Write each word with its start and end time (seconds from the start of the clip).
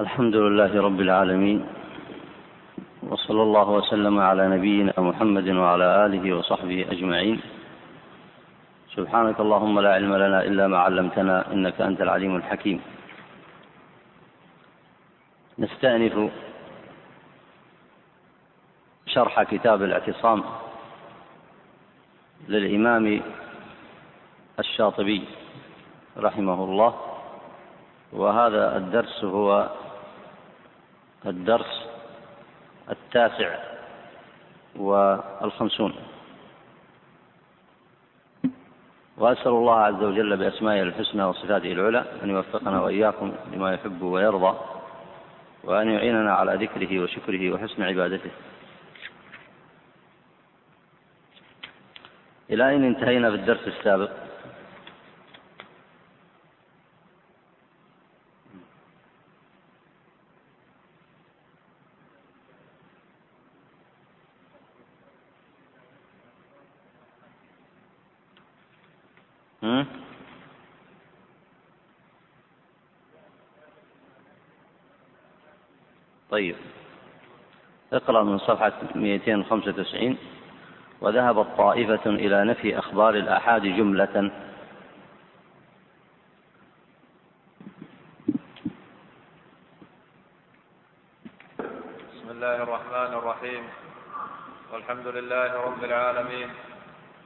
الحمد 0.00 0.36
لله 0.36 0.80
رب 0.80 1.00
العالمين 1.00 1.66
وصلى 3.02 3.42
الله 3.42 3.68
وسلم 3.70 4.20
على 4.20 4.48
نبينا 4.48 4.92
محمد 4.98 5.48
وعلى 5.48 6.06
آله 6.06 6.24
وصحبه 6.36 6.86
أجمعين. 6.90 7.40
سبحانك 8.96 9.40
اللهم 9.40 9.80
لا 9.80 9.92
علم 9.94 10.12
لنا 10.14 10.40
إلا 10.48 10.64
ما 10.72 10.78
علمتنا 10.78 11.52
إنك 11.52 11.80
أنت 11.80 12.00
العليم 12.00 12.36
الحكيم. 12.36 12.80
نستأنف 15.58 16.30
شرح 19.06 19.42
كتاب 19.42 19.82
الاعتصام 19.82 20.44
للإمام 22.48 23.22
الشاطبي 24.58 25.22
رحمه 26.16 26.64
الله 26.64 26.92
وهذا 28.12 28.76
الدرس 28.76 29.24
هو 29.24 29.68
الدرس 31.26 31.88
التاسع 32.90 33.58
والخمسون. 34.76 35.94
وأسأل 39.16 39.48
الله 39.52 39.80
عز 39.80 40.02
وجل 40.02 40.36
بأسمائه 40.36 40.82
الحسنى 40.82 41.24
وصفاته 41.24 41.72
العلى 41.72 42.04
أن 42.22 42.30
يوفقنا 42.30 42.80
وإياكم 42.80 43.32
لما 43.52 43.72
يحب 43.74 44.02
ويرضى 44.02 44.58
وأن 45.64 45.90
يعيننا 45.90 46.34
على 46.34 46.66
ذكره 46.66 47.00
وشكره 47.02 47.52
وحسن 47.52 47.82
عبادته. 47.82 48.30
إلى 52.50 52.68
أين 52.68 52.84
انتهينا 52.84 53.30
في 53.30 53.36
الدرس 53.36 53.68
السابق؟ 53.68 54.10
طيب. 76.30 76.56
اقرأ 77.92 78.22
من 78.22 78.38
صفحة 78.38 78.72
295 78.94 80.18
وذهبت 81.00 81.46
طائفة 81.58 82.06
إلى 82.06 82.44
نفي 82.44 82.78
أخبار 82.78 83.14
الآحاد 83.14 83.62
جملة. 83.62 84.30
بسم 92.14 92.30
الله 92.30 92.62
الرحمن 92.62 93.18
الرحيم. 93.18 93.62
والحمد 94.72 95.06
لله 95.06 95.54
رب 95.54 95.84
العالمين. 95.84 96.48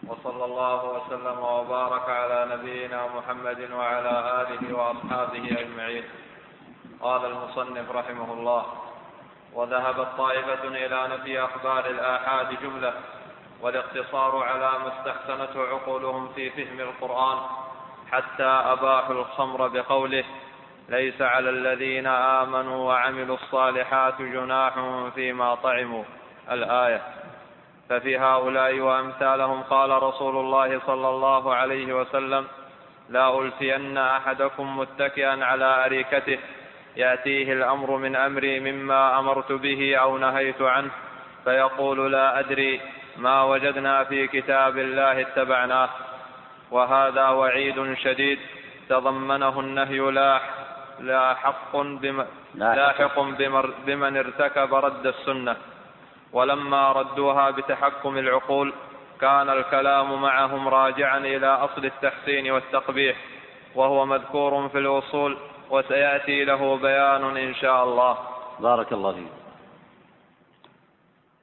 وصلى 0.06 0.44
الله 0.44 0.92
وسلم 0.92 1.38
وبارك 1.38 2.08
على 2.08 2.56
نبينا 2.56 3.06
محمد 3.16 3.70
وعلى 3.72 4.42
آله 4.42 4.76
وأصحابه 4.76 5.60
أجمعين. 5.60 6.04
قال 7.00 7.24
المصنف 7.24 7.90
رحمه 7.90 8.33
الله. 8.44 8.64
وذهبت 9.54 10.08
طائفة 10.18 10.64
إلى 10.64 11.08
نفي 11.08 11.44
أخبار 11.44 11.86
الآحاد 11.86 12.60
جملة 12.62 12.92
والاقتصار 13.60 14.42
على 14.42 14.70
ما 14.78 14.92
استحسنته 14.98 15.60
عقولهم 15.68 16.28
في 16.34 16.50
فهم 16.50 16.80
القرآن 16.80 17.38
حتى 18.12 18.44
أباحوا 18.44 19.14
الخمر 19.14 19.68
بقوله 19.68 20.24
ليس 20.88 21.22
على 21.22 21.50
الذين 21.50 22.06
آمنوا 22.06 22.88
وعملوا 22.88 23.36
الصالحات 23.36 24.22
جناح 24.22 24.74
فيما 25.14 25.54
طعموا 25.54 26.04
الآية. 26.50 27.02
ففي 27.88 28.18
هؤلاء 28.18 28.80
وأمثالهم 28.80 29.62
قال 29.62 30.02
رسول 30.02 30.36
الله 30.36 30.80
صلى 30.86 31.08
الله 31.08 31.54
عليه 31.54 31.92
وسلم 32.00 32.46
لا 33.08 33.40
ألفين 33.40 33.98
أحدكم 33.98 34.78
متكئا 34.78 35.44
على 35.44 35.86
أريكته 35.86 36.38
يأتيه 36.96 37.52
الأمر 37.52 37.96
من 37.96 38.16
أمري 38.16 38.60
مما 38.60 39.18
أمرت 39.18 39.52
به 39.52 39.96
أو 39.96 40.18
نهيت 40.18 40.62
عنه 40.62 40.90
فيقول 41.44 42.12
لا 42.12 42.38
أدري 42.38 42.80
ما 43.16 43.42
وجدنا 43.42 44.04
في 44.04 44.26
كتاب 44.26 44.78
الله 44.78 45.20
اتبعناه. 45.20 45.88
وهذا 46.70 47.28
وعيد 47.28 47.94
شديد 47.94 48.38
تضمنه 48.88 49.60
النهي 49.60 49.98
لا 49.98 50.40
لا 51.00 51.34
حق 51.34 51.76
بم 51.76 52.24
لاحق 52.54 53.20
بمن 53.86 54.16
ارتكب 54.16 54.74
رد 54.74 55.06
السنة. 55.06 55.56
ولما 56.32 56.92
ردوها 56.92 57.50
بتحكم 57.50 58.18
العقول 58.18 58.72
كان 59.20 59.50
الكلام 59.50 60.22
معهم 60.22 60.68
راجعا 60.68 61.18
إلى 61.18 61.46
أصل 61.46 61.84
التحسين 61.84 62.50
والتقبيح 62.50 63.16
وهو 63.74 64.06
مذكور 64.06 64.68
في 64.68 64.78
الاصول 64.78 65.36
وسيأتي 65.70 66.44
له 66.44 66.76
بيان 66.76 67.36
إن 67.36 67.54
شاء 67.54 67.84
الله. 67.84 68.18
بارك 68.60 68.92
الله 68.92 69.12
فيك. 69.12 69.32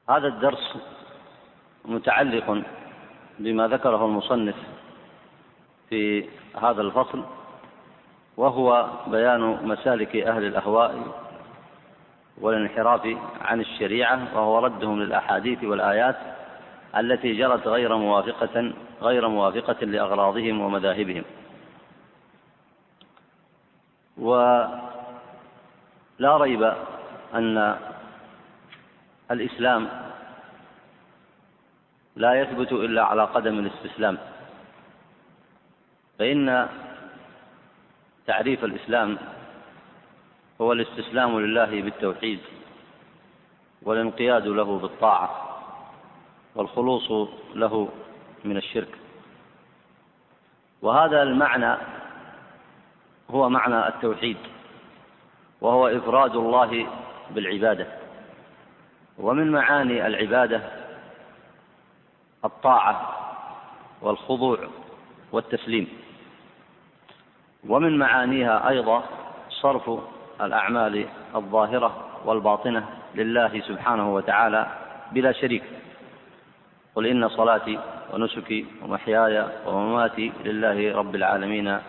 هذا 0.10 0.28
الدرس 0.28 0.78
متعلق 1.86 2.64
بما 3.40 3.68
ذكره 3.68 4.06
المصنف 4.06 4.56
في 5.90 6.30
هذا 6.62 6.82
الفصل 6.82 7.24
وهو 8.38 8.90
بيان 9.08 9.60
مسالك 9.64 10.16
أهل 10.16 10.44
الأهواء 10.44 10.96
والانحراف 12.42 13.18
عن 13.42 13.60
الشريعة 13.60 14.28
وهو 14.36 14.60
ردهم 14.60 15.00
للأحاديث 15.00 15.64
والآيات 15.64 16.18
التي 16.98 17.34
جرت 17.34 17.68
غير 17.68 17.96
موافقة 17.96 18.74
غير 19.02 19.28
موافقة 19.28 19.86
لأغراضهم 19.86 20.62
ومذاهبهم. 20.62 21.24
ولا 24.18 24.78
ريب 26.38 26.74
أن 27.34 27.78
الإسلام 29.32 29.90
لا 32.16 32.34
يثبت 32.34 32.72
إلا 32.72 33.04
على 33.04 33.24
قدم 33.24 33.60
الاستسلام 33.60 34.18
فإن 36.20 36.70
تعريف 38.28 38.64
الإسلام 38.64 39.18
هو 40.62 40.74
الاستسلام 40.74 41.40
لله 41.40 41.82
بالتوحيد 41.82 42.40
والانقياد 43.82 44.48
له 44.48 44.80
بالطاعة 44.80 45.30
والخلوص 46.56 47.12
له 47.56 47.90
من 48.44 48.58
الشرك. 48.58 48.98
وهذا 50.82 51.24
المعنى 51.24 51.78
هو 53.32 53.50
معنى 53.50 53.88
التوحيد 53.88 54.38
وهو 55.62 55.88
إفراد 55.88 56.36
الله 56.36 56.88
بالعبادة. 57.32 57.88
ومن 59.18 59.52
معاني 59.52 60.08
العبادة 60.08 60.62
الطاعة 62.46 63.18
والخضوع 64.02 64.58
والتسليم. 65.32 65.88
ومن 67.70 67.98
معانيها 67.98 68.70
أيضا 68.70 69.04
صرف 69.50 69.92
الأعمال 70.42 71.06
الظاهرة 71.36 72.08
والباطنة 72.26 72.90
لله 73.16 73.62
سبحانه 73.62 74.14
وتعالى 74.14 74.68
بلا 75.12 75.32
شريك. 75.32 75.64
قل 76.96 77.08
إن 77.08 77.30
صلاتي 77.30 77.80
ونسكي 78.14 78.66
ومحياي 78.82 79.46
ومماتي 79.68 80.32
لله 80.46 80.96
رب 80.96 81.16
العالمين 81.16 81.80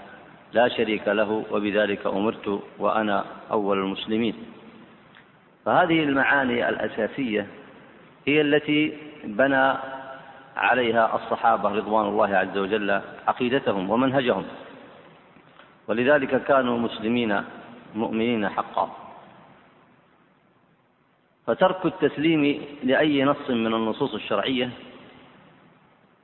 لا 0.52 0.68
شريك 0.68 1.08
له 1.08 1.44
وبذلك 1.50 2.06
أمرت 2.06 2.62
وأنا 2.78 3.24
أول 3.50 3.78
المسلمين. 3.78 4.34
فهذه 5.64 6.02
المعاني 6.02 6.68
الأساسية 6.68 7.46
هي 8.26 8.40
التي 8.40 8.98
بنى 9.24 9.74
عليها 10.56 11.16
الصحابة 11.16 11.68
رضوان 11.68 12.06
الله 12.06 12.36
عز 12.36 12.58
وجل 12.58 13.00
عقيدتهم 13.28 13.90
ومنهجهم. 13.90 14.44
ولذلك 15.88 16.44
كانوا 16.44 16.78
مسلمين 16.78 17.42
مؤمنين 17.94 18.48
حقا. 18.48 18.96
فترك 21.46 21.86
التسليم 21.86 22.64
لأي 22.82 23.24
نص 23.24 23.50
من 23.50 23.74
النصوص 23.74 24.14
الشرعية 24.14 24.70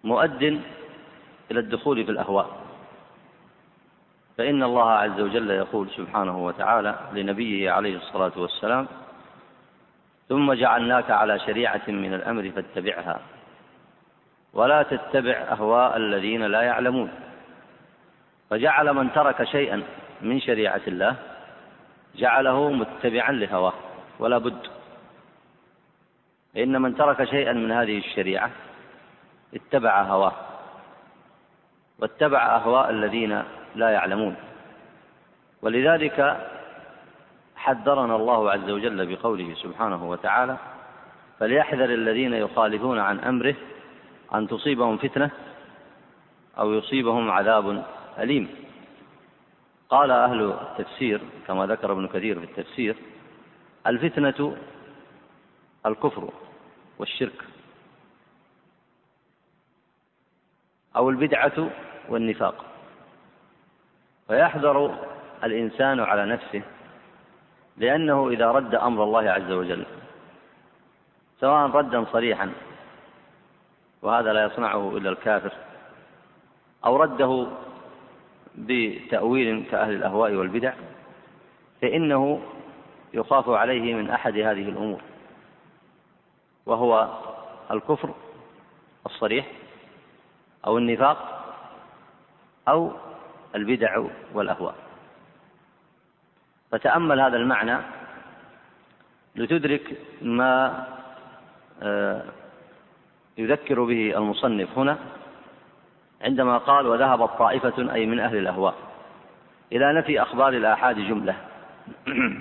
مؤد 0.04 0.42
إلى 1.50 1.60
الدخول 1.60 2.04
في 2.04 2.10
الأهواء. 2.10 2.67
فإن 4.38 4.62
الله 4.62 4.90
عز 4.90 5.20
وجل 5.20 5.50
يقول 5.50 5.90
سبحانه 5.90 6.44
وتعالى 6.44 6.94
لنبيه 7.12 7.70
عليه 7.70 7.96
الصلاة 7.96 8.32
والسلام 8.36 8.86
ثم 10.28 10.52
جعلناك 10.52 11.10
على 11.10 11.38
شريعة 11.38 11.82
من 11.88 12.14
الأمر 12.14 12.50
فاتبعها 12.50 13.20
ولا 14.52 14.82
تتبع 14.82 15.32
أهواء 15.32 15.96
الذين 15.96 16.42
لا 16.42 16.62
يعلمون 16.62 17.10
فجعل 18.50 18.92
من 18.92 19.12
ترك 19.12 19.44
شيئا 19.44 19.82
من 20.22 20.40
شريعة 20.40 20.80
الله 20.86 21.16
جعله 22.16 22.70
متبعا 22.70 23.32
لهواه 23.32 23.74
ولا 24.18 24.38
بد. 24.38 24.66
فإن 26.54 26.82
من 26.82 26.96
ترك 26.96 27.24
شيئا 27.24 27.52
من 27.52 27.72
هذه 27.72 27.98
الشريعة 27.98 28.50
اتبع 29.54 30.02
هواه 30.02 30.32
واتبع 31.98 32.56
أهواء 32.56 32.90
الذين 32.90 33.42
لا 33.74 33.90
يعلمون. 33.90 34.36
ولذلك 35.62 36.46
حذرنا 37.56 38.16
الله 38.16 38.50
عز 38.50 38.70
وجل 38.70 39.16
بقوله 39.16 39.54
سبحانه 39.54 40.10
وتعالى 40.10 40.56
فليحذر 41.38 41.94
الذين 41.94 42.34
يخالفون 42.34 42.98
عن 42.98 43.20
أمره 43.20 43.54
أن 44.34 44.48
تصيبهم 44.48 44.96
فتنة 44.96 45.30
أو 46.58 46.72
يصيبهم 46.72 47.30
عذاب 47.30 47.84
أليم. 48.18 48.48
قال 49.88 50.10
أهل 50.10 50.42
التفسير 50.50 51.20
كما 51.46 51.66
ذكر 51.66 51.92
ابن 51.92 52.06
كثير 52.06 52.38
في 52.40 52.44
التفسير 52.44 52.96
الفتنة 53.86 54.56
الكفر 55.86 56.30
والشرك 56.98 57.44
أو 60.96 61.10
البدعة 61.10 61.70
والنفاق. 62.08 62.67
فيحذر 64.28 64.94
الإنسان 65.44 66.00
على 66.00 66.26
نفسه 66.26 66.62
لأنه 67.76 68.28
إذا 68.28 68.50
رد 68.50 68.74
أمر 68.74 69.04
الله 69.04 69.30
عز 69.30 69.50
وجل 69.50 69.86
سواء 71.40 71.70
ردا 71.70 72.04
صريحا 72.04 72.52
وهذا 74.02 74.32
لا 74.32 74.44
يصنعه 74.44 74.96
إلا 74.96 75.10
الكافر 75.10 75.52
أو 76.84 76.96
رده 76.96 77.46
بتأويل 78.54 79.64
كأهل 79.70 79.92
الأهواء 79.94 80.34
والبدع 80.34 80.72
فإنه 81.82 82.40
يخاف 83.14 83.48
عليه 83.48 83.94
من 83.94 84.10
أحد 84.10 84.32
هذه 84.32 84.68
الأمور 84.68 85.00
وهو 86.66 87.08
الكفر 87.70 88.14
الصريح 89.06 89.46
أو 90.66 90.78
النفاق 90.78 91.44
أو 92.68 92.92
البدع 93.58 94.04
والأهواء. 94.34 94.74
فتأمل 96.70 97.20
هذا 97.20 97.36
المعنى 97.36 97.78
لتدرك 99.36 99.98
ما 100.22 100.86
آه، 101.82 102.22
يذكر 103.38 103.84
به 103.84 104.16
المصنف 104.16 104.78
هنا 104.78 104.98
عندما 106.20 106.58
قال 106.58 106.86
وذهبت 106.86 107.30
طائفة 107.38 107.94
أي 107.94 108.06
من 108.06 108.20
أهل 108.20 108.36
الأهواء 108.36 108.74
إلى 109.72 109.92
نفي 109.92 110.22
أخبار 110.22 110.52
الآحاد 110.52 110.96
جملة. 110.96 111.36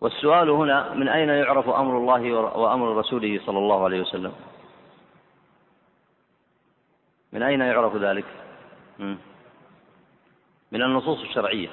والسؤال 0.00 0.50
هنا 0.50 0.94
من 0.94 1.08
أين 1.08 1.28
يعرف 1.28 1.68
أمر 1.68 1.98
الله 1.98 2.32
وأمر 2.32 2.96
رسوله 2.96 3.40
صلى 3.46 3.58
الله 3.58 3.84
عليه 3.84 4.00
وسلم؟ 4.00 4.32
من 7.32 7.42
أين 7.42 7.60
يعرف 7.60 7.96
ذلك؟ 7.96 8.24
من 10.72 10.82
النصوص 10.82 11.20
الشرعية. 11.20 11.68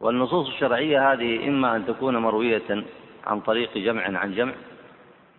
والنصوص 0.00 0.46
الشرعية 0.48 1.12
هذه 1.12 1.48
إما 1.48 1.76
أن 1.76 1.86
تكون 1.86 2.16
مروية 2.16 2.84
عن 3.26 3.40
طريق 3.40 3.78
جمع 3.78 4.18
عن 4.18 4.34
جمع 4.34 4.52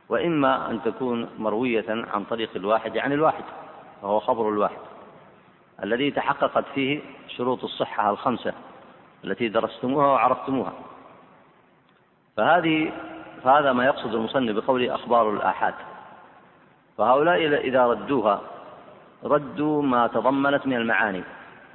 وإما 0.10 0.72
أن 0.72 0.84
تكون 0.84 1.30
مروية 1.38 1.86
عن 1.90 2.24
طريق 2.24 2.50
الواحد 2.56 2.98
عن 2.98 3.14
الواحد 3.14 3.44
وهو 4.02 4.20
خبر 4.20 4.50
الواحد. 4.50 4.78
الذي 5.84 6.12
تحققت 6.12 6.66
فيه 6.76 7.02
شروط 7.28 7.64
الصحة 7.64 8.10
الخمسة 8.10 8.54
التي 9.24 9.48
درستموها 9.48 10.08
وعرفتموها. 10.08 10.74
فهذه 12.38 12.94
فهذا 13.44 13.74
ما 13.74 13.86
يقصد 13.86 14.14
المصنف 14.14 14.56
بقوله 14.56 14.96
أخبار 14.96 15.30
الآحاد. 15.30 15.74
فهؤلاء 16.98 17.68
إذا 17.68 17.86
ردوها 17.86 18.42
ردوا 19.24 19.82
ما 19.82 20.08
تضمنت 20.08 20.68
من 20.68 20.76
المعاني. 20.76 21.24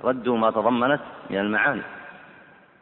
ردوا 0.05 0.37
ما 0.37 0.51
تضمنت 0.51 1.01
من 1.31 1.39
المعاني. 1.39 1.83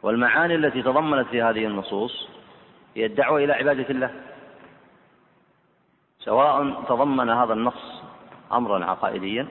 والمعاني 0.03 0.55
التي 0.55 0.81
تضمنت 0.81 1.27
في 1.27 1.41
هذه 1.41 1.65
النصوص 1.65 2.29
هي 2.95 3.05
الدعوة 3.05 3.43
إلى 3.43 3.53
عبادة 3.53 3.89
الله. 3.89 4.11
سواء 6.19 6.83
تضمن 6.89 7.29
هذا 7.29 7.53
النص 7.53 8.03
أمرا 8.51 8.85
عقائديا 8.85 9.47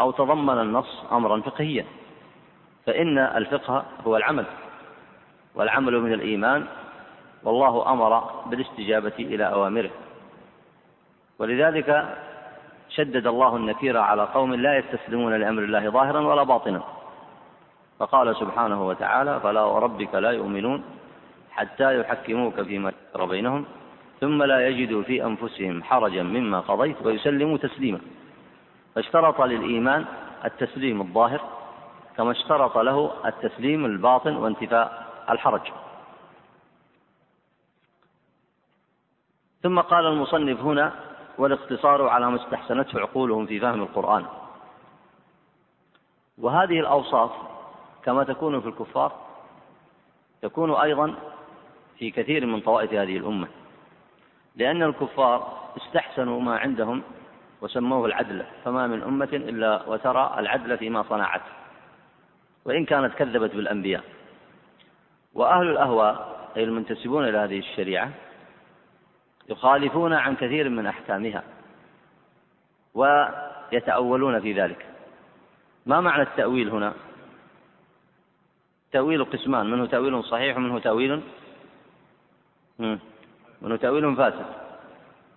أو 0.00 0.10
تضمن 0.10 0.60
النص 0.60 1.04
أمرا 1.12 1.40
فقهيا. 1.40 1.84
فإن 2.86 3.18
الفقه 3.18 3.84
هو 4.06 4.16
العمل 4.16 4.46
والعمل 5.54 6.00
من 6.00 6.12
الإيمان 6.12 6.66
والله 7.42 7.92
أمر 7.92 8.18
بالاستجابة 8.46 9.12
إلى 9.18 9.44
أوامره. 9.44 9.90
ولذلك 11.38 12.18
شدد 13.00 13.26
الله 13.26 13.56
النكير 13.56 13.96
على 13.96 14.24
قوم 14.36 14.54
لا 14.54 14.78
يستسلمون 14.78 15.32
لأمر 15.34 15.62
الله 15.62 15.90
ظاهرا 15.90 16.20
ولا 16.20 16.42
باطنا. 16.42 16.82
فقال 17.98 18.36
سبحانه 18.36 18.86
وتعالى 18.88 19.40
فلا 19.40 19.64
وربك 19.64 20.14
لا 20.14 20.30
يؤمنون 20.30 20.84
حتى 21.50 22.00
يحكموك 22.00 22.60
فيما 22.60 22.92
شجر 22.92 23.24
بينهم 23.24 23.64
ثم 24.20 24.42
لا 24.42 24.68
يجدوا 24.68 25.02
في 25.02 25.24
أنفسهم 25.24 25.82
حرجا 25.82 26.22
مما 26.22 26.60
قضيت 26.60 26.96
ويسلموا 27.04 27.58
تسليما. 27.58 28.00
فاشترط 28.94 29.40
للإيمان 29.40 30.04
التسليم 30.44 31.00
الظاهر 31.00 31.40
كما 32.16 32.30
اشترط 32.30 32.78
له 32.78 33.10
التسليم 33.26 33.84
الباطن 33.84 34.36
وانتفاء 34.36 35.06
الحرج. 35.30 35.66
ثم 39.62 39.80
قال 39.80 40.06
المصنف 40.06 40.60
هنا 40.60 40.92
والاقتصار 41.40 42.08
على 42.08 42.30
ما 42.30 42.36
استحسنته 42.36 43.00
عقولهم 43.00 43.46
في 43.46 43.60
فهم 43.60 43.82
القرآن. 43.82 44.24
وهذه 46.38 46.80
الأوصاف 46.80 47.30
كما 48.04 48.24
تكون 48.24 48.60
في 48.60 48.68
الكفار 48.68 49.12
تكون 50.42 50.74
أيضا 50.74 51.14
في 51.98 52.10
كثير 52.10 52.46
من 52.46 52.60
طوائف 52.60 52.92
هذه 52.92 53.16
الأمة 53.16 53.48
لأن 54.56 54.82
الكفار 54.82 55.70
استحسنوا 55.76 56.40
ما 56.40 56.58
عندهم 56.58 57.02
وسموه 57.60 58.06
العدل 58.06 58.44
فما 58.64 58.86
من 58.86 59.02
أمة 59.02 59.28
إلا 59.32 59.82
وترى 59.88 60.34
العدل 60.38 60.78
فيما 60.78 61.02
صنعت 61.02 61.42
وإن 62.64 62.84
كانت 62.84 63.14
كذبت 63.14 63.54
بالأنبياء. 63.54 64.04
وأهل 65.34 65.70
الأهواء 65.70 66.40
أي 66.56 66.64
المنتسبون 66.64 67.28
إلى 67.28 67.38
هذه 67.38 67.58
الشريعة 67.58 68.10
يخالفون 69.50 70.12
عن 70.12 70.36
كثير 70.36 70.68
من 70.68 70.86
أحكامها 70.86 71.44
ويتأولون 72.94 74.40
في 74.40 74.52
ذلك. 74.52 74.86
ما 75.86 76.00
معنى 76.00 76.22
التأويل 76.22 76.70
هنا؟ 76.70 76.94
تأويل 78.92 79.24
قسمان 79.24 79.70
منه 79.70 79.86
تأويل 79.86 80.24
صحيح 80.24 80.56
ومنه 80.56 80.78
تأويل 80.78 81.22
منه 83.60 83.76
تأويل 83.76 84.16
فاسد. 84.16 84.46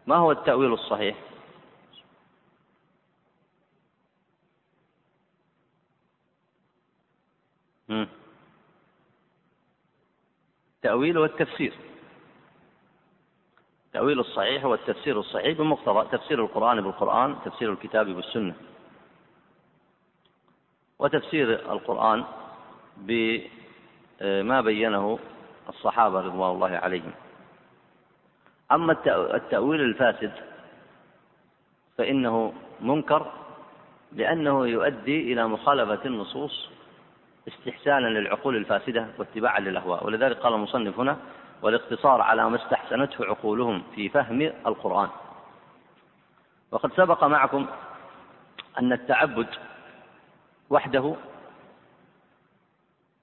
ما 0.08 0.16
هو 0.16 0.32
التأويل 0.32 0.74
الصحيح؟ 0.74 1.16
التأويل 10.78 11.18
والتفسير. 11.18 11.74
التأويل 13.94 14.20
الصحيح 14.20 14.66
هو 14.66 14.74
التفسير 14.74 15.20
الصحيح 15.20 15.58
بمقتضى 15.58 16.18
تفسير 16.18 16.42
القرآن 16.42 16.82
بالقرآن 16.82 17.36
تفسير 17.46 17.72
الكتاب 17.72 18.06
بالسنة. 18.06 18.54
وتفسير 21.00 21.72
القرآن 21.72 22.24
بما 22.98 24.62
بينه 24.62 25.20
الصحابة 25.70 26.22
رضوان 26.22 26.52
الله 26.52 26.78
عليهم. 26.78 27.12
أما 28.72 28.98
التأويل 29.36 29.82
الفاسد 29.82 30.32
فإنه 31.98 32.54
منكر 32.82 33.32
لأنه 34.12 34.68
يؤدي 34.68 35.34
إلى 35.34 35.48
مخالفة 35.48 36.06
النصوص 36.06 36.70
استحسانا 37.48 38.08
للعقول 38.08 38.56
الفاسدة 38.56 39.08
واتباعا 39.18 39.60
للأهواء. 39.60 40.06
ولذلك 40.06 40.38
قال 40.38 40.54
المصنف 40.54 41.00
هنا 41.00 41.18
والاقتصار 41.64 42.22
على 42.22 42.50
ما 42.50 42.56
استحسنته 42.56 43.26
عقولهم 43.26 43.84
في 43.96 44.10
فهم 44.10 44.42
القرآن. 44.42 45.10
وقد 46.72 46.94
سبق 46.94 47.24
معكم 47.24 47.66
أن 48.80 48.94
التعبد 48.94 49.48
وحده 50.70 51.16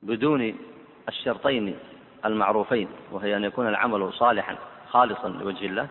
بدون 0.03 0.59
الشرطين 1.09 1.79
المعروفين 2.25 2.89
وهي 3.13 3.37
أن 3.37 3.45
يكون 3.45 3.69
العمل 3.69 4.13
صالحا 4.13 4.57
خالصا 4.91 5.29
لوجه 5.29 5.67
الله 5.67 5.89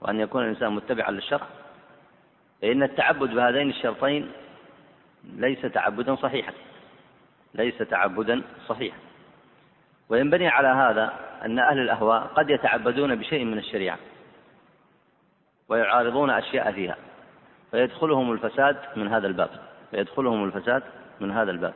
وأن 0.00 0.20
يكون 0.20 0.42
الإنسان 0.42 0.72
متبعا 0.72 1.10
للشرع. 1.10 1.46
فإن 2.62 2.82
التعبد 2.82 3.34
بهذين 3.34 3.70
الشرطين 3.70 4.32
ليس 5.24 5.62
تعبدا 5.62 6.16
صحيحا 6.16 6.52
ليس 7.54 7.78
تعبدا 7.78 8.42
صحيحا. 8.68 8.98
وينبني 10.08 10.48
على 10.48 10.68
هذا 10.68 11.12
أن 11.44 11.58
أهل 11.58 11.78
الأهواء 11.78 12.20
قد 12.20 12.50
يتعبدون 12.50 13.14
بشيء 13.14 13.44
من 13.44 13.58
الشريعة 13.58 13.98
ويعارضون 15.68 16.30
أشياء 16.30 16.72
فيها 16.72 16.96
فيدخلهم 17.70 18.32
الفساد 18.32 18.76
من 18.96 19.08
هذا 19.08 19.26
الباب 19.26 19.50
فيدخلهم 19.90 20.44
الفساد 20.44 20.82
من 21.20 21.30
هذا 21.30 21.50
الباب. 21.50 21.74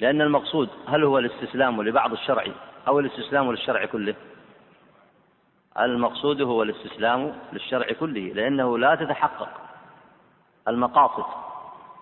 لأن 0.00 0.20
المقصود 0.20 0.68
هل 0.88 1.04
هو 1.04 1.18
الاستسلام 1.18 1.82
لبعض 1.82 2.12
الشرع 2.12 2.44
أو 2.88 3.00
الاستسلام 3.00 3.50
للشرع 3.50 3.84
كله؟ 3.84 4.14
المقصود 5.78 6.42
هو 6.42 6.62
الاستسلام 6.62 7.32
للشرع 7.52 7.92
كله 8.00 8.32
لأنه 8.34 8.78
لا 8.78 8.94
تتحقق 8.94 9.48
المقاصد 10.68 11.24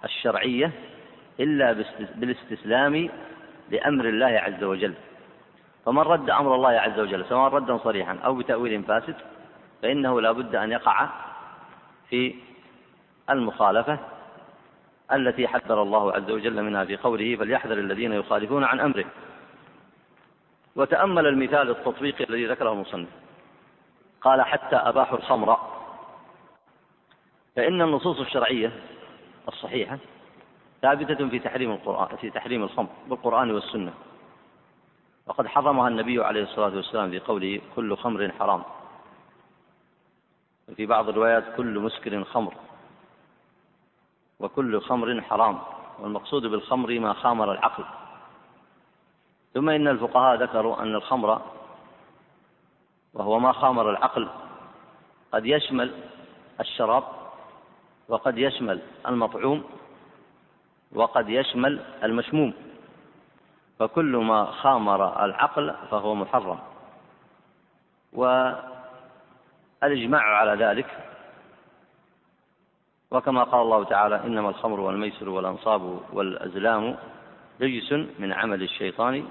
الشرعية 0.05 0.73
إلا 1.41 1.85
بالاستسلام 2.15 3.09
لأمر 3.71 4.05
الله 4.05 4.27
عز 4.27 4.65
وجل. 4.65 4.95
فمن 5.87 5.99
رد 5.99 6.31
أمر 6.31 6.55
الله 6.55 6.71
عز 6.71 7.01
وجل 7.01 7.25
سواء 7.25 7.53
ردا 7.53 7.79
صريحا 7.79 8.19
أو 8.25 8.35
بتأويل 8.35 8.83
فاسد 8.83 9.17
فإنه 9.83 10.21
لا 10.21 10.33
بد 10.33 10.55
أن 10.55 10.73
يقع 10.73 11.09
في 12.11 12.35
المخالفة 13.31 13.99
التي 15.13 15.49
حذر 15.49 15.83
الله 15.83 16.13
عز 16.13 16.31
وجل 16.31 16.63
منها 16.63 16.85
في 16.85 16.97
قوله 16.97 17.37
فليحذر 17.37 17.79
الذين 17.79 18.13
يخالفون 18.13 18.65
عن 18.65 18.81
أمره. 18.81 19.05
وتأمل 20.77 21.27
المثال 21.27 21.71
التطبيقي 21.71 22.25
الذي 22.25 22.47
ذكره 22.47 22.73
المصنف. 22.73 23.09
قال 24.21 24.43
حتى 24.43 24.77
أباحوا 24.77 25.19
الخمر. 25.19 25.57
فإن 27.57 27.83
النصوص 27.83 28.21
الشرعية 28.21 28.73
الصحيحة 29.49 29.99
ثابتة 30.83 31.29
في 31.29 31.39
تحريم 31.39 31.73
القرآن 31.73 32.17
في 32.17 32.31
تحريم 32.31 32.63
الخمر 32.63 32.89
بالقرآن 33.09 33.51
والسنة. 33.51 33.93
وقد 35.27 35.47
حرمها 35.47 35.89
النبي 35.89 36.25
عليه 36.25 36.43
الصلاة 36.43 36.77
والسلام 36.77 37.11
في 37.11 37.19
قوله 37.19 37.61
كل 37.77 37.97
خمر 37.97 38.33
حرام. 38.39 38.63
وفي 40.69 40.87
بعض 40.87 41.09
الروايات 41.09 41.45
كل 41.57 41.79
مسكر 41.79 42.25
خمر. 42.25 42.55
وكل 44.41 44.81
خمر 44.81 45.23
حرام. 45.23 45.59
والمقصود 45.99 46.47
بالخمر 46.47 46.99
ما 46.99 47.13
خامر 47.13 47.53
العقل. 47.53 47.85
ثم 49.55 49.69
إن 49.69 49.89
الفقهاء 49.89 50.43
ذكروا 50.43 50.83
أن 50.83 50.95
الخمر 50.95 51.43
وهو 53.15 53.39
ما 53.39 53.53
خامر 53.53 53.91
العقل. 53.91 54.29
قد 55.33 55.47
يشمل 55.47 55.95
الشراب 56.61 57.05
وقد 58.09 58.39
يشمل 58.39 58.83
المطعوم 59.07 59.65
وقد 60.93 61.29
يشمل 61.29 61.81
المشموم. 62.03 62.53
فكل 63.79 64.17
ما 64.17 64.45
خامر 64.45 65.25
العقل 65.25 65.75
فهو 65.91 66.15
محرم. 66.15 66.59
والإجماع 68.13 70.23
على 70.23 70.65
ذلك 70.65 70.87
وكما 73.11 73.45
قال 73.45 73.61
الله 73.61 73.85
تعالى 73.85 74.25
إنما 74.25 74.49
الخمر 74.49 74.81
والميسر 74.81 75.29
والأنصاب 75.29 76.01
والأزلام 76.13 76.97
رجس 77.61 77.93
من 78.19 78.33
عمل 78.33 78.63
الشيطان 78.63 79.29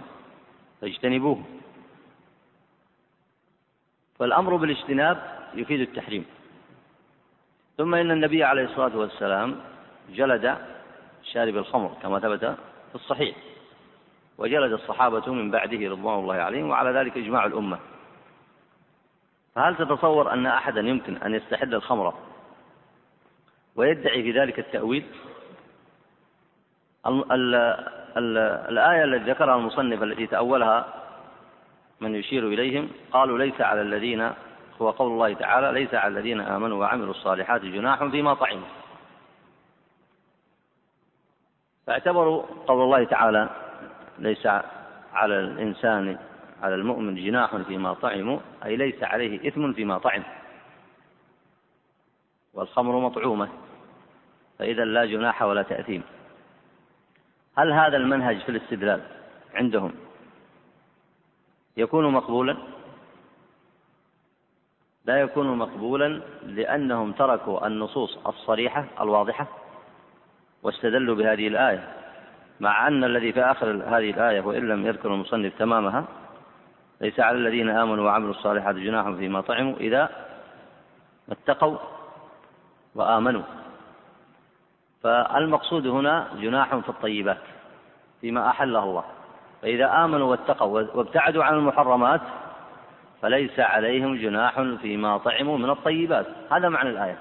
فاجتنبوه. 0.81 1.43
فالأمر 4.19 4.55
بالاجتناب 4.55 5.17
يفيد 5.53 5.79
التحريم. 5.79 6.25
ثم 7.77 7.95
إن 7.95 8.11
النبي 8.11 8.43
عليه 8.43 8.63
الصلاة 8.63 8.97
والسلام 8.97 9.55
جلد 10.09 10.74
شارب 11.33 11.57
الخمر 11.57 11.91
كما 12.01 12.19
ثبت 12.19 12.45
في 12.89 12.95
الصحيح. 12.95 13.35
وجلد 14.37 14.71
الصحابة 14.71 15.33
من 15.33 15.51
بعده 15.51 15.89
رضوان 15.89 16.19
الله 16.19 16.35
عليهم 16.35 16.69
وعلى 16.69 16.99
ذلك 16.99 17.17
إجماع 17.17 17.45
الأمة. 17.45 17.79
فهل 19.55 19.75
تتصور 19.75 20.33
أن 20.33 20.45
أحدا 20.45 20.81
يمكن 20.81 21.17
أن 21.17 21.35
يستحل 21.35 21.75
الخمر 21.75 22.13
ويدعي 23.75 24.23
في 24.23 24.31
ذلك 24.39 24.59
التأويل؟ 24.59 25.03
الآية 28.17 29.03
التي 29.03 29.31
ذكرها 29.31 29.55
المصنف 29.55 30.03
التي 30.03 30.27
تأولها 30.27 30.85
من 32.01 32.15
يشير 32.15 32.47
إليهم 32.47 32.89
قالوا 33.11 33.37
ليس 33.37 33.61
على 33.61 33.81
الذين 33.81 34.31
هو 34.81 34.89
قول 34.89 35.11
الله 35.11 35.33
تعالى 35.33 35.71
ليس 35.71 35.93
على 35.93 36.19
الذين 36.19 36.41
آمنوا 36.41 36.79
وعملوا 36.79 37.11
الصالحات 37.11 37.61
جناح 37.61 38.03
فيما 38.03 38.33
طعموا. 38.33 38.67
فاعتبروا 41.87 42.43
قول 42.67 42.81
الله 42.81 43.03
تعالى 43.03 43.49
ليس 44.19 44.45
على 45.13 45.39
الإنسان 45.39 46.17
على 46.61 46.75
المؤمن 46.75 47.15
جناح 47.15 47.55
فيما 47.55 47.93
طعموا 47.93 48.39
أي 48.65 48.75
ليس 48.75 49.03
عليه 49.03 49.47
إثم 49.47 49.73
فيما 49.73 49.97
طعم. 49.97 50.23
والخمر 52.53 52.99
مطعومة 52.99 53.49
فإذا 54.59 54.85
لا 54.85 55.05
جناح 55.05 55.41
ولا 55.41 55.61
تأثيم. 55.61 56.03
هل 57.57 57.71
هذا 57.71 57.97
المنهج 57.97 58.39
في 58.39 58.49
الاستدلال 58.49 59.01
عندهم 59.53 59.91
يكون 61.77 62.13
مقبولا؟ 62.13 62.57
لا 65.05 65.21
يكون 65.21 65.57
مقبولا 65.57 66.21
لأنهم 66.43 67.11
تركوا 67.11 67.67
النصوص 67.67 68.17
الصريحة 68.27 68.85
الواضحة. 69.01 69.47
واستدلوا 70.65 71.15
بهذه 71.15 71.47
الآية 71.47 71.87
مع 72.59 72.87
أن 72.87 73.03
الذي 73.03 73.33
في 73.33 73.41
آخر 73.41 73.67
هذه 73.71 74.09
الآية 74.09 74.41
وإن 74.41 74.67
لم 74.67 74.85
يذكر 74.85 75.13
المصنف 75.13 75.53
تمامها 75.59 76.05
ليس 77.01 77.19
على 77.19 77.37
الذين 77.37 77.69
آمنوا 77.69 78.05
وعملوا 78.05 78.31
الصالحات 78.31 78.75
جناح 78.75 79.09
فيما 79.09 79.41
طعموا 79.41 79.75
إذا 79.77 80.09
اتقوا 81.29 81.77
وآمنوا. 82.95 83.41
فالمقصود 85.03 85.87
هنا 85.87 86.27
جناح 86.35 86.75
في 86.75 86.89
الطيبات 86.89 87.41
فيما 88.21 88.49
أحله 88.49 88.83
الله. 88.83 89.03
فإذا 89.61 90.05
آمنوا 90.05 90.31
واتقوا 90.31 90.81
وابتعدوا 90.93 91.43
عن 91.43 91.53
المحرمات 91.53 92.21
فليس 93.21 93.59
عليهم 93.59 94.15
جناح 94.15 94.61
فيما 94.81 95.17
طعموا 95.17 95.57
من 95.57 95.69
الطيبات. 95.69 96.25
هذا 96.51 96.69
معنى 96.69 96.89
الآية. 96.89 97.17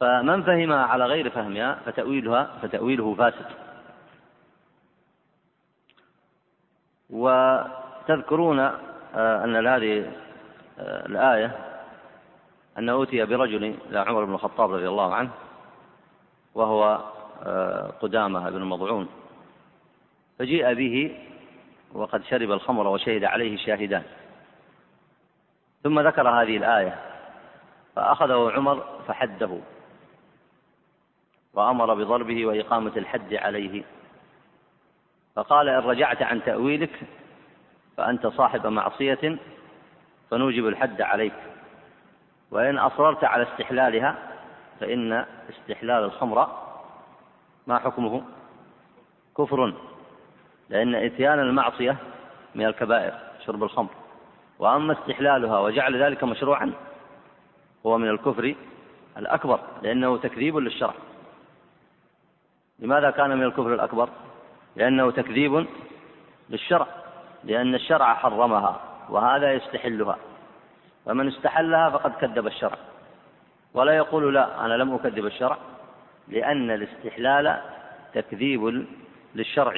فمن 0.00 0.42
فهمها 0.42 0.84
على 0.84 1.04
غير 1.04 1.30
فهمها 1.30 1.78
فتأويلها 1.86 2.50
فتأويله 2.62 3.14
فاسد. 3.14 3.46
وتذكرون 7.10 8.58
آه، 9.14 9.44
أن 9.44 9.66
هذه 9.66 10.12
آه، 10.78 11.06
الآية 11.06 11.56
أن 12.78 12.88
أوتي 12.88 13.24
برجل 13.24 13.74
إلى 13.90 13.98
عمر 13.98 14.24
بن 14.24 14.34
الخطاب 14.34 14.72
رضي 14.72 14.88
الله 14.88 15.14
عنه 15.14 15.30
وهو 16.54 17.00
آه، 17.42 17.92
قدامة 18.00 18.50
بن 18.50 18.62
مضعون. 18.62 19.08
فجيء 20.38 20.74
به 20.74 21.18
وقد 21.92 22.24
شرب 22.24 22.50
الخمر 22.50 22.86
وشهد 22.86 23.24
عليه 23.24 23.56
شاهدان. 23.56 24.02
ثم 25.82 26.00
ذكر 26.00 26.28
هذه 26.28 26.56
الآية 26.56 26.98
فأخذه 27.96 28.52
عمر 28.56 28.84
فحده. 29.08 29.60
وأمر 31.58 31.94
بضربه 31.94 32.46
وإقامة 32.46 32.92
الحد 32.96 33.34
عليه. 33.34 33.82
فقال 35.36 35.68
إن 35.68 35.78
رجعت 35.78 36.22
عن 36.22 36.44
تأويلك 36.44 37.00
فأنت 37.96 38.26
صاحب 38.26 38.66
معصية 38.66 39.38
فنوجب 40.30 40.66
الحد 40.66 41.00
عليك. 41.02 41.32
وإن 42.50 42.78
أصررت 42.78 43.24
على 43.24 43.42
استحلالها 43.42 44.14
فإن 44.80 45.24
استحلال 45.50 46.04
الخمر 46.04 46.48
ما 47.66 47.78
حكمه؟ 47.78 48.22
كفر. 49.38 49.74
لأن 50.68 50.94
إتيان 50.94 51.38
المعصية 51.38 51.96
من 52.54 52.66
الكبائر 52.66 53.14
شرب 53.46 53.62
الخمر. 53.62 53.90
وأما 54.58 54.92
استحلالها 54.92 55.58
وجعل 55.58 56.02
ذلك 56.02 56.24
مشروعا 56.24 56.72
هو 57.86 57.98
من 57.98 58.08
الكفر 58.08 58.54
الأكبر 59.16 59.60
لأنه 59.82 60.16
تكذيب 60.16 60.56
للشرع. 60.56 60.94
لماذا 62.78 63.10
كان 63.10 63.36
من 63.36 63.42
الكفر 63.42 63.74
الأكبر؟ 63.74 64.08
لأنه 64.76 65.10
تكذيب 65.10 65.66
للشرع 66.50 66.86
لأن 67.44 67.74
الشرع 67.74 68.14
حرمها 68.14 68.80
وهذا 69.08 69.52
يستحلها. 69.52 70.16
فمن 71.06 71.28
استحلها 71.28 71.90
فقد 71.90 72.12
كذب 72.12 72.46
الشرع. 72.46 72.76
ولا 73.74 73.96
يقول 73.96 74.34
لا 74.34 74.64
أنا 74.64 74.74
لم 74.74 74.94
أكذب 74.94 75.26
الشرع 75.26 75.56
لأن 76.28 76.70
الاستحلال 76.70 77.60
تكذيب 78.14 78.86
للشرع. 79.34 79.74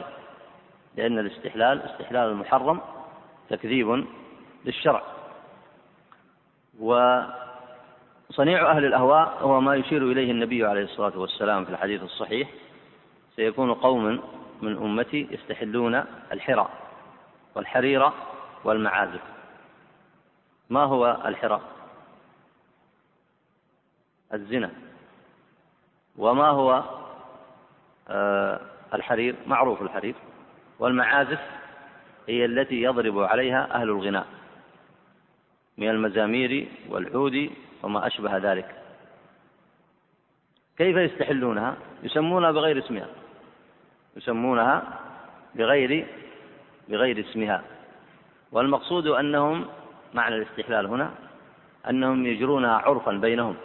لأن 0.96 1.18
الاستحلال 1.18 1.82
استحلال 1.82 2.30
المحرم 2.30 2.80
تكذيب 3.48 4.06
للشرع. 4.64 5.02
وصنيع 6.80 8.70
أهل 8.70 8.84
الأهواء 8.84 9.38
هو 9.40 9.60
ما 9.60 9.74
يشير 9.74 10.02
إليه 10.02 10.30
النبي 10.30 10.66
عليه 10.66 10.84
الصلاة 10.84 11.18
والسلام 11.18 11.64
في 11.64 11.70
الحديث 11.70 12.02
الصحيح 12.02 12.48
سيكون 13.40 13.74
قوم 13.74 14.20
من 14.62 14.76
أمتي 14.76 15.28
يستحلون 15.30 16.04
الحرى 16.32 16.68
والحرير 17.54 18.10
والمعازف. 18.64 19.20
ما 20.70 20.84
هو 20.84 21.22
الحرى؟ 21.26 21.60
الزنا. 24.34 24.70
وما 26.16 26.48
هو 26.48 26.84
آه، 28.08 28.60
الحرير؟ 28.94 29.34
معروف 29.46 29.82
الحرير. 29.82 30.14
والمعازف 30.78 31.40
هي 32.28 32.44
التي 32.44 32.82
يضرب 32.82 33.18
عليها 33.18 33.74
أهل 33.74 33.88
الغناء 33.88 34.26
من 35.78 35.88
المزامير 35.88 36.68
والعود 36.88 37.50
وما 37.82 38.06
أشبه 38.06 38.36
ذلك. 38.36 38.82
كيف 40.78 40.96
يستحلونها؟ 40.96 41.76
يسمونها 42.02 42.50
بغير 42.50 42.78
اسمها. 42.78 43.06
يسمونها 44.16 44.82
بغير 45.54 46.06
بغير 46.88 47.20
اسمها. 47.20 47.62
والمقصود 48.52 49.06
أنهم 49.06 49.66
معنى 50.14 50.34
الاستحلال 50.34 50.86
هنا 50.86 51.10
أنهم 51.90 52.26
يجرونها 52.26 52.74
عرفا 52.74 53.12
بينهم. 53.12 53.56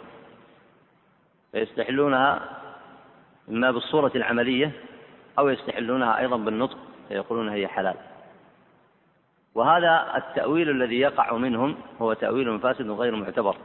فيستحلونها 1.52 2.40
إما 3.48 3.70
بالصورة 3.70 4.12
العملية 4.14 4.72
أو 5.38 5.48
يستحلونها 5.48 6.18
أيضا 6.18 6.36
بالنطق 6.36 6.78
فيقولون 7.08 7.48
هي 7.48 7.68
حلال. 7.68 7.94
وهذا 9.54 10.12
التأويل 10.16 10.70
الذي 10.70 11.00
يقع 11.00 11.36
منهم 11.36 11.76
هو 12.02 12.12
تأويل 12.12 12.60
فاسد 12.60 12.90
غير 12.90 13.16
معتبر 13.16 13.56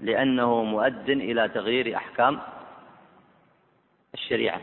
لأنه 0.00 0.62
مؤد 0.62 1.10
إلى 1.10 1.48
تغيير 1.48 1.96
أحكام 1.96 2.40
الشريعة. 4.14 4.60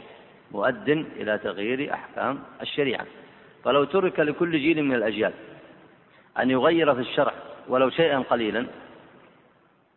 مؤد 0.51 0.89
إلى 0.89 1.37
تغيير 1.37 1.93
أحكام 1.93 2.39
الشريعة. 2.61 3.05
فلو 3.63 3.83
ترك 3.83 4.19
لكل 4.19 4.51
جيل 4.51 4.83
من 4.83 4.95
الأجيال 4.95 5.33
أن 6.39 6.49
يغير 6.49 6.95
في 6.95 7.01
الشرع 7.01 7.33
ولو 7.67 7.89
شيئا 7.89 8.19
قليلا 8.19 8.67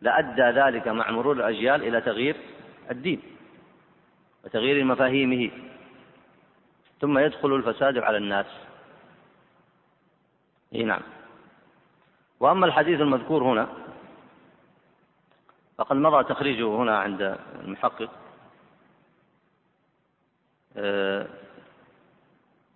لأدى 0.01 0.41
ذلك 0.41 0.87
مع 0.87 1.11
مرور 1.11 1.35
الأجيال 1.35 1.83
إلى 1.83 2.01
تغيير 2.01 2.35
الدين 2.91 3.21
وتغيير 4.45 4.83
مفاهيمه. 4.83 5.51
ثم 7.01 7.17
يدخل 7.17 7.55
الفساد 7.55 7.97
على 7.97 8.17
الناس. 8.17 8.45
إي 10.75 10.83
نعم. 10.83 11.01
وأما 12.39 12.65
الحديث 12.65 13.01
المذكور 13.01 13.43
هنا 13.43 13.67
فقد 15.77 15.95
مضى 15.95 16.23
تخريجه 16.23 16.67
هنا 16.67 16.97
عند 16.97 17.37
المحقق. 17.63 18.09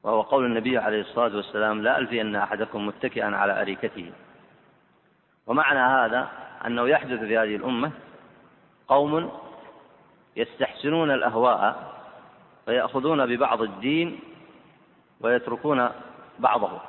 وهو 0.04 0.22
قول 0.22 0.46
النبي 0.46 0.78
عليه 0.78 1.02
الصلاة 1.02 1.36
والسلام 1.36 1.82
لا 1.82 1.98
ألفي 1.98 2.22
أن 2.22 2.36
أحدكم 2.36 2.88
متكئا 2.88 3.36
على 3.36 3.62
أريكته. 3.62 4.12
ومعنى 5.48 5.80
هذا 5.80 6.30
أنه 6.66 6.90
يحدث 6.90 7.20
في 7.20 7.38
هذه 7.38 7.56
الأمة 7.56 7.92
قوم 8.88 9.32
يستحسنون 10.36 11.12
الأهواء 11.12 11.94
فياخذون 12.66 13.26
ببعض 13.26 13.62
الدين 13.62 14.20
ويتركون 15.22 15.90
بعضه. 16.40 16.82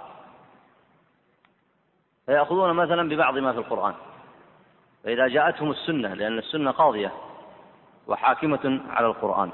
فيأخذون 2.26 2.72
مثلا 2.72 3.08
ببعض 3.08 3.38
ما 3.38 3.52
في 3.52 3.58
القرآن. 3.58 3.94
فإذا 5.04 5.28
جاءتهم 5.28 5.70
السنة 5.70 6.14
لأن 6.14 6.38
السنة 6.38 6.70
قاضية 6.70 7.12
وحاكمة 8.06 8.80
على 8.90 9.06
القرآن. 9.06 9.50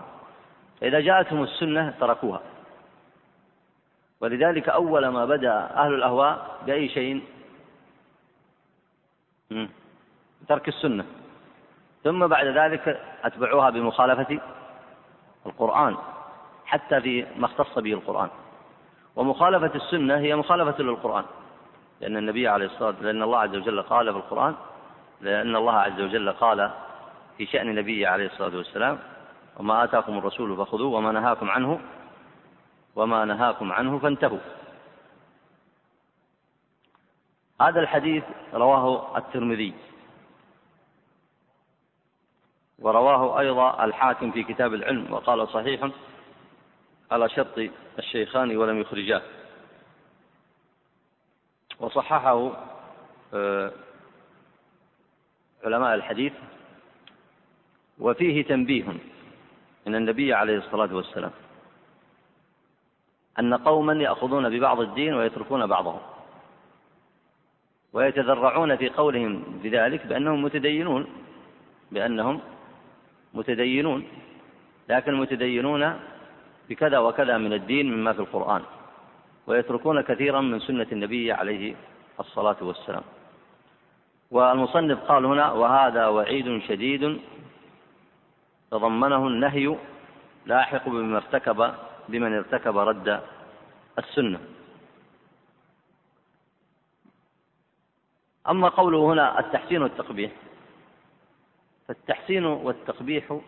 فإذا 0.83 1.01
جاءتهم 1.01 1.43
السنة 1.43 1.95
تركوها. 2.01 2.41
ولذلك 4.21 4.69
أول 4.69 5.07
ما 5.07 5.25
بدأ 5.25 5.55
أهل 5.55 5.95
الأهواء 5.95 6.59
بأي 6.67 6.89
شيء؟ 6.89 7.23
ترك 10.49 10.69
السنة. 10.69 11.04
ثم 12.04 12.26
بعد 12.26 12.47
ذلك 12.47 13.00
أتبعوها 13.25 13.71
بمخالفة 13.71 14.41
القرآن 15.47 15.97
حتى 16.67 17.00
في 17.00 17.26
ما 17.37 17.47
اختص 17.47 17.78
به 17.78 17.93
القرآن. 17.93 18.28
ومخالفة 19.17 19.75
السنة 19.75 20.17
هي 20.17 20.37
مخالفة 20.37 20.83
للقرآن. 20.83 21.25
لأن 22.00 22.17
النبي 22.17 22.49
عليه 22.49 22.67
الصلاة 22.67 22.95
لأن 23.00 23.23
الله 23.23 23.39
عز 23.39 23.56
وجل 23.56 23.83
قال 23.83 24.13
في 24.13 24.19
القرآن 24.19 24.54
لأن 25.21 25.56
الله 25.56 25.75
عز 25.75 26.00
وجل 26.00 26.33
قال 26.33 26.71
في 27.39 27.47
شأن 27.47 27.69
النبي 27.69 28.06
عليه 28.06 28.26
الصلاة 28.26 28.56
والسلام 28.56 28.99
وما 29.56 29.84
آتاكم 29.84 30.19
الرسول 30.19 30.56
فخذوه 30.56 30.99
وما 30.99 31.12
نهاكم 31.12 31.50
عنه 31.50 31.80
وما 32.97 33.25
نهاكم 33.25 33.73
عنه 33.73 33.99
فانتهوا. 33.99 34.38
هذا 37.60 37.80
الحديث 37.80 38.25
رواه 38.54 39.19
الترمذي. 39.19 39.75
ورواه 42.78 43.41
أيضا 43.41 43.84
الحاكم 43.84 44.30
في 44.32 44.43
كتاب 44.43 44.75
العلم 44.75 45.12
وقال 45.12 45.49
صحيح 45.49 45.88
على 47.10 47.28
شرط 47.28 47.71
الشيخان 47.99 48.56
ولم 48.56 48.80
يخرجاه. 48.80 49.23
وصححه 51.80 52.50
آه، 53.34 53.73
علماء 55.65 55.95
الحديث 55.95 56.32
وفيه 57.99 58.45
تنبيه. 58.45 58.84
من 59.86 59.95
النبي 59.95 60.34
عليه 60.34 60.58
الصلاة 60.58 60.95
والسلام 60.95 61.30
أن 63.38 63.54
قوما 63.54 63.92
يأخذون 63.92 64.50
ببعض 64.50 64.80
الدين 64.80 65.14
ويتركون 65.14 65.66
بعضه 65.66 65.97
ويتذرعون 67.92 68.76
في 68.76 68.88
قولهم 68.88 69.60
بذلك 69.62 70.06
بأنهم 70.06 70.42
متدينون 70.42 71.06
بأنهم 71.92 72.40
متدينون 73.34 74.04
لكن 74.88 75.14
متدينون 75.14 76.00
بكذا 76.68 76.99
وكذا 76.99 77.38
من 77.38 77.52
الدين 77.52 77.92
مما 77.92 78.12
في 78.12 78.21
القرآن 78.21 78.62
ويتركون 79.47 80.00
كثيرا 80.00 80.40
من 80.40 80.60
سنة 80.60 80.86
النبي 80.92 81.32
عليه 81.32 81.75
الصلاة 82.21 82.56
والسلام. 82.60 83.02
والمصنف 84.30 84.99
قال 84.99 85.25
هنا 85.25 85.52
وهذا 85.52 86.06
وعيد 86.06 86.62
شديد 86.68 87.21
تضمنه 88.73 89.26
النهي 89.26 89.76
لاحق 90.47 90.89
بما 90.89 91.17
ارتكب 91.17 91.75
بمن 92.08 92.37
ارتكب 92.37 92.76
رد 92.76 93.21
السنة. 93.99 94.41
أما 98.49 98.69
قوله 98.69 99.13
هنا 99.13 99.41
التحسين 99.41 99.82
والتقبيح 99.82 100.32
فالتحسين 101.89 102.45
والتقبيح 102.45 103.41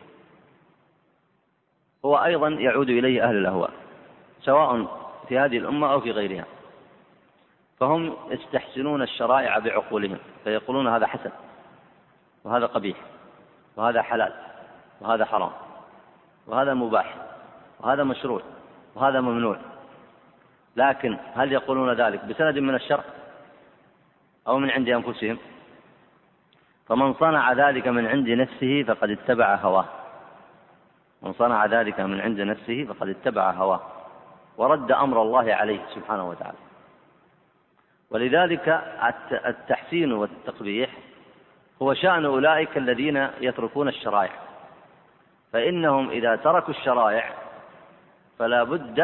هو 2.05 2.17
أيضا 2.17 2.49
يعود 2.49 2.91
إليه 2.91 3.29
أهل 3.29 3.37
الأهواء 3.37 3.71
سواء 4.43 4.87
في 5.29 5.39
هذه 5.39 5.59
الأمة 5.59 5.93
أو 5.93 6.01
في 6.01 6.11
غيرها. 6.11 6.47
فهم 7.81 8.17
يستحسنون 8.31 9.03
الشرائع 9.03 9.59
بعقولهم 9.59 10.19
فيقولون 10.45 10.89
هذا 10.89 11.07
حسن 11.07 11.31
وهذا 12.45 12.67
قبيح 12.67 12.97
وهذا 13.77 14.03
حلال. 14.03 14.54
وهذا 15.01 15.25
حرام 15.25 15.51
وهذا 16.47 16.75
مباح 16.75 17.17
وهذا 17.81 18.05
مشروع 18.05 18.43
وهذا 18.95 19.21
ممنوع. 19.21 19.57
لكن 20.77 21.19
هل 21.35 21.53
يقولون 21.53 21.93
ذلك 21.93 22.25
بسند 22.25 22.59
من 22.59 22.75
الشرع 22.75 23.05
أو 24.49 24.59
من 24.59 24.71
عند 24.71 24.89
أنفسهم؟ 24.89 25.39
فمن 26.87 27.15
صنع 27.15 27.53
ذلك 27.53 27.89
من 27.89 28.07
عند 28.07 28.29
نفسه 28.29 28.83
فقد 28.83 29.11
اتبع 29.11 29.55
هواه. 29.55 29.85
من 31.23 31.33
صنع 31.33 31.67
ذلك 31.67 32.01
من 32.01 32.21
عند 32.21 32.41
نفسه 32.41 32.85
فقد 32.85 33.09
اتبع 33.09 33.51
هواه 33.51 33.81
ورد 34.57 34.93
أمر 34.93 35.23
الله 35.23 35.55
عليه 35.55 35.81
سبحانه 35.95 36.29
وتعالى. 36.29 36.59
ولذلك 38.11 38.83
التحسين 39.47 40.13
والتقبيح 40.13 40.91
هو 41.83 41.95
شأن 41.95 42.25
أولئك 42.25 42.77
الذين 42.77 43.29
يتركون 43.41 43.89
الشرائع. 43.89 44.33
فإنهم 45.55 46.11
إذا 46.11 46.37
تركوا 46.37 46.75
الشرائع 46.75 47.31
فلا 48.39 48.65
بد 48.65 49.01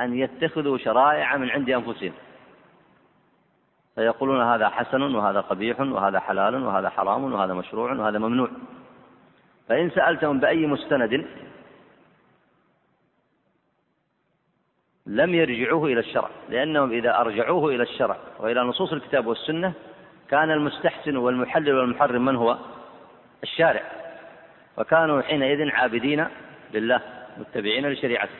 أن 0.00 0.18
يتخذوا 0.18 0.78
شرائع 0.78 1.36
من 1.36 1.50
عند 1.50 1.70
أنفسهم. 1.70 2.12
فيقولون 3.94 4.42
هذا 4.42 4.68
حسن 4.68 5.14
وهذا 5.14 5.40
قبيح 5.40 5.80
وهذا 5.80 6.20
حلال 6.20 6.62
وهذا 6.62 6.88
حرام 6.88 7.32
وهذا 7.32 7.54
مشروع 7.54 7.92
وهذا 7.92 8.18
ممنوع. 8.18 8.48
فإن 9.68 9.90
سألتهم 9.90 10.40
بأي 10.40 10.66
مستند 10.66 11.26
لم 15.06 15.34
يرجعوه 15.34 15.86
إلى 15.86 16.00
الشرع 16.00 16.30
لأنهم 16.48 16.92
إذا 16.92 17.20
أرجعوه 17.20 17.74
إلى 17.74 17.82
الشرع 17.82 18.16
وإلى 18.38 18.60
نصوص 18.60 18.92
الكتاب 18.92 19.26
والسنة 19.26 19.72
كان 20.28 20.50
المستحسن 20.50 21.16
والمحلل 21.16 21.74
والمحرم 21.74 22.24
من 22.24 22.36
هو؟ 22.36 22.58
الشارع. 23.42 24.01
فكانوا 24.76 25.22
حينئذ 25.22 25.70
عابدين 25.70 26.26
لله 26.74 27.00
متبعين 27.38 27.88
لشريعته. 27.88 28.34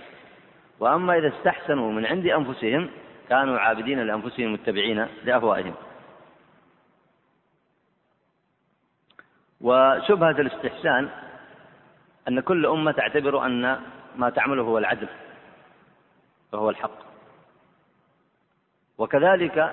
وأما 0.81 1.19
إذا 1.19 1.29
استحسنوا 1.29 1.93
من 1.93 2.07
عند 2.07 2.27
أنفسهم 2.27 2.91
كانوا 3.29 3.59
عابدين 3.59 4.01
لأنفسهم 4.01 4.53
متبعين 4.53 5.07
لأهوائهم. 5.25 5.75
وشبهة 9.61 10.31
الاستحسان 10.31 11.09
أن 12.29 12.41
كل 12.41 12.67
أمة 12.67 12.93
تعتبر 12.93 13.47
أن 13.47 13.81
ما 14.17 14.31
تعمله 14.31 14.63
هو 14.63 14.79
العدل 14.79 15.09
وهو 16.53 16.71
الحق. 16.71 16.99
وكذلك 18.99 19.73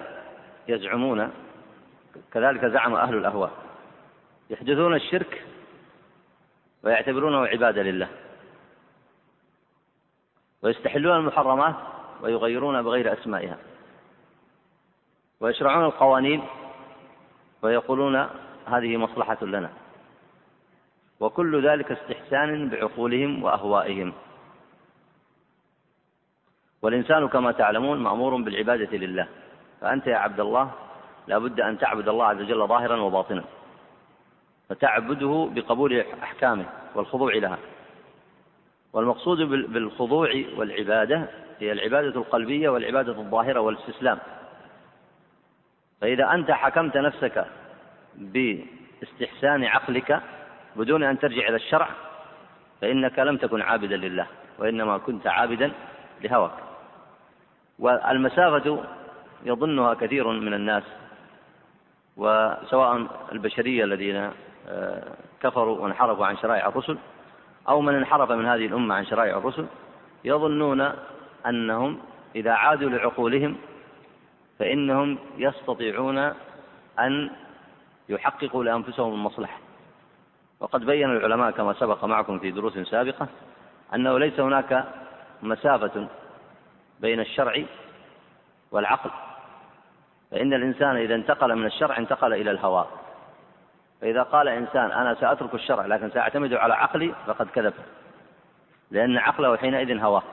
يزعمون 0.67 1.31
كذلك 2.33 2.65
زعم 2.65 2.95
أهل 2.95 3.15
الأهواء 3.15 3.51
يحدثون 4.49 4.95
الشرك 4.95 5.43
ويعتبرونه 6.83 7.47
عبادة 7.47 7.81
لله. 7.81 8.07
ويستحلون 10.61 11.17
المحرمات 11.17 11.75
ويغيرون 12.21 12.81
بغير 12.81 13.13
أسمائها. 13.13 13.57
ويشرعون 15.39 15.85
القوانين 15.85 16.43
ويقولون 17.61 18.29
هذه 18.65 18.97
مصلحة 18.97 19.45
لنا. 19.45 19.69
وكل 21.19 21.67
ذلك 21.67 21.91
استحسان 21.91 22.69
بعقولهم 22.69 23.43
وأهوائهم. 23.43 24.13
والإنسان 26.81 27.27
كما 27.27 27.51
تعلمون 27.51 27.99
مأمور 27.99 28.41
بالعبادة 28.41 28.97
لله. 28.97 29.27
فأنت 29.81 30.07
يا 30.07 30.17
عبد 30.17 30.39
الله 30.39 30.71
لا 31.27 31.37
بد 31.37 31.59
أن 31.59 31.77
تعبد 31.77 32.07
الله 32.07 32.25
عز 32.25 32.41
وجل 32.41 32.67
ظاهرا 32.67 32.95
وباطنا. 33.01 33.43
فتعبده 34.69 35.49
بقبول 35.55 36.03
أحكامه 36.23 36.65
والخضوع 36.95 37.35
لها. 37.35 37.57
والمقصود 38.93 39.37
بالخضوع 39.73 40.43
والعبادة 40.57 41.29
هي 41.59 41.71
العبادة 41.71 42.07
القلبية 42.07 42.69
والعبادة 42.69 43.11
الظاهرة 43.11 43.59
والاستسلام. 43.59 44.19
فإذا 46.01 46.33
أنت 46.33 46.51
حكمت 46.51 46.97
نفسك 46.97 47.45
باستحسان 48.15 49.63
عقلك 49.63 50.21
بدون 50.75 51.03
أن 51.03 51.19
ترجع 51.19 51.47
إلى 51.47 51.55
الشرع 51.55 51.89
فإنك 52.81 53.19
لم 53.19 53.37
تكن 53.37 53.61
عابدا 53.61 53.97
لله 53.97 54.27
وإنما 54.59 54.97
كنت 54.97 55.27
عابدا 55.27 55.71
لهواك. 56.21 56.51
والمسافة 57.79 58.83
يظنها 59.45 59.93
كثير 59.93 60.27
من 60.27 60.53
الناس 60.53 60.83
وسواء 62.17 63.07
البشرية 63.31 63.83
الذين 63.83 64.31
كفروا 65.41 65.79
وانحرفوا 65.79 66.25
عن 66.25 66.37
شرائع 66.37 66.67
الرسل 66.67 66.97
أو 67.69 67.81
من 67.81 67.95
انحرف 67.95 68.31
من 68.31 68.45
هذه 68.45 68.65
الأمة 68.65 68.95
عن 68.95 69.05
شرائع 69.05 69.37
الرسل 69.37 69.65
يظنون 70.23 70.91
أنهم 71.45 71.99
إذا 72.35 72.51
عادوا 72.51 72.89
لعقولهم 72.89 73.55
فإنهم 74.59 75.17
يستطيعون 75.37 76.17
أن 76.99 77.29
يحققوا 78.09 78.63
لأنفسهم 78.63 79.13
المصلحة. 79.13 79.57
وقد 80.59 80.85
بين 80.85 81.09
العلماء 81.09 81.51
كما 81.51 81.73
سبق 81.73 82.05
معكم 82.05 82.39
في 82.39 82.51
دروس 82.51 82.77
سابقة 82.77 83.27
أنه 83.95 84.19
ليس 84.19 84.39
هناك 84.39 84.85
مسافة 85.43 86.07
بين 86.99 87.19
الشرع 87.19 87.63
والعقل 88.71 89.09
فإن 90.31 90.53
الإنسان 90.53 90.95
إذا 90.95 91.15
انتقل 91.15 91.55
من 91.55 91.65
الشرع 91.65 91.97
انتقل 91.97 92.33
إلى 92.33 92.51
الهوى. 92.51 92.85
فإذا 94.01 94.23
قال 94.23 94.47
إنسان 94.47 94.91
أنا 94.91 95.13
سأترك 95.13 95.53
الشرع 95.53 95.85
لكن 95.85 96.09
سأعتمد 96.09 96.53
على 96.53 96.73
عقلي 96.73 97.13
فقد 97.27 97.47
كذب. 97.47 97.73
لأن 98.91 99.17
عقله 99.17 99.57
حينئذ 99.57 99.99
هواه 99.99 100.23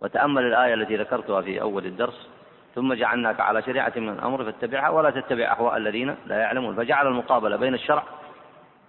وتأمل 0.00 0.46
الآية 0.46 0.74
التي 0.74 0.96
ذكرتها 0.96 1.40
في 1.40 1.60
أول 1.60 1.86
الدرس. 1.86 2.28
ثم 2.74 2.94
جعلناك 2.94 3.40
على 3.40 3.62
شريعة 3.62 3.92
من 3.96 4.08
الأمر 4.08 4.44
فاتبعها 4.44 4.88
ولا 4.88 5.10
تتبع 5.10 5.52
أهواء 5.52 5.76
الذين 5.76 6.16
لا 6.26 6.36
يعلمون. 6.36 6.76
فجعل 6.76 7.06
المقابلة 7.06 7.56
بين 7.56 7.74
الشرع 7.74 8.02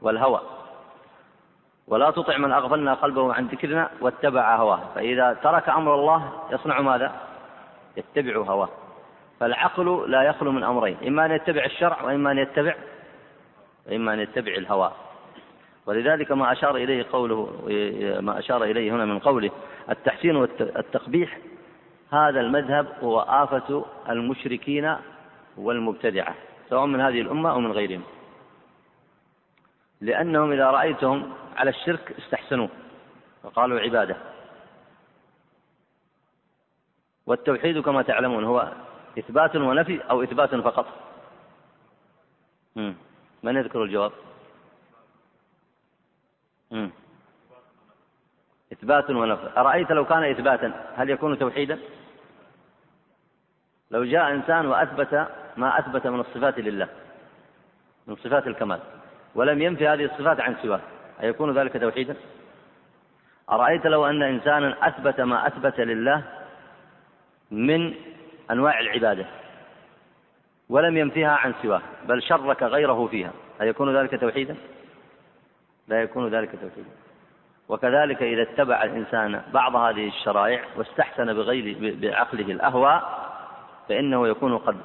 والهوى. 0.02 0.42
ولا 1.88 2.12
تطع 2.12 2.38
من 2.38 2.52
أغفلنا 2.52 2.94
قلبه 2.94 3.34
عن 3.34 3.48
ذكرنا 3.48 3.90
واتبع 4.02 4.56
هواه. 4.56 4.80
فإذا 4.96 5.34
ترك 5.34 5.70
أمر 5.70 5.96
الله 5.96 6.32
يصنع 6.52 6.82
ماذا؟ 6.82 7.12
يتبع 7.98 8.38
هواه. 8.38 8.70
فالعقل 9.40 10.12
لا 10.12 10.24
يخلو 10.24 10.52
من 10.52 10.64
أمرين. 10.64 10.98
إما 11.08 11.26
أن 11.26 11.32
يتبع 11.32 11.66
الشرع 11.66 12.04
وإما 12.04 12.32
أن 12.32 12.38
يتبع 12.38 12.76
وإما 13.88 14.14
أن 14.14 14.20
يتبع 14.20 14.52
الهوى. 14.52 14.92
ولذلك 15.86 16.32
ما 16.32 16.52
أشار 16.52 16.76
إليه 16.76 17.06
قوله 17.12 17.52
ما 18.22 18.40
أشار 18.40 18.64
إليه 18.64 18.92
هنا 18.92 19.06
من 19.06 19.20
قوله 19.20 19.52
التحسين 19.90 20.36
والتقبيح 20.36 21.40
هذا 22.12 22.40
المذهب 22.40 22.88
هو 23.02 23.20
آفة 23.20 23.86
المشركين 24.10 24.96
والمبتدعة 25.58 26.36
سواء 26.70 26.86
من 26.86 27.02
هذه 27.02 27.22
الأمة 27.22 27.52
أو 27.52 27.60
من 27.60 27.72
غيرهم. 27.72 28.04
لأنهم 30.02 30.52
إذا 30.52 30.72
رأيتهم 30.72 31.34
على 31.56 31.70
الشرك 31.70 32.16
استحسنوه 32.20 32.70
وقالوا 33.44 33.80
عبادة. 33.80 34.18
والتوحيد 37.26 37.80
كما 37.80 38.02
تعلمون 38.02 38.44
هو 38.44 38.74
إثبات 39.20 39.56
ونفي 39.56 40.02
أو 40.10 40.24
إثبات 40.24 40.56
فقط. 40.56 40.86
من 43.44 43.56
يذكر 43.56 43.84
الجواب؟ 43.84 44.12
إثبات 48.74 49.10
ونفي. 49.10 49.50
أرأيت 49.58 49.92
لو 49.92 50.06
كان 50.06 50.24
إثباتا 50.24 50.94
هل 50.96 51.10
يكون 51.10 51.40
توحيدا؟ 51.40 51.80
لو 53.92 54.04
جاء 54.04 54.32
إنسان 54.32 54.66
وأثبت 54.66 55.28
ما 55.58 55.80
أثبت 55.80 56.08
من 56.08 56.20
الصفات 56.20 56.60
لله 56.60 56.88
من 58.08 58.16
صفات 58.16 58.48
الكمال 58.48 58.80
ولم 59.36 59.62
ينفي 59.62 59.88
هذه 59.88 60.06
الصفات 60.06 60.40
عن 60.40 60.56
سواه 60.62 60.82
أيكون 61.24 61.58
ذلك 61.58 61.82
توحيدا؟ 61.82 62.16
أرأيت 63.50 63.86
لو 63.86 64.06
أن 64.06 64.24
إنسانا 64.24 64.88
أثبت 64.88 65.22
ما 65.22 65.48
أثبت 65.48 65.80
لله 65.80 66.24
من 67.52 67.94
أنواع 68.52 68.80
العبادة 68.80 69.26
ولم 70.70 70.98
ينفيها 70.98 71.32
عن 71.32 71.54
سواه 71.62 71.82
بل 72.08 72.24
شرك 72.24 72.64
غيره 72.64 73.08
فيها. 73.08 73.32
أيكون 73.62 73.98
ذلك 73.98 74.22
توحيدا؟ 74.22 74.56
لا 75.88 76.02
يكون 76.02 76.28
ذلك 76.28 76.52
توحيدا. 76.52 76.90
وكذلك 77.70 78.24
إذا 78.24 78.42
اتبع 78.42 78.84
الإنسان 78.84 79.42
بعض 79.54 79.76
هذه 79.76 80.08
الشرائع 80.08 80.62
واستحسن 80.78 81.34
بغير 81.34 81.78
بعقله 82.02 82.52
الأهواء 82.52 83.28
فإنه 83.90 84.28
يكون 84.28 84.58
قد 84.58 84.78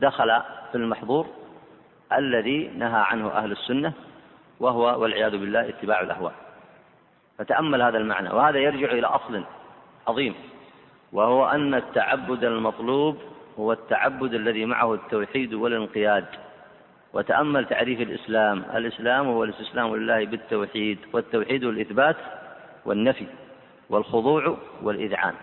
دخل 0.00 0.40
في 0.72 0.74
المحظور 0.74 1.26
الذي 2.12 2.68
نهى 2.68 3.02
عنه 3.06 3.28
أهل 3.28 3.52
السنة 3.52 3.92
وهو 4.60 5.02
والعياذ 5.02 5.30
بالله 5.30 5.68
اتباع 5.68 6.00
الأهواء 6.00 6.32
فتأمل 7.38 7.82
هذا 7.82 7.98
المعنى 7.98 8.30
وهذا 8.30 8.58
يرجع 8.58 8.92
إلى 8.92 9.06
أصل 9.06 9.44
عظيم 10.08 10.34
وهو 11.12 11.46
أن 11.46 11.74
التعبد 11.74 12.44
المطلوب 12.44 13.18
هو 13.58 13.72
التعبد 13.72 14.34
الذي 14.34 14.64
معه 14.64 14.94
التوحيد 14.94 15.54
والانقياد. 15.54 16.26
وتأمل 17.12 17.64
تعريف 17.64 18.00
الإسلام. 18.00 18.64
الإسلام 18.74 19.26
هو 19.26 19.44
الاستسلام 19.44 19.96
لله 19.96 20.24
بالتوحيد 20.26 20.98
والتوحيد 21.12 21.64
الإثبات 21.64 22.16
والنفي 22.84 23.26
والخضوع 23.90 24.56
والإذعان. 24.82 25.34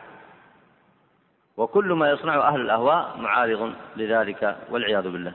وكل 1.58 1.86
ما 1.86 2.10
يصنعه 2.10 2.48
أهل 2.48 2.62
الأهواء 2.62 3.18
معارض 3.18 3.74
لذلك 3.96 4.58
والعياذ 4.70 5.04
بالله. 5.04 5.34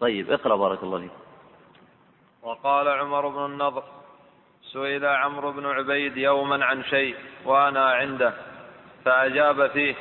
طيب 0.00 0.30
اقرأ 0.30 0.56
بارك 0.56 0.82
الله 0.82 0.98
فيك. 0.98 1.10
وقال 2.42 2.88
عمر 2.88 3.28
بن 3.28 3.44
النضر 3.44 3.82
سئل 4.72 5.06
عمرو 5.06 5.52
بن 5.52 5.66
عبيد 5.66 6.16
يوما 6.16 6.64
عن 6.64 6.84
شيء 6.84 7.16
وأنا 7.44 7.84
عنده 7.84 8.32
فأجاب 9.04 9.70
فيه 9.70 9.94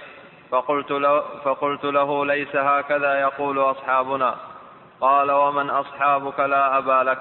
فقلت 0.51 0.91
له, 0.91 1.21
فقلت 1.21 1.83
له 1.83 2.25
ليس 2.25 2.55
هكذا 2.55 3.19
يقول 3.19 3.59
أصحابنا. 3.59 4.35
قال 5.01 5.31
ومن 5.31 5.69
أصحابك 5.69 6.39
لا 6.39 6.77
أبا 6.77 7.03
لك. 7.09 7.19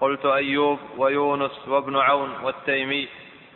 قلت 0.00 0.26
أيوب 0.26 0.78
ويونس 0.96 1.68
وابن 1.68 1.96
عون 1.96 2.30
والتيمي. 2.42 3.08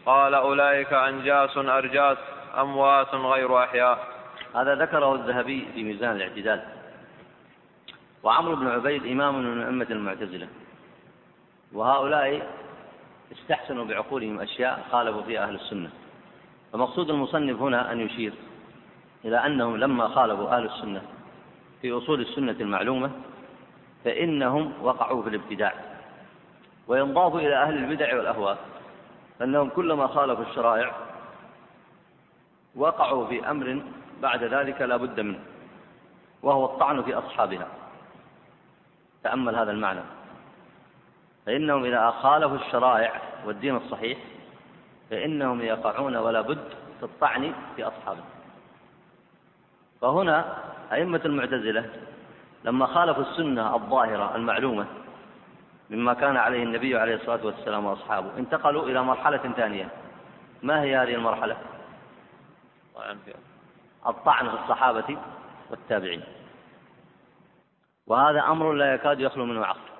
قال 0.07 0.35
أولئك 0.35 0.93
أنجاس 0.93 1.57
أرجاس 1.57 2.19
أموات 2.59 3.15
غير 3.15 3.65
أحياء. 3.65 3.99
هذا 4.55 4.75
ذكره 4.75 5.15
الذهبي 5.15 5.67
في 5.75 5.83
ميزان 5.83 6.17
الاعتدال. 6.17 6.65
وعمرو 8.23 8.57
بن 8.57 8.69
عبيد 8.69 9.07
إمام 9.07 9.39
من 9.39 9.63
أئمة 9.63 9.87
المعتزلة. 9.91 10.49
وهؤلاء 11.73 12.47
استحسنوا 13.33 13.85
بعقولهم 13.85 14.41
أشياء 14.41 14.85
خالفوا 14.93 15.23
فيها 15.23 15.45
أهل 15.45 15.55
السنة. 15.55 15.91
فمقصود 16.73 17.11
المصنف 17.11 17.63
هنا 17.63 17.93
أن 17.93 18.01
يشير. 18.01 18.33
إلى 19.25 19.47
أنهم 19.47 19.77
لما 19.77 20.09
خالفوا 20.09 20.57
أهل 20.57 20.65
السنة 20.65 21.03
في 21.83 21.93
أصول 21.93 22.21
السنة 22.21 22.57
المعلومة 22.61 23.11
فإنهم 24.05 24.73
وقعوا 24.83 25.23
في 25.23 25.29
الابتداع 25.29 25.75
وينضاف 26.89 27.35
إلى 27.37 27.57
أهل 27.57 27.77
البدع 27.77 28.17
والأهواء 28.17 28.59
أنهم 29.43 29.69
كلما 29.69 30.07
خالفوا 30.07 30.45
الشرائع 30.45 30.95
وقعوا 32.77 33.27
في 33.27 33.51
أمر 33.51 33.83
بعد 34.23 34.45
ذلك 34.45 34.81
لا 34.81 34.97
بد 34.97 35.21
منه 35.21 35.39
وهو 36.43 36.65
الطعن 36.65 37.03
في 37.03 37.15
أصحابها. 37.15 37.67
تأمل 39.23 39.57
هذا 39.57 39.71
المعنى. 39.71 40.01
فإنهم 41.47 41.85
إذا 41.85 42.11
خالفوا 42.11 42.57
الشرائع 42.57 43.23
والدين 43.47 43.77
الصحيح 43.77 44.19
فإنهم 45.11 45.61
يقعون 45.61 46.17
ولا 46.17 46.41
بد 46.41 46.69
في 46.99 47.03
الطعن 47.03 47.55
في 47.77 47.85
أصحابه 47.85 48.23
فهنا 50.05 50.57
أئمة 50.93 51.21
المعتزلة 51.25 51.91
لما 52.65 52.87
خالفوا 52.87 53.23
السنة 53.23 53.75
الظاهرة 53.75 54.37
المعلومة 54.37 54.87
مما 55.91 56.15
كان 56.15 56.37
عليه 56.37 56.63
النبي 56.63 56.99
عليه 56.99 57.15
الصلاة 57.15 57.47
والسلام 57.47 57.85
وأصحابه 57.85 58.39
انتقلوا 58.39 58.87
إلى 58.87 59.03
مرحلة 59.03 59.53
ثانية. 59.57 59.89
ما 60.63 60.83
هي 60.83 60.97
هذه 60.97 61.15
المرحلة؟ 61.15 61.57
الطعن 64.07 64.49
في 64.49 64.55
الصحابة 64.55 65.19
والتابعين. 65.71 66.23
وهذا 68.07 68.41
أمر 68.41 68.73
لا 68.73 68.95
يكاد 68.95 69.21
يخلو 69.21 69.45
منه 69.45 69.67
عقل. 69.67 69.91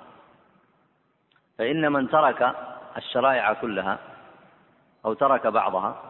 فإن 1.57 1.91
من 1.91 2.09
ترك 2.09 2.55
الشرائع 2.97 3.53
كلها 3.53 3.99
أو 5.05 5.13
ترك 5.13 5.47
بعضها 5.47 6.01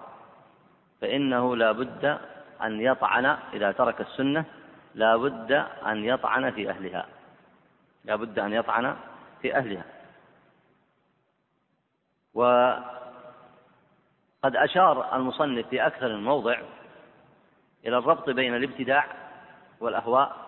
فإنه 1.02 1.56
لا 1.56 1.72
بد 1.72 2.35
أن 2.64 2.82
يطعن 2.82 3.26
إذا 3.54 3.72
ترك 3.72 4.02
السنة 4.02 4.46
لا 4.96 5.18
بد 5.18 5.52
أن 5.86 6.06
يطعن 6.06 6.52
في 6.52 6.70
أهلها. 6.70 7.06
لا 8.06 8.16
بد 8.16 8.40
أن 8.40 8.54
يطعن 8.54 8.96
في 9.42 9.56
أهلها. 9.56 9.86
وقد 12.34 12.86
أشار 14.44 15.16
المصنف 15.16 15.68
في 15.68 15.88
أكثر 15.88 16.08
من 16.08 16.24
موضع 16.24 16.60
إلى 17.86 17.98
الربط 17.98 18.30
بين 18.30 18.56
الابتداع 18.56 19.08
والأهواء 19.80 20.46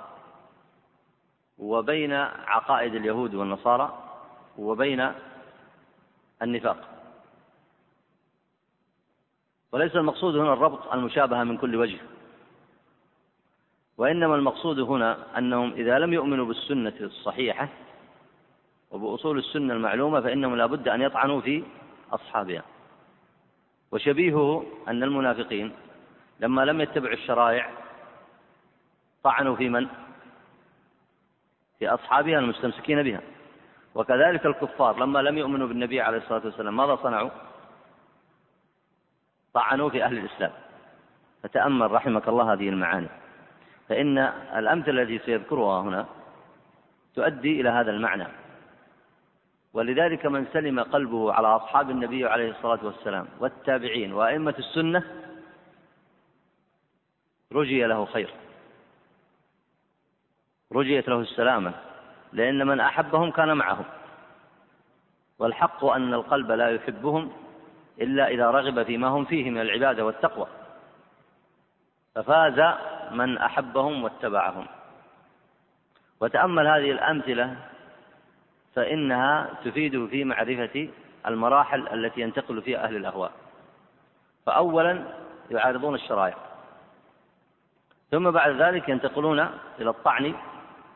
وبين 1.57 2.13
عقائد 2.47 2.95
اليهود 2.95 3.35
والنصارى 3.35 4.03
وبين 4.57 5.11
النفاق. 6.41 6.96
وليس 9.71 9.95
المقصود 9.95 10.35
هنا 10.35 10.53
الربط 10.53 10.93
المشابهة 10.93 11.43
من 11.43 11.57
كل 11.57 11.75
وجه 11.75 11.97
وإنما 13.97 14.35
المقصود 14.35 14.79
هنا 14.79 15.37
أنهم 15.37 15.73
إذا 15.73 15.99
لم 15.99 16.13
يؤمنوا 16.13 16.45
بالسنة 16.45 16.93
الصحيحة 17.01 17.69
وبأصول 18.91 19.37
السنة 19.37 19.73
المعلومة 19.73 20.21
فإنهم 20.21 20.55
لا 20.55 20.65
بد 20.65 20.87
أن 20.87 21.01
يطعنوا 21.01 21.41
في 21.41 21.63
أصحابها 22.11 22.63
وشبيهه 23.91 24.65
أن 24.87 25.03
المنافقين 25.03 25.71
لما 26.39 26.65
لم 26.65 26.81
يتبعوا 26.81 27.13
الشرائع 27.13 27.69
طعنوا 29.23 29.55
في 29.55 29.69
من؟ 29.69 29.87
في 31.79 31.87
أصحابها 31.87 32.39
المستمسكين 32.39 33.03
بها 33.03 33.21
وكذلك 33.95 34.45
الكفار 34.45 34.99
لما 34.99 35.19
لم 35.19 35.37
يؤمنوا 35.37 35.67
بالنبي 35.67 36.01
عليه 36.01 36.17
الصلاة 36.17 36.45
والسلام 36.45 36.77
ماذا 36.77 36.95
صنعوا؟ 36.95 37.29
طعنوا 39.57 39.89
في 39.89 40.03
أهل 40.03 40.17
الإسلام. 40.17 40.51
فتأمل 41.43 41.91
رحمك 41.91 42.27
الله 42.27 42.53
هذه 42.53 42.69
المعاني. 42.69 43.09
فإن 43.89 44.17
الأمثلة 44.61 45.01
التي 45.01 45.19
سيذكرها 45.25 45.81
هنا 45.81 46.05
تؤدي 47.15 47.61
إلى 47.61 47.69
هذا 47.69 47.91
المعنى. 47.91 48.27
ولذلك 49.73 50.25
من 50.25 50.45
سلم 50.53 50.79
قلبه 50.79 51.33
على 51.33 51.47
أصحاب 51.47 51.89
النبي 51.89 52.25
عليه 52.25 52.49
الصلاة 52.51 52.85
والسلام 52.85 53.25
والتابعين 53.39 54.13
وأئمة 54.13 54.55
السنة 54.59 55.03
رجي 57.53 57.83
له 57.83 58.05
خير. 58.05 58.29
رجيت 60.73 61.09
له 61.09 61.19
السلامة 61.19 61.73
لأن 62.33 62.67
من 62.67 62.79
أحبهم 62.79 63.31
كان 63.31 63.57
معهم. 63.57 63.85
والحق 65.39 65.85
أن 65.85 66.13
القلب 66.13 66.51
لا 66.51 66.69
يحبهم 66.69 67.31
إلا 68.01 68.27
إذا 68.27 68.51
رغب 68.51 68.83
فيما 68.83 69.07
هم 69.07 69.25
فيه 69.25 69.49
من 69.49 69.61
العبادة 69.61 70.05
والتقوى. 70.05 70.47
ففاز 72.15 72.77
من 73.11 73.37
أحبهم 73.37 74.03
واتبعهم. 74.03 74.65
وتأمل 76.21 76.67
هذه 76.67 76.91
الأمثلة 76.91 77.55
فإنها 78.75 79.49
تفيد 79.65 80.07
في 80.07 80.23
معرفة 80.23 80.89
المراحل 81.27 81.87
التي 81.87 82.21
ينتقل 82.21 82.61
فيها 82.61 82.83
أهل 82.83 82.95
الأهواء. 82.95 83.31
فأولا 84.45 85.03
يعارضون 85.51 85.95
الشرائع. 85.95 86.37
ثم 88.11 88.31
بعد 88.31 88.61
ذلك 88.61 88.89
ينتقلون 88.89 89.39
إلى 89.79 89.89
الطعن 89.89 90.35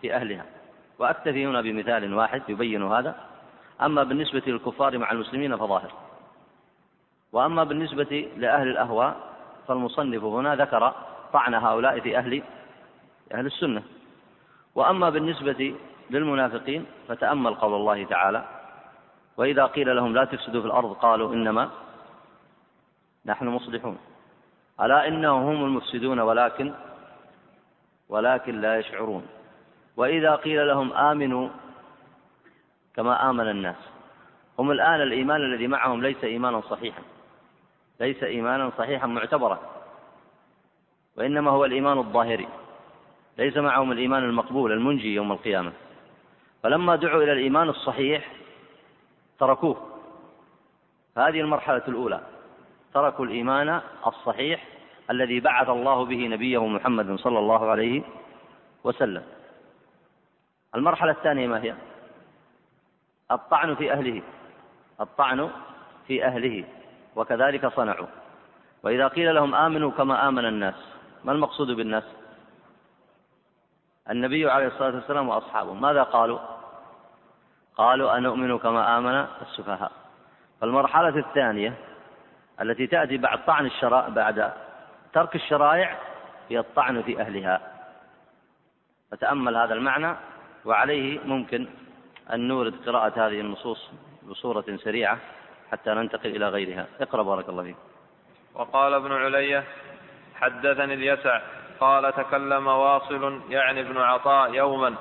في 0.02 0.16
أهلها. 0.16 0.46
وأكتفي 1.00 1.46
هنا 1.46 1.62
بمثال 1.62 2.14
واحد 2.14 2.42
يبين 2.50 2.84
هذا. 2.84 3.16
أما 3.82 4.04
بالنسبة 4.04 4.42
للكفار 4.48 4.98
مع 4.98 5.12
المسلمين 5.12 5.58
فظاهر. 5.58 5.92
وأما 7.32 7.64
بالنسبة 7.64 8.30
لأهل 8.38 8.68
الأهواء 8.68 9.16
فالمصنف 9.68 10.24
هنا 10.24 10.56
ذكر 10.56 10.94
طعن 11.34 11.54
هؤلاء 11.54 12.00
في 12.00 12.18
أهل 12.18 12.44
أهل 13.34 13.46
السنة. 13.46 13.84
وأما 14.76 15.10
بالنسبة 15.10 15.76
للمنافقين 16.10 16.86
فتأمل 17.08 17.56
قول 17.56 17.74
الله 17.74 18.04
تعالى 18.04 18.46
وإذا 19.38 19.66
قيل 19.66 19.96
لهم 19.96 20.14
لا 20.14 20.26
تفسدوا 20.26 20.62
في 20.62 20.68
الأرض 20.68 20.94
قالوا 20.94 21.34
إنما 21.34 21.70
نحن 23.26 23.48
مصلحون. 23.48 23.98
ألا 24.82 25.08
إنهم 25.08 25.44
هم 25.44 25.66
المفسدون 25.66 26.20
ولكن 26.20 26.74
ولكن 28.10 28.62
لا 28.62 28.80
يشعرون. 28.80 29.24
وإذا 29.98 30.36
قيل 30.36 30.68
لهم 30.68 30.94
آمنوا 30.94 31.50
كما 32.96 33.30
آمن 33.30 33.50
الناس. 33.50 33.76
هم 34.60 34.72
الآن 34.72 35.02
الإيمان 35.02 35.42
الذي 35.42 35.68
معهم 35.68 36.02
ليس 36.02 36.24
إيمانا 36.24 36.62
صحيحا. 36.62 37.02
ليس 38.02 38.24
إيمانا 38.24 38.72
صحيحا 38.78 39.08
معتبرا 39.08 39.60
وإنما 41.18 41.52
هو 41.52 41.66
الإيمان 41.66 41.98
الظاهري 41.98 42.48
ليس 43.38 43.58
معهم 43.58 43.92
الإيمان 43.92 44.24
المقبول 44.24 44.72
المنجي 44.72 45.16
يوم 45.16 45.32
القيامة. 45.32 45.72
فلما 46.64 46.96
دعوا 46.96 47.24
إلى 47.24 47.32
الإيمان 47.32 47.70
الصحيح 47.70 48.32
تركوه. 49.40 49.78
هذه 51.18 51.42
المرحلة 51.42 51.84
الأولى 51.88 52.22
تركوا 52.94 53.26
الإيمان 53.26 53.82
الصحيح 54.08 54.68
الذي 55.10 55.40
بعث 55.40 55.70
الله 55.70 56.06
به 56.06 56.28
نبيه 56.28 56.68
محمد 56.68 57.16
صلى 57.16 57.40
الله 57.40 57.70
عليه 57.70 58.02
وسلم. 58.84 59.24
المرحلة 60.76 61.12
الثانية 61.12 61.48
ما 61.48 61.64
هي؟ 61.64 61.76
الطعن 63.32 63.76
في 63.76 63.94
أهله 63.94 64.22
الطعن 65.02 65.50
في 66.08 66.26
أهله. 66.26 66.64
وكذلك 67.16 67.68
صنعوا. 67.68 68.08
وإذا 68.84 69.08
قيل 69.08 69.36
لهم 69.36 69.56
آمنوا 69.56 69.92
كما 69.92 70.28
آمن 70.28 70.46
الناس 70.46 70.76
ما 71.24 71.32
المقصود 71.32 71.68
بالناس؟ 71.68 72.04
النبي 74.10 74.52
عليه 74.52 74.68
الصلاة 74.68 74.96
والسلام 74.96 75.30
وأصحابه. 75.30 75.74
ماذا 75.74 76.04
قالوا؟ 76.04 76.40
قالوا 77.76 78.18
أنؤمن 78.18 78.58
كما 78.58 78.98
آمن 78.98 79.26
السفهاء. 79.42 79.92
فالمرحلة 80.62 81.18
الثانية 81.18 81.74
التي 82.62 82.88
تأتي 82.88 83.18
بعد 83.18 83.46
طعن 83.46 83.66
الشرائع 83.66 84.10
بعد 84.10 84.54
ترك 85.14 85.36
الشرائع 85.36 85.98
هي 86.50 86.60
الطعن 86.60 87.02
في 87.02 87.22
أهلها. 87.22 87.62
فتأمل 89.12 89.58
هذا 89.58 89.74
المعنى 89.74 90.16
وعليه 90.66 91.20
ممكن 91.20 91.68
أن 92.34 92.48
نورد 92.48 92.74
قراءة 92.86 93.28
هذه 93.28 93.40
النصوص 93.40 93.92
بصورة 94.24 94.66
سريعة. 94.84 95.18
حتى 95.72 95.90
ننتقل 95.90 96.36
إلى 96.36 96.50
غيرها. 96.50 96.88
اقرأ 97.02 97.24
بارك 97.24 97.50
الله 97.50 97.64
فيك. 97.64 97.76
وقال 98.56 98.94
ابن 98.94 99.12
علية 99.12 99.64
حدثني 100.36 100.94
اليسع 100.94 101.42
قال 101.80 102.14
تكلم 102.14 102.68
واصل 102.68 103.42
يعني 103.50 103.82
ابن 103.82 103.98
عطاء 103.98 104.54
يوما. 104.54 104.96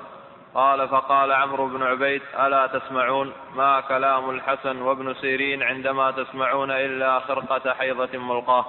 قال 0.55 0.87
فقال 0.87 1.31
عمرو 1.31 1.67
بن 1.67 1.83
عبيد 1.83 2.21
ألا 2.39 2.67
تسمعون 2.67 3.33
ما 3.55 3.81
كلام 3.81 4.29
الحسن 4.29 4.81
وابن 4.81 5.13
سيرين 5.13 5.63
عندما 5.63 6.11
تسمعون 6.11 6.71
إلا 6.71 7.19
خرقة 7.19 7.73
حيضة 7.73 8.17
ملقاه. 8.17 8.65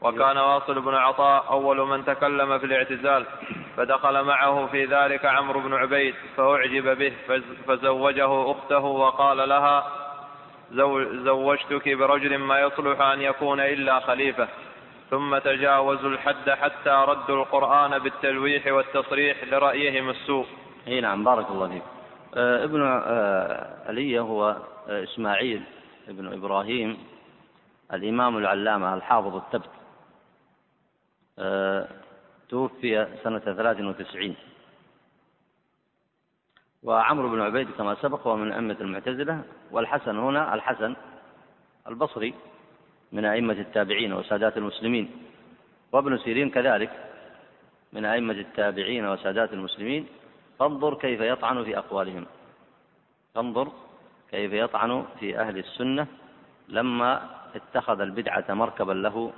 وكان 0.00 0.38
واصل 0.38 0.80
بن 0.80 0.94
عطاء 0.94 1.50
أول 1.50 1.80
من 1.86 2.04
تكلم 2.04 2.58
في 2.58 2.66
الاعتزال 2.66 3.26
فدخل 3.76 4.22
معه 4.22 4.66
في 4.66 4.84
ذلك 4.84 5.24
عمرو 5.24 5.60
بن 5.60 5.74
عبيد 5.74 6.14
فأعجب 6.36 6.98
به 6.98 7.12
فزوجه 7.66 8.50
أخته 8.50 8.84
وقال 8.84 9.48
لها 9.48 10.03
زوجتك 11.24 11.88
برجل 11.88 12.38
ما 12.38 12.60
يصلح 12.60 13.00
أن 13.00 13.20
يكون 13.20 13.60
إلا 13.60 14.00
خليفة. 14.00 14.48
ثم 15.10 15.38
تجاوزوا 15.38 16.10
الحد 16.10 16.50
حتى 16.50 17.04
ردوا 17.08 17.36
القرآن 17.36 17.98
بالتلويح 17.98 18.66
والتصريح 18.66 19.44
لرأيهم 19.44 20.10
السوء. 20.10 20.46
إي 20.88 21.00
نعم 21.00 21.24
بارك 21.24 21.50
الله 21.50 21.68
فيك. 21.68 21.82
آه 22.34 22.64
ابن 22.64 22.82
آه 22.82 23.88
علي 23.88 24.20
هو 24.20 24.56
آه 24.88 25.02
إسماعيل 25.02 25.62
ابن 26.08 26.32
إبراهيم 26.32 26.98
الإمام 27.92 28.38
العلامة 28.38 28.94
الحافظ 28.94 29.36
التبت. 29.36 29.70
توفي 32.48 33.06
سنة 33.24 33.38
ثلاث 33.38 33.80
وتسعين. 33.80 34.36
وعمرو 36.84 37.28
بن 37.28 37.40
عبيد 37.40 37.70
كما 37.70 37.94
سبق 37.94 38.26
هو 38.26 38.36
من 38.36 38.52
أئمة 38.52 38.76
المعتزلة 38.80 39.42
والحسن 39.70 40.18
هنا 40.18 40.54
الحسن 40.54 40.96
البصري 41.88 42.34
من 43.12 43.24
أئمة 43.24 43.52
التابعين 43.52 44.12
وسادات 44.12 44.56
المسلمين 44.56 45.10
وابن 45.92 46.18
سيرين 46.18 46.50
كذلك 46.50 46.90
من 47.92 48.04
أئمة 48.04 48.32
التابعين 48.32 49.06
وسادات 49.06 49.52
المسلمين 49.52 50.06
فانظر 50.58 50.94
كيف 50.94 51.20
يطعن 51.20 51.64
في 51.64 51.78
أقوالهم. 51.78 52.26
فانظر 53.34 53.68
كيف 54.30 54.52
يطعن 54.52 55.04
في 55.20 55.38
أهل 55.38 55.58
السنة 55.58 56.06
لما 56.68 57.30
اتخذ 57.54 58.00
البدعة 58.00 58.44
مركبا 58.48 58.92
له 58.92 59.32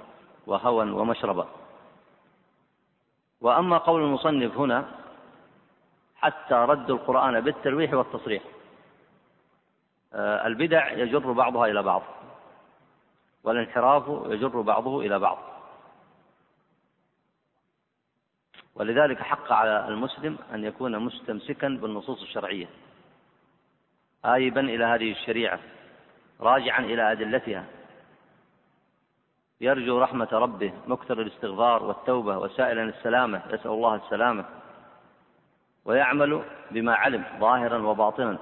وهوى 0.47 0.91
ومشربا. 0.91 1.47
وأما 3.41 3.79
قول 3.79 4.03
المصنف 4.03 4.59
هنا 4.59 4.85
حتى 6.17 6.55
ردوا 6.55 6.97
القرآن 6.97 7.41
بالتلويح 7.41 7.95
والتصريح. 7.95 8.43
آه، 10.13 10.47
البدع 10.47 10.93
يجر 10.93 11.33
بعضها 11.33 11.67
إلى 11.67 11.83
بعض 11.83 12.03
والانحراف 13.45 14.05
يجر 14.27 14.61
بعضه 14.61 15.01
إلى 15.01 15.19
بعض. 15.19 15.39
ولذلك 18.75 19.23
حق 19.23 19.53
على 19.53 19.89
المسلم 19.89 20.39
أن 20.55 20.65
يكون 20.65 20.99
مستمسكا 20.99 21.69
بالنصوص 21.69 22.23
الشرعية 22.23 22.67
آيبا 24.25 24.61
إلى 24.61 24.85
هذه 24.85 25.13
الشريعة 25.13 25.61
راجعا 26.41 26.81
إلى 26.81 27.13
أدلتها. 27.13 27.65
يرجو 29.61 29.99
رحمة 29.99 30.29
ربه 30.33 30.73
مكثر 30.87 31.21
الاستغفار 31.21 31.83
والتوبة 31.83 32.39
وسائلا 32.39 32.83
السلامة 32.83 33.43
يسأل 33.51 33.71
الله 33.71 33.95
السلامة. 33.95 34.45
ويعمل 35.87 36.43
بما 36.71 36.95
علم 36.95 37.25
ظاهرا 37.41 37.79
وباطنا 37.79 38.39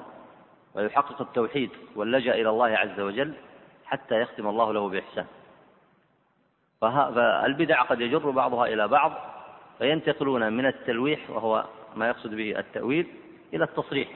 ويحقق 0.75 1.21
التوحيد 1.21 1.71
واللجأ 1.97 2.35
إلى 2.35 2.49
الله 2.49 2.67
عز 2.67 3.01
وجل 3.01 3.35
حتى 3.85 4.21
يختم 4.21 4.47
الله 4.47 4.73
له 4.73 4.89
بإحسان. 4.89 5.27
فالبدع 6.81 7.83
قد 7.83 8.01
يجر 8.01 8.31
بعضها 8.31 8.67
إلى 8.67 8.89
بعض 8.89 9.13
فينتقلون 9.79 10.53
من 10.53 10.67
التلويح 10.67 11.31
وهو 11.31 11.65
ما 11.97 12.09
يقصد 12.09 12.35
به 12.35 12.59
التأويل 12.59 13.07
إلى 13.55 13.65
التصريح. 13.65 14.09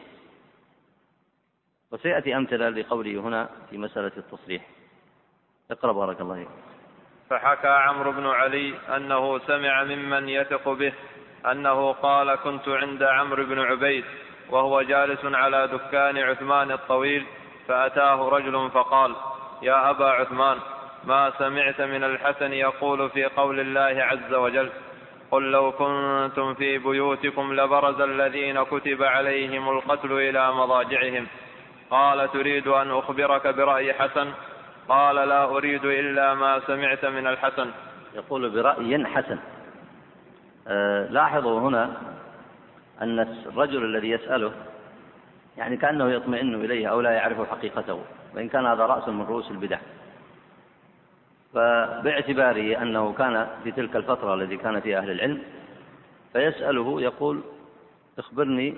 وسيأتي 1.92 2.36
أمثلة 2.36 2.68
لقوله 2.68 3.20
هنا 3.20 3.48
في 3.70 3.78
مسألة 3.78 4.12
التصريح. 4.16 4.66
اقرأ 5.70 5.92
بارك 5.92 6.20
الله 6.20 6.34
فيك. 6.34 6.48
فحكى 7.30 7.68
عمرو 7.68 8.12
بن 8.12 8.26
علي 8.26 8.74
أنه 8.96 9.38
سمع 9.38 9.84
ممن 9.84 10.28
يثق 10.28 10.68
به 10.68 10.92
أنه 11.46 11.92
قال 11.92 12.34
كنت 12.34 12.68
عند 12.68 13.02
عمرو 13.02 13.44
بن 13.44 13.58
عبيد 13.58 14.04
وهو 14.50 14.82
جالس 14.82 15.24
على 15.24 15.68
دكان 15.68 16.18
عثمان 16.18 16.72
الطويل 16.72 17.26
فأتاه 17.68 18.28
رجل 18.28 18.70
فقال 18.70 19.14
يا 19.62 19.90
أبا 19.90 20.10
عثمان 20.10 20.58
ما 21.04 21.32
سمعت 21.38 21.80
من 21.80 22.04
الحسن 22.04 22.52
يقول 22.52 23.10
في 23.10 23.24
قول 23.24 23.60
الله 23.60 24.04
عز 24.04 24.34
وجل 24.34 24.70
قل 25.30 25.50
لو 25.50 25.72
كنتم 25.72 26.54
في 26.54 26.78
بيوتكم 26.78 27.54
لبرز 27.54 28.00
الذين 28.00 28.62
كتب 28.62 29.02
عليهم 29.02 29.68
القتل 29.68 30.12
إلى 30.12 30.52
مضاجعهم. 30.52 31.26
قال 31.90 32.32
تريد 32.32 32.68
أن 32.68 32.90
أخبرك 32.90 33.46
برأي 33.46 33.94
حسن؟ 33.94 34.32
قال 34.88 35.16
لا 35.16 35.44
أريد 35.44 35.84
إلا 35.84 36.34
ما 36.34 36.60
سمعت 36.66 37.04
من 37.04 37.26
الحسن. 37.26 37.70
يقول 38.14 38.50
برأي 38.50 39.06
حسن. 39.06 39.38
لاحظوا 41.10 41.60
هنا 41.60 41.90
أن 43.02 43.20
الرجل 43.20 43.84
الذي 43.84 44.10
يسأله 44.10 44.52
يعني 45.56 45.76
كأنه 45.76 46.10
يطمئن 46.10 46.54
إليه 46.54 46.86
أو 46.86 47.00
لا 47.00 47.10
يعرف 47.10 47.50
حقيقته 47.50 48.00
وإن 48.34 48.48
كان 48.48 48.66
هذا 48.66 48.86
رأس 48.86 49.08
من 49.08 49.22
رؤوس 49.22 49.50
البدع. 49.50 49.78
فباعتباره 51.54 52.82
أنه 52.82 53.12
كان 53.12 53.46
في 53.64 53.72
تلك 53.72 53.96
الفترة 53.96 54.34
التي 54.34 54.56
كان 54.56 54.80
فيها 54.80 54.98
أهل 54.98 55.10
العلم 55.10 55.42
فيسأله 56.32 57.00
يقول 57.00 57.40
اخبرني 58.18 58.74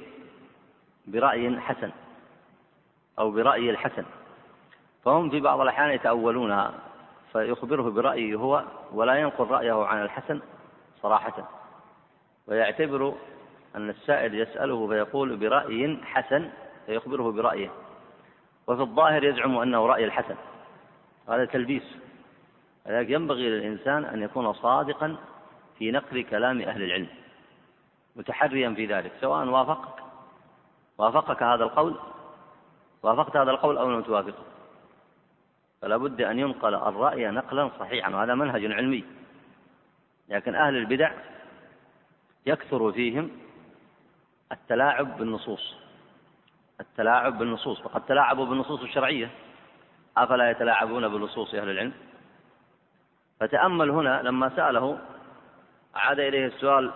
برأي 1.06 1.60
حسن 1.60 1.90
أو 3.18 3.30
برأي 3.30 3.70
الحسن. 3.70 4.04
فهم 5.04 5.30
في 5.30 5.40
بعض 5.40 5.60
الأحيان 5.60 5.90
يتأولونها 5.90 6.72
فيخبره 7.32 7.90
برأيه 7.90 8.34
هو 8.34 8.64
ولا 8.92 9.14
ينقل 9.14 9.44
رأيه 9.44 9.84
عن 9.84 10.02
الحسن 10.02 10.40
صراحة. 11.02 11.59
ويعتبر 12.50 13.14
أن 13.76 13.90
السائل 13.90 14.34
يسأله 14.34 14.88
فيقول 14.88 15.36
برأي 15.36 15.98
حسن 16.04 16.50
فيخبره 16.86 17.32
برأيه. 17.32 17.70
وفي 18.66 18.80
الظاهر 18.80 19.24
يزعم 19.24 19.58
أنه 19.58 19.86
رأي 19.86 20.04
الحسن. 20.04 20.34
هذا 21.28 21.44
تلبيس. 21.44 21.96
لذلك 22.86 23.10
ينبغي 23.10 23.50
للإنسان 23.50 24.04
أن 24.04 24.22
يكون 24.22 24.52
صادقا 24.52 25.16
في 25.78 25.90
نقل 25.90 26.22
كلام 26.22 26.60
أهل 26.60 26.82
العلم. 26.82 27.08
متحريا 28.16 28.70
في 28.70 28.86
ذلك. 28.86 29.12
سواء 29.20 29.48
وافقك. 29.48 30.02
وافقك 30.98 31.42
هذا 31.42 31.64
القول؟ 31.64 31.94
وافقت 33.02 33.36
هذا 33.36 33.50
القول 33.50 33.78
أو 33.78 33.90
لم 33.90 34.02
توافقه؟ 34.02 34.44
فلا 35.82 35.96
بد 35.96 36.22
أن 36.22 36.38
ينقل 36.38 36.74
الرأي 36.74 37.30
نقلا 37.30 37.70
صحيحا. 37.78 38.14
وهذا 38.14 38.34
منهج 38.34 38.72
علمي. 38.72 39.04
لكن 40.28 40.54
أهل 40.54 40.76
البدع 40.76 41.12
يكثر 42.46 42.92
فيهم 42.92 43.30
التلاعب 44.52 45.18
بالنصوص. 45.18 45.74
التلاعب 46.80 47.38
بالنصوص 47.38 47.80
فقد 47.80 48.06
تلاعبوا 48.06 48.46
بالنصوص 48.46 48.80
الشرعية. 48.80 49.30
أفلا 50.16 50.50
يتلاعبون 50.50 51.08
بنصوص 51.08 51.54
أهل 51.54 51.70
العلم؟ 51.70 51.92
فتأمل 53.40 53.90
هنا 53.90 54.22
لما 54.22 54.48
سأله 54.56 54.98
عاد 55.94 56.20
إليه 56.20 56.46
السؤال 56.46 56.90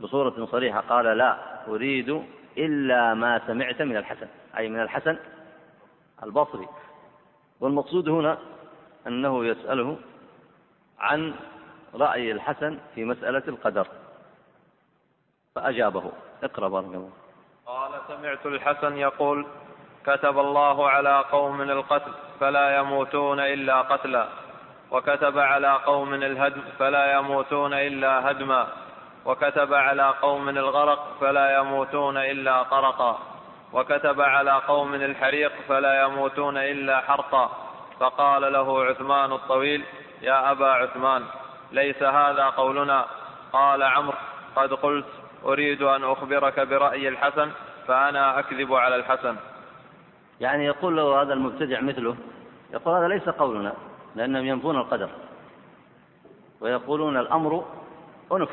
بصورة 0.00 0.44
صريحة 0.44 0.80
قال 0.80 1.04
لا 1.18 1.38
أريد 1.68 2.22
إلا 2.58 3.14
ما 3.14 3.46
سمعت 3.46 3.82
من 3.82 3.96
الحسن. 3.96 4.28
أي 4.58 4.68
من 4.68 4.82
الحسن 4.82 5.16
البصري. 6.22 6.68
والمقصود 7.60 8.08
هنا 8.08 8.38
أنه 9.06 9.44
يسأله 9.46 9.98
عن 10.98 11.34
رأي 11.94 12.32
الحسن 12.32 12.78
في 12.94 13.04
مسألة 13.04 13.42
القدر. 13.48 13.86
فأجابه. 15.54 16.12
اقرأ 16.44 16.68
بارك 16.68 16.84
الله 16.84 17.10
قال 17.66 17.90
سمعت 18.08 18.46
الحسن 18.46 18.96
يقول 18.96 19.46
كتب 20.06 20.38
الله 20.38 20.90
على 20.90 21.24
قوم 21.32 21.60
القتل 21.62 22.12
فلا 22.40 22.76
يموتون 22.76 23.40
إلا 23.40 23.80
قتلا 23.80 24.28
وكتب 24.90 25.38
على 25.38 25.72
قوم 25.72 26.14
الهدم 26.14 26.62
فلا 26.78 27.12
يموتون 27.18 27.74
إلا 27.74 28.30
هدما 28.30 28.66
وكتب 29.24 29.74
على 29.74 30.14
قوم 30.22 30.48
الغرق 30.48 31.16
فلا 31.20 31.58
يموتون 31.58 32.16
إلا 32.16 32.62
غرقا 32.62 33.18
وكتب 33.72 34.20
على 34.20 34.52
قوم 34.68 34.94
الحريق 34.94 35.52
فلا 35.68 36.02
يموتون 36.02 36.56
إلا 36.56 37.00
حرقا. 37.00 37.50
فقال 38.00 38.52
له 38.52 38.84
عثمان 38.84 39.32
الطويل 39.32 39.84
يا 40.22 40.50
أبا 40.50 40.66
عثمان 40.66 41.24
ليس 41.72 42.02
هذا 42.02 42.44
قولنا؟ 42.44 43.06
قال 43.52 43.82
عمرو 43.82 44.18
قد 44.56 44.72
قلت. 44.72 45.21
أريد 45.44 45.82
أن 45.82 46.04
أخبرك 46.04 46.60
برأي 46.60 47.08
الحسن 47.08 47.50
فأنا 47.86 48.38
أكذب 48.38 48.74
على 48.74 48.96
الحسن. 48.96 49.36
يعني 50.40 50.64
يقول 50.64 50.96
له 50.96 51.22
هذا 51.22 51.32
المبتدع 51.32 51.80
مثله 51.80 52.16
يقول 52.72 52.96
هذا 52.96 53.08
ليس 53.08 53.28
قولنا 53.28 53.72
لأنهم 54.16 54.46
ينفون 54.46 54.76
القدر. 54.76 55.10
ويقولون 56.60 57.16
الأمر 57.16 57.64
أنف 58.32 58.50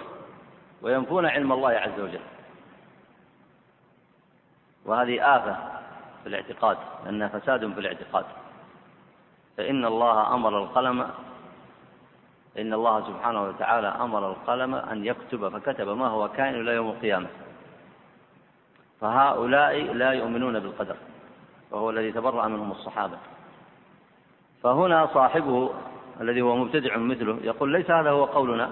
وينفون 0.81 1.25
علم 1.25 1.51
الله 1.51 1.69
عز 1.69 1.99
وجل. 1.99 2.21
وهذه 4.85 5.35
آفة 5.35 5.57
في 6.23 6.29
الاعتقاد 6.29 6.77
لأنها 7.05 7.27
فساد 7.27 7.73
في 7.73 7.79
الاعتقاد. 7.79 8.25
فإن 9.57 9.85
الله 9.85 10.33
أمر 10.33 10.63
القلم 10.63 11.09
إن 12.57 12.73
الله 12.73 13.07
سبحانه 13.07 13.43
وتعالى 13.43 13.87
أمر 13.87 14.29
القلم 14.29 14.75
أن 14.75 15.05
يكتب 15.05 15.49
فكتب 15.49 15.87
ما 15.87 16.07
هو 16.07 16.29
كائن 16.29 16.55
إلى 16.55 16.71
يوم 16.71 16.89
القيامة. 16.89 17.27
فهؤلاء 19.01 19.93
لا 19.93 20.11
يؤمنون 20.11 20.59
بالقدر 20.59 20.95
وهو 21.71 21.89
الذي 21.89 22.11
تبرأ 22.11 22.47
منهم 22.47 22.71
الصحابة. 22.71 23.17
فهنا 24.63 25.09
صاحبه 25.13 25.69
الذي 26.21 26.41
هو 26.41 26.55
مبتدع 26.55 26.97
مثله 26.97 27.37
يقول 27.41 27.71
ليس 27.71 27.91
هذا 27.91 28.09
هو 28.09 28.25
قولنا؟ 28.25 28.71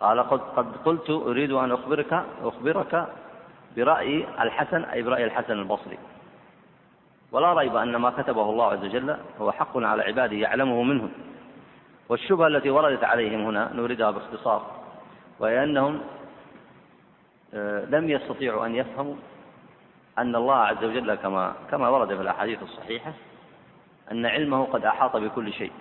قال 0.00 0.20
قد, 0.20 0.66
قلت 0.84 1.10
أريد 1.10 1.52
أن 1.52 1.72
أخبرك 1.72 2.24
أخبرك 2.42 3.08
برأي 3.76 4.26
الحسن 4.40 4.84
أي 4.84 5.02
برأي 5.02 5.24
الحسن 5.24 5.52
البصري. 5.52 5.98
ولا 7.32 7.52
ريب 7.52 7.76
أن 7.76 7.96
ما 7.96 8.10
كتبه 8.10 8.50
الله 8.50 8.72
عز 8.72 8.84
وجل 8.84 9.16
هو 9.40 9.52
حق 9.52 9.76
على 9.76 10.02
عباده 10.02 10.36
يعلمه 10.36 10.82
منهم 10.82 11.10
والشبهة 12.08 12.46
التي 12.46 12.70
وردت 12.70 13.04
عليهم 13.04 13.46
هنا 13.46 13.70
نوردها 13.74 14.10
باختصار 14.10 14.70
وهي 15.40 15.64
أنهم 15.64 16.00
آه، 17.54 17.84
لم 17.84 18.10
يستطيعوا 18.10 18.66
أن 18.66 18.74
يفهموا 18.74 19.14
أن 20.18 20.36
الله 20.36 20.54
عز 20.54 20.84
وجل 20.84 21.14
كما 21.14 21.54
كما 21.70 21.88
ورد 21.88 22.14
في 22.14 22.22
الأحاديث 22.22 22.62
الصحيحة 22.62 23.12
أن 24.12 24.26
علمه 24.26 24.64
قد 24.64 24.84
أحاط 24.84 25.16
بكل 25.16 25.52
شيء 25.52 25.72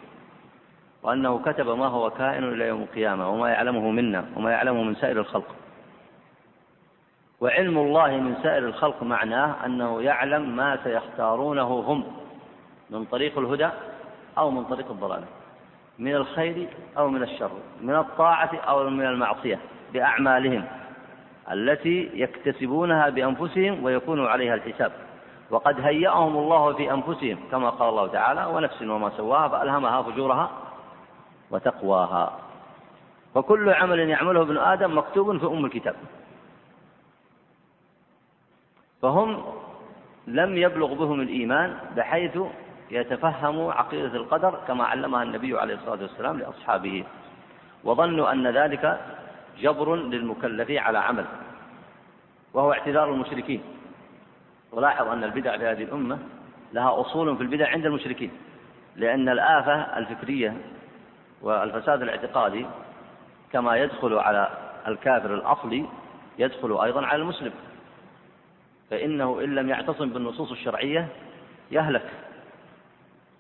وأنه 1.04 1.40
كتب 1.46 1.70
ما 1.70 1.88
هو 1.88 2.10
كائن 2.10 2.44
إلى 2.44 2.68
يوم 2.68 2.82
القيامة 2.82 3.30
وما 3.30 3.50
يعلمه 3.50 3.92
منا 3.92 4.26
وما 4.36 4.52
يعلمه 4.52 4.84
من 4.84 4.96
سائر 4.96 5.20
الخلق. 5.20 5.56
وعلم 7.42 7.78
الله 7.78 8.18
من 8.18 8.36
سائر 8.44 8.68
الخلق 8.68 9.04
معناه 9.04 9.66
أنه 9.66 10.02
يعلم 10.02 10.56
ما 10.56 10.80
سيختارونه 10.84 11.80
هم 11.80 12.04
من 12.90 13.06
طريق 13.06 13.40
الهدى 13.40 13.70
أو 14.38 14.52
من 14.52 14.66
طريق 14.66 14.92
الضلال 14.92 15.24
من 16.00 16.16
الخير 16.16 16.68
أو 16.98 17.10
من 17.10 17.24
الشر 17.24 17.52
من 17.82 17.96
الطاعة 17.96 18.52
أو 18.56 18.90
من 18.90 19.06
المعصية 19.06 19.60
بأعمالهم 19.94 20.66
التي 21.52 22.10
يكتسبونها 22.14 23.10
بأنفسهم 23.10 23.84
ويكون 23.84 24.26
عليها 24.28 24.56
الحساب. 24.56 24.92
وقد 25.50 25.80
هيأهم 25.80 26.38
الله 26.38 26.74
في 26.74 26.92
أنفسهم 26.92 27.38
كما 27.52 27.70
قال 27.70 27.90
الله 27.90 28.08
تعالى 28.08 28.46
ونفس 28.46 28.82
وما 28.82 29.10
سواها 29.18 29.48
فألهمها 29.48 30.02
فجورها 30.02 30.52
وتقواها. 31.52 32.40
وكل 33.36 33.70
عمل 33.70 34.00
يعمله 34.00 34.42
ابن 34.42 34.58
آدم 34.58 34.98
مكتوب 34.98 35.38
في 35.38 35.46
أم 35.46 35.66
الكتاب. 35.66 35.96
فهم 39.02 39.44
لم 40.28 40.58
يبلغ 40.58 40.94
بهم 40.94 41.22
الإيمان 41.22 41.78
بحيث 41.96 42.38
يتفهموا 42.92 43.74
عقيدة 43.74 44.16
القدر 44.16 44.60
كما 44.68 44.84
علمها 44.84 45.24
النبي 45.24 45.60
عليه 45.60 45.76
الصلاة 45.76 46.02
والسلام 46.02 46.40
لأصحابه. 46.40 47.04
وظنوا 47.84 48.32
أن 48.32 48.48
ذلك 48.48 49.00
جبر 49.60 49.96
للمكلف 49.96 50.72
على 50.72 50.98
عمل 50.98 51.26
وهو 52.54 52.74
اعتذار 52.74 53.14
المشركين. 53.14 53.62
ولاحظ 54.72 55.08
أن 55.08 55.24
البدع 55.24 55.58
في 55.58 55.66
هذه 55.66 55.84
الأمة 55.84 56.20
لها 56.74 57.02
أصول 57.02 57.38
في 57.38 57.44
البدع 57.44 57.70
عند 57.70 57.86
المشركين 57.86 58.32
لأن 58.96 59.30
الآفة 59.30 59.98
الفكرية 59.98 60.58
والفساد 61.42 62.02
الاعتقادي 62.02 62.66
كما 63.52 63.78
يدخل 63.78 64.14
على 64.14 64.50
الكافر 64.88 65.34
الأصلي 65.34 65.86
يدخل 66.40 66.82
أيضا 66.84 67.06
على 67.06 67.22
المسلم. 67.22 67.52
فإنه 68.90 69.40
إن 69.44 69.56
لم 69.56 69.70
يعتصم 69.70 70.10
بالنصوص 70.10 70.52
الشرعية 70.52 71.08
يهلك. 71.72 72.10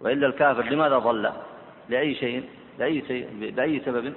وإلا 0.02 0.28
الكافر 0.28 0.64
لماذا 0.64 0.98
ضل؟ 0.98 1.32
لأي 1.89 2.16
شيء؟ 2.16 2.50
لأي, 2.80 3.04
شيء؟ 3.08 3.52
بأي 3.56 3.82
سبب؟ 3.86 4.14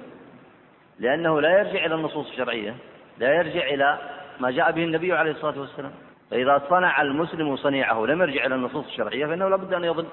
لأنه 0.99 1.41
لا 1.41 1.59
يرجع 1.59 1.85
إلى 1.87 1.95
النصوص 1.95 2.29
الشرعية 2.29 2.77
لا 3.19 3.35
يرجع 3.35 3.67
إلى 3.67 3.99
ما 4.41 4.51
جاء 4.51 4.73
به 4.73 4.85
النبي 4.85 5.13
عليه 5.13 5.31
الصلاة 5.31 5.61
والسلام. 5.61 5.93
فإذا 6.31 6.63
صنع 6.71 7.03
المسلم 7.03 7.57
صنيعه 7.57 8.07
لم 8.07 8.23
يرجع 8.23 8.47
إلى 8.47 8.55
النصوص 8.55 8.87
الشرعية 8.87 9.27
فإنه 9.27 9.49
لابد 9.49 9.75
أن 9.75 9.85
يضل. 9.85 10.07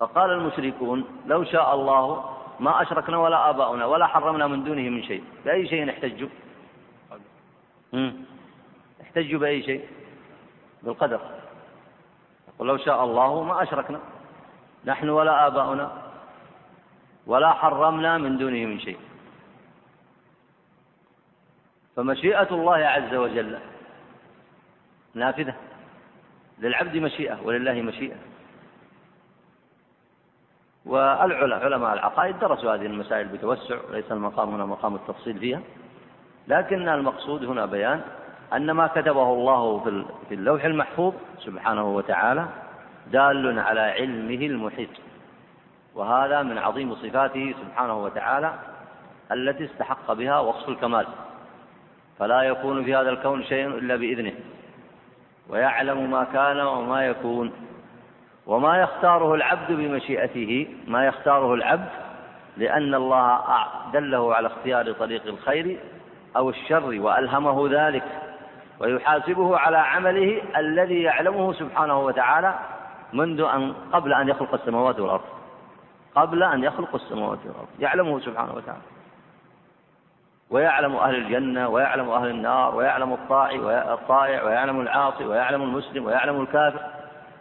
فقال 0.00 0.30
المشركون 0.30 1.04
لو 1.26 1.44
شاء 1.44 1.74
الله 1.74 2.24
ما 2.60 2.82
أشركنا 2.82 3.18
ولا 3.18 3.50
آباؤنا 3.50 3.86
ولا 3.86 4.06
حرمنا 4.06 4.46
من 4.46 4.64
دونه 4.64 4.82
من 4.82 5.02
شيء 5.02 5.24
بأي 5.44 5.68
شيء 5.68 5.90
احتجوا 5.90 6.28
احتجوا 9.02 9.40
بأي 9.40 9.62
شيء؟ 9.62 9.84
بالقدر. 10.82 11.20
ولو 12.58 12.76
شاء 12.76 13.04
الله 13.04 13.42
ما 13.42 13.62
أشركنا. 13.62 14.00
نحن 14.84 15.08
ولا 15.08 15.46
آباؤنا 15.46 15.92
ولا 17.26 17.52
حرمنا 17.52 18.18
من 18.18 18.38
دونه 18.38 18.66
من 18.66 18.80
شيء. 18.80 18.98
فمشيئة 21.96 22.50
الله 22.50 22.76
عز 22.76 23.14
وجل 23.14 23.58
نافذة 25.14 25.54
للعبد 26.58 26.96
مشيئة 26.96 27.42
ولله 27.42 27.82
مشيئة. 27.82 28.16
والعلماء 30.86 31.64
علماء 31.64 31.92
العقائد 31.92 32.38
درسوا 32.38 32.74
هذه 32.74 32.86
المسائل 32.86 33.28
بتوسع 33.28 33.76
ليس 33.90 34.12
المقام 34.12 34.54
هنا 34.54 34.66
مقام 34.66 34.94
التفصيل 34.94 35.38
فيها. 35.38 35.60
لكن 36.48 36.88
المقصود 36.88 37.44
هنا 37.44 37.66
بيان 37.66 38.02
أن 38.52 38.70
ما 38.70 38.86
كتبه 38.86 39.32
الله 39.32 39.78
في 40.28 40.34
اللوح 40.34 40.64
المحفوظ 40.64 41.14
سبحانه 41.38 41.84
وتعالى 41.84 42.46
دال 43.12 43.58
على 43.58 43.80
علمه 43.80 44.46
المحيط. 44.46 44.88
وهذا 45.94 46.42
من 46.42 46.58
عظيم 46.58 46.94
صفاته 46.94 47.54
سبحانه 47.62 48.02
وتعالى 48.02 48.54
التي 49.32 49.64
استحق 49.64 50.12
بها 50.12 50.40
وصف 50.40 50.68
الكمال. 50.68 51.06
فلا 52.18 52.42
يكون 52.42 52.84
في 52.84 52.96
هذا 52.96 53.10
الكون 53.10 53.44
شيء 53.44 53.66
إلا 53.66 53.96
بإذنه. 53.96 54.32
ويعلم 55.48 56.10
ما 56.10 56.24
كان 56.24 56.60
وما 56.60 57.06
يكون. 57.06 57.52
وما 58.46 58.78
يختاره 58.78 59.34
العبد 59.34 59.72
بمشيئته 59.72 60.66
ما 60.86 61.06
يختاره 61.06 61.54
العبد 61.54 61.88
لأن 62.56 62.94
الله 62.94 63.40
دله 63.92 64.34
على 64.34 64.46
اختيار 64.46 64.92
طريق 64.92 65.26
الخير 65.26 65.78
أو 66.36 66.50
الشر 66.50 67.00
وألهمه 67.00 67.68
ذلك. 67.70 68.04
ويحاسبه 68.80 69.58
على 69.58 69.76
عمله 69.76 70.42
الذي 70.56 71.02
يعلمه 71.02 71.52
سبحانه 71.52 71.98
وتعالى 72.00 72.58
منذ 73.12 73.40
أن 73.40 73.74
قبل 73.92 74.12
أن 74.12 74.28
يخلق 74.28 74.54
السماوات 74.54 75.00
والأرض. 75.00 75.24
قبل 76.14 76.42
أن 76.42 76.64
يخلق 76.64 76.94
السماوات 76.94 77.38
والأرض. 77.38 77.68
يعلمه 77.78 78.20
سبحانه 78.20 78.54
وتعالى. 78.54 78.82
ويعلم 80.50 80.96
أهل 80.96 81.14
الجنة 81.14 81.68
ويعلم 81.68 82.10
أهل 82.10 82.30
النار 82.30 82.74
ويعلم 82.74 83.12
الطائع 83.12 83.92
الطائع 83.92 84.44
ويعلم 84.44 84.80
العاصي 84.80 85.24
ويعلم 85.24 85.62
المسلم 85.62 86.06
ويعلم 86.06 86.40
الكافر. 86.40 86.80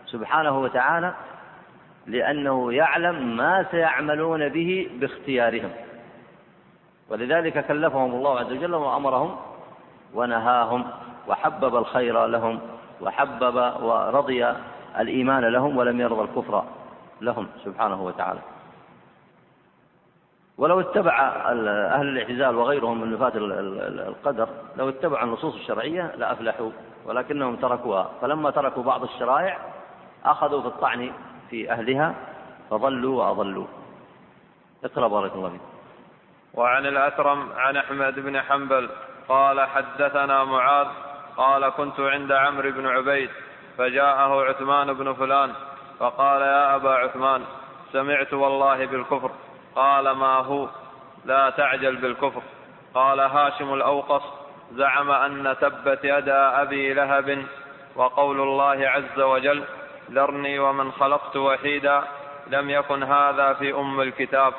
سبحانه 0.05 0.59
وتعالى 0.59 1.13
لأنه 2.07 2.73
يعلم 2.73 3.37
ما 3.37 3.65
سيعملون 3.71 4.49
به 4.49 4.89
باختيارهم. 4.93 5.71
ولذلك 7.09 7.65
كلفهم 7.67 8.11
الله 8.11 8.39
عز 8.39 8.51
وجل 8.51 8.75
وأمرهم 8.75 9.35
ونهاهم. 10.13 10.85
وحبب 11.27 11.75
الخير 11.75 12.25
لهم 12.25 12.59
وحبب 13.01 13.55
ورضي 13.83 14.53
الإيمان 14.99 15.45
لهم 15.45 15.77
ولم 15.77 16.01
يرضى 16.01 16.21
الكفر 16.21 16.63
لهم 17.21 17.47
سبحانه 17.65 18.03
وتعالى. 18.03 18.39
ولو 20.57 20.79
اتبع 20.79 21.19
أهل 21.95 22.07
الاعتزال 22.07 22.55
وغيرهم 22.55 23.01
من 23.01 23.13
نفاة 23.13 23.31
القدر 24.07 24.49
لو 24.77 24.89
اتبعوا 24.89 25.25
النصوص 25.25 25.55
الشرعية 25.55 26.15
لأفلحوا 26.15 26.69
ولكنهم 27.05 27.55
تركوها. 27.55 28.09
فلما 28.21 28.51
تركوا 28.51 28.83
بعض 28.83 29.03
الشرائع 29.03 29.57
أخذوا 30.25 30.61
في 30.61 30.67
الطعن 30.67 31.11
في 31.49 31.71
أهلها 31.71 32.15
فضلوا 32.69 33.23
وأضلوا. 33.23 33.67
اقرأ 34.83 35.07
بارك 35.07 35.35
الله 35.35 35.49
فيك. 35.49 35.61
وعن 36.53 36.85
الأثرم 36.85 37.49
عن 37.57 37.77
أحمد 37.77 38.19
بن 38.19 38.41
حنبل 38.41 38.89
قال 39.29 39.61
حدثنا 39.61 40.43
معاذ 40.43 40.87
قال 41.37 41.69
كنت 41.69 41.99
عند 41.99 42.31
عمرو 42.31 42.71
بن 42.71 42.87
عبيد 42.87 43.29
فجاءه 43.77 44.43
عثمان 44.43 44.93
بن 44.93 45.13
فلان 45.13 45.53
فقال 45.99 46.41
يا 46.41 46.75
أبا 46.75 46.89
عثمان 46.89 47.43
سمعت 47.93 48.33
والله 48.33 48.85
بالكفر 48.85 49.31
قال 49.75 50.11
ما 50.11 50.35
هو؟ 50.35 50.67
لا 51.25 51.49
تعجل 51.49 51.95
بالكفر. 51.95 52.41
قال 52.93 53.19
هاشم 53.19 53.73
الأوقص 53.73 54.23
زعم 54.71 55.11
أن 55.11 55.55
تبت 55.61 55.99
يدا 56.03 56.61
أبي 56.61 56.93
لهب 56.93 57.45
وقول 57.95 58.41
الله 58.41 58.89
عز 58.89 59.19
وجل 59.19 59.63
ذرني 60.11 60.59
ومن 60.59 60.91
خلقت 60.91 61.35
وحيدا 61.35 62.03
لم 62.47 62.69
يكن 62.69 63.03
هذا 63.03 63.53
في 63.53 63.73
أم 63.73 64.01
الكتاب. 64.01 64.53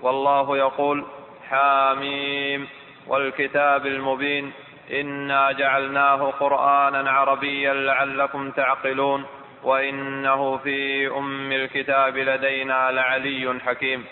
والله 0.00 0.56
يقول 0.56 1.04
حاميم 1.50 2.68
والكتاب 3.06 3.86
المبين 3.86 4.52
انا 4.90 5.52
جعلناه 5.52 6.30
قرانا 6.30 7.10
عربيا 7.10 7.74
لعلكم 7.74 8.50
تعقلون 8.50 9.24
وانه 9.62 10.56
في 10.56 11.08
ام 11.08 11.52
الكتاب 11.52 12.16
لدينا 12.16 12.90
لعلي 12.90 13.60
حكيم 13.66 14.04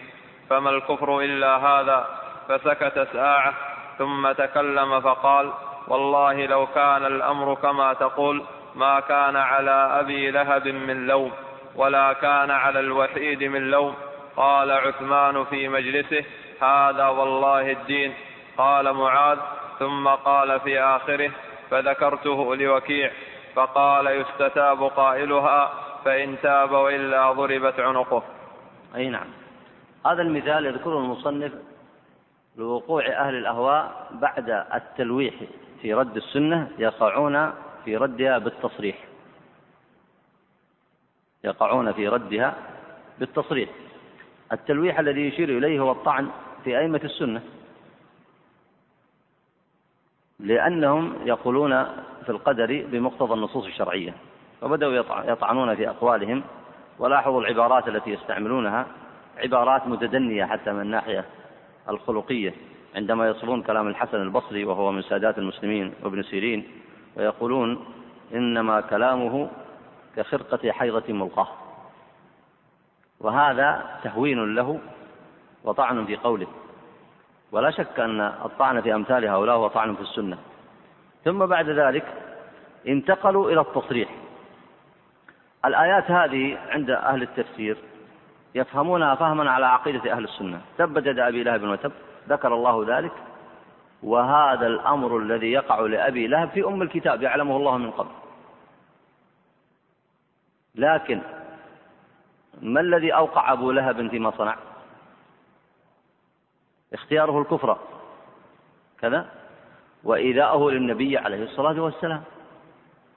فما 0.50 0.70
الكفر 0.70 1.20
الا 1.20 1.56
هذا 1.56 2.06
فسكت 2.48 3.08
ساعه 3.12 3.54
ثم 3.98 4.32
تكلم 4.32 5.00
فقال 5.00 5.52
والله 5.88 6.46
لو 6.46 6.66
كان 6.66 7.06
الامر 7.06 7.54
كما 7.54 7.92
تقول 7.92 8.44
ما 8.74 9.00
كان 9.00 9.36
على 9.36 10.00
ابي 10.00 10.30
لهب 10.30 10.68
من 10.68 11.06
لوم 11.06 11.32
ولا 11.76 12.12
كان 12.12 12.50
على 12.50 12.80
الوحيد 12.80 13.44
من 13.44 13.70
لوم 13.70 13.94
قال 14.36 14.70
عثمان 14.70 15.44
في 15.44 15.68
مجلسه 15.68 16.24
هذا 16.62 17.06
والله 17.08 17.70
الدين 17.70 18.14
قال 18.58 18.92
معاذ 18.92 19.38
ثم 19.80 20.08
قال 20.08 20.60
في 20.60 20.80
آخره 20.80 21.30
فذكرته 21.70 22.56
لوكيع 22.56 23.10
فقال 23.54 24.06
يستتاب 24.06 24.82
قائلها 24.82 25.72
فإن 26.04 26.36
تاب 26.42 26.70
وإلا 26.70 27.32
ضربت 27.32 27.80
عنقه. 27.80 28.22
أي 28.94 29.08
نعم. 29.08 29.26
هذا 30.06 30.22
المثال 30.22 30.66
يذكره 30.66 30.98
المصنف 30.98 31.52
لوقوع 32.56 33.06
أهل 33.06 33.34
الأهواء 33.34 34.08
بعد 34.10 34.50
التلويح 34.74 35.34
في 35.82 35.94
رد 35.94 36.16
السنة 36.16 36.70
يقعون 36.78 37.52
في 37.84 37.96
ردها 37.96 38.38
بالتصريح. 38.38 38.96
يقعون 41.44 41.92
في 41.92 42.08
ردها 42.08 42.54
بالتصريح. 43.18 43.68
التلويح 44.52 44.98
الذي 44.98 45.28
يشير 45.28 45.48
إليه 45.48 45.80
هو 45.80 45.92
الطعن 45.92 46.30
في 46.64 46.78
أئمة 46.78 47.00
السنة. 47.04 47.42
لأنهم 50.42 51.14
يقولون 51.24 51.84
في 52.24 52.28
القدر 52.28 52.84
بمقتضى 52.92 53.34
النصوص 53.34 53.64
الشرعية 53.64 54.14
فبدأوا 54.60 55.04
يطعنون 55.24 55.74
في 55.74 55.88
أقوالهم 55.88 56.42
ولاحظوا 56.98 57.40
العبارات 57.40 57.88
التي 57.88 58.10
يستعملونها 58.10 58.86
عبارات 59.38 59.86
متدنية 59.86 60.44
حتى 60.44 60.72
من 60.72 60.80
الناحية 60.80 61.24
الخلقية 61.88 62.54
عندما 62.96 63.28
يصفون 63.28 63.62
كلام 63.62 63.88
الحسن 63.88 64.22
البصري 64.22 64.64
وهو 64.64 64.92
من 64.92 65.02
سادات 65.02 65.38
المسلمين 65.38 65.92
وابن 66.02 66.22
سيرين 66.22 66.68
ويقولون 67.16 67.84
إنما 68.34 68.80
كلامه 68.80 69.50
كخرقة 70.16 70.72
حيضة 70.72 71.12
ملقاه 71.12 71.48
وهذا 73.20 73.98
تهوين 74.04 74.54
له 74.54 74.80
وطعن 75.64 76.04
في 76.04 76.16
قوله. 76.16 76.46
ولا 77.52 77.70
شك 77.70 78.00
أن 78.00 78.20
الطعن 78.20 78.80
في 78.80 78.94
أمثال 78.94 79.26
هؤلاء 79.26 79.56
هو 79.56 79.68
طعن 79.68 79.94
في 79.94 80.00
السنة. 80.00 80.38
ثم 81.24 81.46
بعد 81.46 81.68
ذلك 81.68 82.04
انتقلوا 82.88 83.50
إلى 83.50 83.60
التصريح. 83.60 84.08
الآيات 85.64 86.10
هذه 86.10 86.58
عند 86.68 86.90
أهل 86.90 87.22
التفسير 87.22 87.76
يفهمونها 88.54 89.14
فهما 89.14 89.50
على 89.50 89.66
عقيدة 89.66 90.12
أهل 90.12 90.24
السنة. 90.24 90.60
تبت 90.78 91.06
يد 91.06 91.18
أبي 91.18 91.42
لهب 91.42 91.62
وتب 91.62 91.92
ذكر 92.28 92.54
الله 92.54 92.98
ذلك. 92.98 93.12
وهذا 94.02 94.66
الأمر 94.66 95.16
الذي 95.16 95.52
يقع 95.52 95.80
لأبي 95.80 96.26
لهب 96.26 96.48
في 96.48 96.64
أم 96.64 96.82
الكتاب 96.82 97.22
يعلمه 97.22 97.56
الله 97.56 97.78
من 97.78 97.90
قبل. 97.90 98.10
لكن 100.74 101.20
ما 102.62 102.80
الذي 102.80 103.14
أوقع 103.14 103.52
أبو 103.52 103.70
لهب 103.70 104.08
فيما 104.08 104.30
صنع؟ 104.30 104.56
اختياره 106.92 107.40
الكفر. 107.40 107.78
كذا. 109.00 109.26
وإيذاؤه 110.04 110.70
للنبي 110.70 111.18
عليه 111.18 111.44
الصلاة 111.44 111.82
والسلام. 111.82 112.22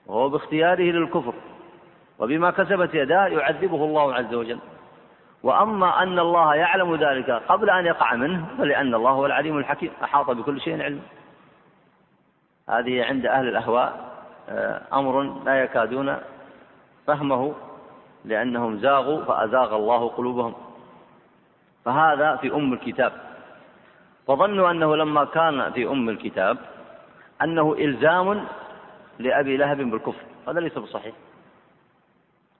وهو 0.06 0.28
باختياره 0.28 0.82
للكفر. 0.82 1.34
وبما 2.18 2.50
كسبت 2.50 2.94
يداه 2.94 3.26
يعذبه 3.26 3.84
الله 3.84 4.14
عز 4.14 4.34
وجل. 4.34 4.58
وأما 5.42 6.02
أن 6.02 6.18
الله 6.18 6.54
يعلم 6.54 6.94
ذلك 6.94 7.30
قبل 7.30 7.70
أن 7.70 7.86
يقع 7.86 8.14
منه 8.14 8.46
فلأن 8.58 8.94
الله 8.94 9.10
هو 9.10 9.26
العليم 9.26 9.58
الحكيم. 9.58 9.90
أحاط 10.04 10.30
بكل 10.30 10.60
شيء 10.60 10.82
علما 10.82 11.02
هذه 12.68 13.04
عند 13.04 13.26
أهل 13.26 13.48
الأهواء 13.48 14.14
آه، 14.48 14.82
أمر 14.92 15.22
لا 15.44 15.62
يكادون 15.62 16.16
فهمه 17.06 17.54
لأنهم 18.24 18.78
زاغوا 18.78 19.24
فأزاغ 19.24 19.76
الله 19.76 20.08
قلوبهم. 20.08 20.54
فهذا 21.84 22.36
في 22.36 22.54
أم 22.54 22.72
الكتاب. 22.72 23.12
فظنوا 24.26 24.70
أنه 24.70 24.96
لما 24.96 25.24
كان 25.24 25.72
في 25.72 25.86
أم 25.86 26.08
الكتاب 26.08 26.58
أنه 27.42 27.72
إلزام 27.78 28.44
لأبي 29.18 29.56
لهب 29.56 29.76
بالكفر 29.76 30.22
هذا 30.48 30.60
ليس 30.60 30.78
بصحيح. 30.78 31.14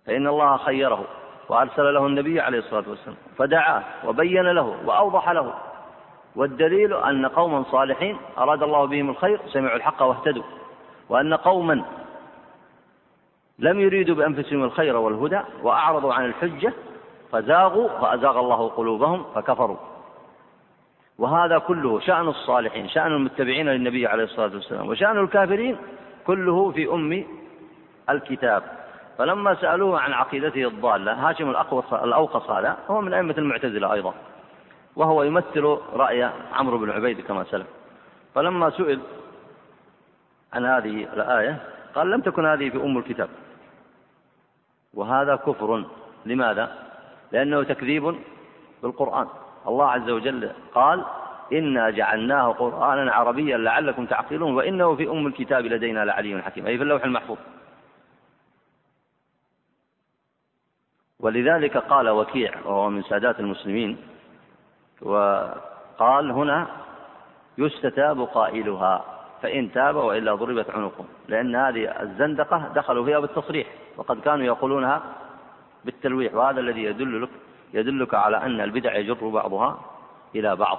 فإن 0.07 0.27
الله 0.27 0.57
خيره 0.57 1.05
وأرسل 1.49 1.95
له 1.95 2.07
النبي 2.07 2.41
عليه 2.41 2.59
الصلاة 2.59 2.85
والسلام 2.89 3.17
فدعاه 3.39 3.83
وبين 4.05 4.43
له 4.43 4.77
وأوضح 4.85 5.31
له. 5.31 5.55
والدليل 6.37 6.95
أن 6.95 7.27
قوما 7.27 7.63
صالحين 7.63 8.17
أراد 8.39 8.63
الله 8.63 8.85
بهم 8.85 9.11
الخير 9.11 9.41
سمعوا 9.47 9.77
الحق 9.77 10.03
واهتدوا. 10.03 10.43
وأن 11.09 11.35
قوما 11.35 11.85
لم 13.59 13.81
يريدوا 13.81 14.15
بأنفسهم 14.15 14.65
الخير 14.65 14.97
والهدى 14.97 15.41
وأعرضوا 15.63 16.15
عن 16.15 16.25
الحجة 16.25 16.73
فزاغوا 17.33 17.89
فأزاغ 17.89 18.39
الله 18.41 18.69
قلوبهم 18.69 19.25
فكفروا. 19.35 19.77
وهذا 21.19 21.59
كله 21.59 22.01
شأن 22.01 22.29
الصالحين 22.29 22.89
شأن 22.89 23.13
المتبعين 23.13 23.69
للنبي 23.69 24.07
عليه 24.07 24.25
الصلاة 24.25 24.55
والسلام 24.55 24.89
وشأن 24.89 25.19
الكافرين 25.19 25.77
كله 26.27 26.71
في 26.71 26.93
أم 26.93 27.25
الكتاب. 28.11 28.63
فلما 29.19 29.55
سألوه 29.55 30.01
عن 30.01 30.13
عقيدته 30.13 30.69
الضالة 30.69 31.13
هاشم 31.13 31.51
الأوقص 31.93 32.51
هذا 32.51 32.77
هو 32.91 33.01
من 33.01 33.15
أئمة 33.15 33.35
المعتزلة 33.39 33.93
أيضا 33.93 34.15
وهو 34.97 35.23
يمثل 35.23 35.79
رأي 35.93 36.31
عمرو 36.53 36.79
بن 36.79 36.91
عبيد 36.91 37.21
كما 37.21 37.45
سلف. 37.45 37.67
فلما 38.35 38.71
سئل 38.71 39.01
عن 40.53 40.67
هذه 40.67 41.09
الآية 41.13 41.61
قال 41.95 42.11
لم 42.11 42.21
تكن 42.21 42.47
هذه 42.47 42.71
في 42.71 42.77
أم 42.77 42.99
الكتاب. 42.99 43.29
وهذا 44.95 45.37
كفر. 45.37 45.85
لماذا؟ 46.27 46.79
لأنه 47.33 47.63
تكذيب 47.63 48.17
بالقرآن. 48.83 49.27
الله 49.69 49.91
عز 49.91 50.11
وجل 50.11 50.53
قال 50.75 51.05
إنا 51.53 51.91
جعلناه 51.91 52.53
قرآنا 52.53 53.13
عربيا 53.13 53.57
لعلكم 53.57 54.07
تعقلون 54.07 54.55
وإنه 54.55 54.97
في 54.97 55.09
أم 55.09 55.27
الكتاب 55.27 55.65
لدينا 55.65 56.05
لعلي 56.05 56.43
حكيم. 56.43 56.67
أي 56.67 56.77
في 56.77 56.83
اللوح 56.83 57.05
المحفوظ. 57.05 57.39
ولذلك 61.21 61.77
قال 61.77 62.09
وكيع 62.09 62.53
وهو 62.65 62.91
من 62.91 63.03
سادات 63.03 63.41
المسلمين 63.41 63.97
وقال 65.03 66.31
هنا 66.31 66.67
يستتاب 67.59 68.21
قائلها 68.21 69.05
فإن 69.43 69.73
تاب 69.73 69.97
وإلا 69.97 70.35
ضربت 70.35 70.71
عنقه 70.71 71.05
لأن 71.29 71.57
هذه 71.57 72.03
الزندقة 72.03 72.73
دخلوا 72.75 73.05
فيها 73.05 73.19
بالتصريح 73.19 73.67
وقد 73.97 74.21
كانوا 74.21 74.45
يقولونها 74.45 75.03
بالتلويح 75.85 76.35
وهذا 76.35 76.61
الذي 76.61 76.85
يدل 76.85 77.23
لك 77.23 77.29
يدلك 77.75 78.15
على 78.15 78.37
أن 78.37 78.61
البدع 78.61 78.97
يجر 78.97 79.29
بعضها 79.29 79.81
إلى 80.35 80.57
بعض. 80.57 80.79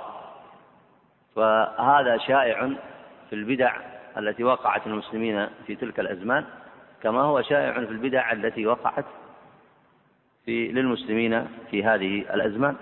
وهذا 1.36 2.18
شائع 2.18 2.70
في 3.30 3.36
البدع 3.36 3.76
التي 4.18 4.44
وقعت 4.44 4.88
المسلمين 4.88 5.48
في 5.68 5.76
تلك 5.76 6.00
الأزمان 6.00 6.46
كما 7.04 7.22
هو 7.22 7.42
شائع 7.42 7.74
في 7.74 7.92
البدع 7.92 8.32
التي 8.32 8.68
وقعت 8.68 9.06
في 10.46 10.68
للمسلمين 10.68 11.48
في 11.72 11.84
هذه 11.84 12.20
الأزمان. 12.34 12.76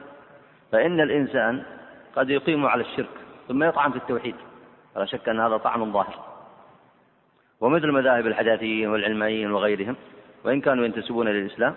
فإن 0.71 0.99
الإنسان 0.99 1.63
قد 2.15 2.29
يقيم 2.29 2.65
على 2.65 2.81
الشرك 2.81 3.09
ثم 3.47 3.63
يطعن 3.63 3.91
في 3.91 3.97
التوحيد 3.97 4.35
ولا 4.95 5.05
شك 5.05 5.29
أن 5.29 5.39
هذا 5.39 5.57
طعن 5.57 5.91
ظاهر. 5.91 6.33
ومثل 7.61 7.91
مذاهب 7.91 8.27
الحداثيين 8.27 8.89
والعلمانيين 8.89 9.51
وغيرهم 9.51 9.95
وإن 10.43 10.61
كانوا 10.61 10.85
ينتسبون 10.85 11.27
للإسلام 11.27 11.75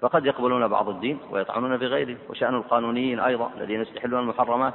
فقد 0.00 0.26
يقبلون 0.26 0.68
بعض 0.68 0.88
الدين 0.88 1.18
ويطعنون 1.30 1.78
في 1.78 1.86
غيره 1.86 2.16
وشأن 2.28 2.54
القانونيين 2.54 3.20
أيضا 3.20 3.50
الذين 3.56 3.80
يستحلون 3.80 4.20
المحرمات. 4.20 4.74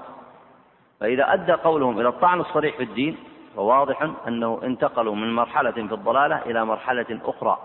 فإذا 1.00 1.34
أدى 1.34 1.52
قولهم 1.52 2.00
إلى 2.00 2.10
الطعن 2.10 2.40
الصريح 2.40 2.78
في 2.78 2.84
الدين 2.84 3.18
فواضح 3.56 4.10
أنه 4.28 4.60
انتقلوا 4.64 5.16
من 5.16 5.36
مرحلة 5.36 5.72
في 5.72 5.94
الضلالة 5.94 6.42
إلى 6.46 6.66
مرحلة 6.66 7.20
أخرى. 7.26 7.60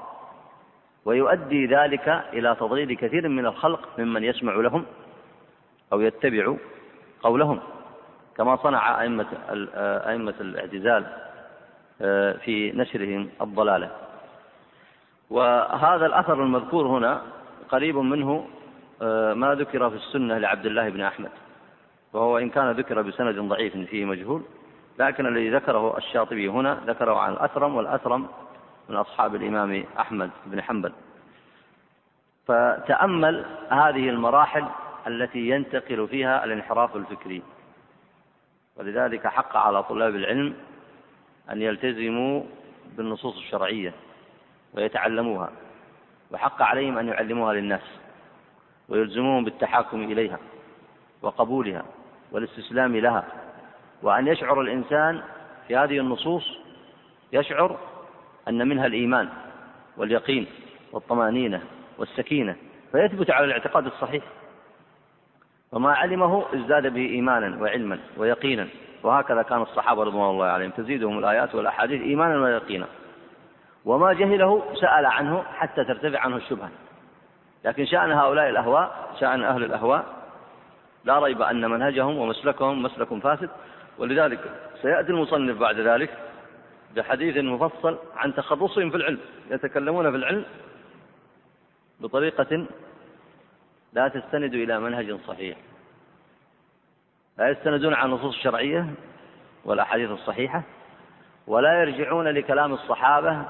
ويؤدي 1.04 1.66
ذلك 1.66 2.24
إلى 2.32 2.56
تضليل 2.60 2.96
كثير 2.96 3.28
من 3.28 3.46
الخلق 3.46 3.88
ممن 3.98 4.24
يسمع 4.24 4.52
لهم 4.52 4.84
أو 5.92 6.00
يتبع 6.00 6.54
قولهم. 7.22 7.60
كما 8.36 8.56
صنع 8.56 9.02
أئمة 9.02 9.26
أئمة 10.08 10.34
الاعتزال 10.40 11.06
آه، 12.02 12.32
في 12.32 12.72
نشرهم 12.72 13.28
الضلالة. 13.40 13.90
وهذا 15.30 16.06
الأثر 16.06 16.42
المذكور 16.42 16.86
هنا 16.86 17.22
قريب 17.68 17.96
منه 17.96 18.46
آه، 19.02 19.34
ما 19.34 19.54
ذكر 19.54 19.90
في 19.90 19.96
السنة 19.96 20.38
لعبد 20.38 20.66
الله 20.66 20.88
بن 20.88 21.00
أحمد 21.00 21.30
وهو 22.12 22.38
إن 22.38 22.50
كان 22.50 22.70
ذكر 22.70 23.02
بسند 23.02 23.38
ضعيف 23.38 23.76
فيه 23.76 24.04
مجهول 24.04 24.42
لكن 24.98 25.26
الذي 25.26 25.50
ذكره 25.50 25.98
الشاطبي 25.98 26.48
هنا 26.48 26.80
ذكره 26.86 27.18
عن 27.18 27.32
الأثرم 27.32 27.74
والأثرم 27.76 28.28
من 28.88 28.96
أصحاب 28.96 29.34
الإمام 29.34 29.84
أحمد 29.98 30.30
بن 30.46 30.62
حنبل. 30.62 30.92
فتأمل 32.46 33.44
هذه 33.70 34.08
المراحل 34.08 34.64
التي 35.06 35.48
ينتقل 35.48 36.08
فيها 36.08 36.44
الانحراف 36.44 36.96
الفكري. 36.96 37.42
ولذلك 38.76 39.26
حق 39.26 39.56
على 39.56 39.82
طلاب 39.82 40.14
العلم 40.14 40.54
أن 41.50 41.62
يلتزموا 41.62 42.42
بالنصوص 42.96 43.36
الشرعية 43.36 43.92
ويتعلموها. 44.74 45.50
وحق 46.30 46.62
عليهم 46.62 46.98
أن 46.98 47.08
يعلموها 47.08 47.54
للناس 47.54 47.82
ويلزموهم 48.88 49.44
بالتحاكم 49.44 50.02
إليها 50.02 50.38
وقبولها 51.22 51.84
والاستسلام 52.32 52.96
لها 52.96 53.24
وأن 54.02 54.26
يشعر 54.26 54.60
الإنسان 54.60 55.22
في 55.68 55.76
هذه 55.76 55.98
النصوص 55.98 56.58
يشعر 57.32 57.78
أن 58.48 58.68
منها 58.68 58.86
الإيمان 58.86 59.28
واليقين 59.96 60.46
والطمأنينة 60.92 61.62
والسكينة 61.98 62.56
فيثبت 62.92 63.30
على 63.30 63.44
الاعتقاد 63.44 63.86
الصحيح 63.86 64.24
وما 65.72 65.92
علمه 65.92 66.44
ازداد 66.54 66.86
به 66.94 67.06
إيمانا 67.06 67.62
وعلما 67.62 67.98
ويقينا 68.16 68.68
وهكذا 69.02 69.42
كان 69.42 69.62
الصحابة 69.62 70.02
رضوان 70.02 70.30
الله 70.30 70.46
عليهم 70.46 70.70
تزيدهم 70.70 71.18
الآيات 71.18 71.54
والأحاديث 71.54 72.02
إيمانا 72.02 72.40
ويقينا 72.40 72.86
وما 73.84 74.12
جهله 74.12 74.74
سأل 74.80 75.06
عنه 75.06 75.42
حتى 75.42 75.84
ترتفع 75.84 76.20
عنه 76.20 76.36
الشبهة. 76.36 76.70
لكن 77.64 77.86
شأن 77.86 78.12
هؤلاء 78.12 78.48
الأهواء 78.48 79.14
شأن 79.20 79.42
أهل 79.42 79.64
الأهواء 79.64 80.04
لا 81.04 81.18
ريب 81.18 81.42
أن 81.42 81.70
منهجهم 81.70 82.18
ومسلكهم 82.18 82.82
مسلك 82.82 83.14
فاسد 83.14 83.50
ولذلك 83.98 84.40
سيأتي 84.82 85.08
المصنف 85.10 85.58
بعد 85.58 85.80
ذلك 85.80 86.10
بحديث 86.96 87.36
مفصل 87.36 87.98
عن 88.16 88.34
تخصصهم 88.34 88.90
في 88.90 88.96
العلم 88.96 89.18
يتكلمون 89.50 90.10
في 90.10 90.16
العلم 90.16 90.44
بطريقة 92.00 92.66
لا 93.92 94.08
تستند 94.08 94.54
إلى 94.54 94.80
منهج 94.80 95.18
صحيح. 95.26 95.56
لا 97.38 97.48
يستندون 97.48 97.94
على 97.94 98.06
النصوص 98.06 98.34
الشرعية 98.34 98.86
والأحاديث 99.64 100.10
الصحيحة 100.10 100.62
ولا 101.46 101.80
يرجعون 101.80 102.28
لكلام 102.28 102.72
الصحابة 102.72 103.44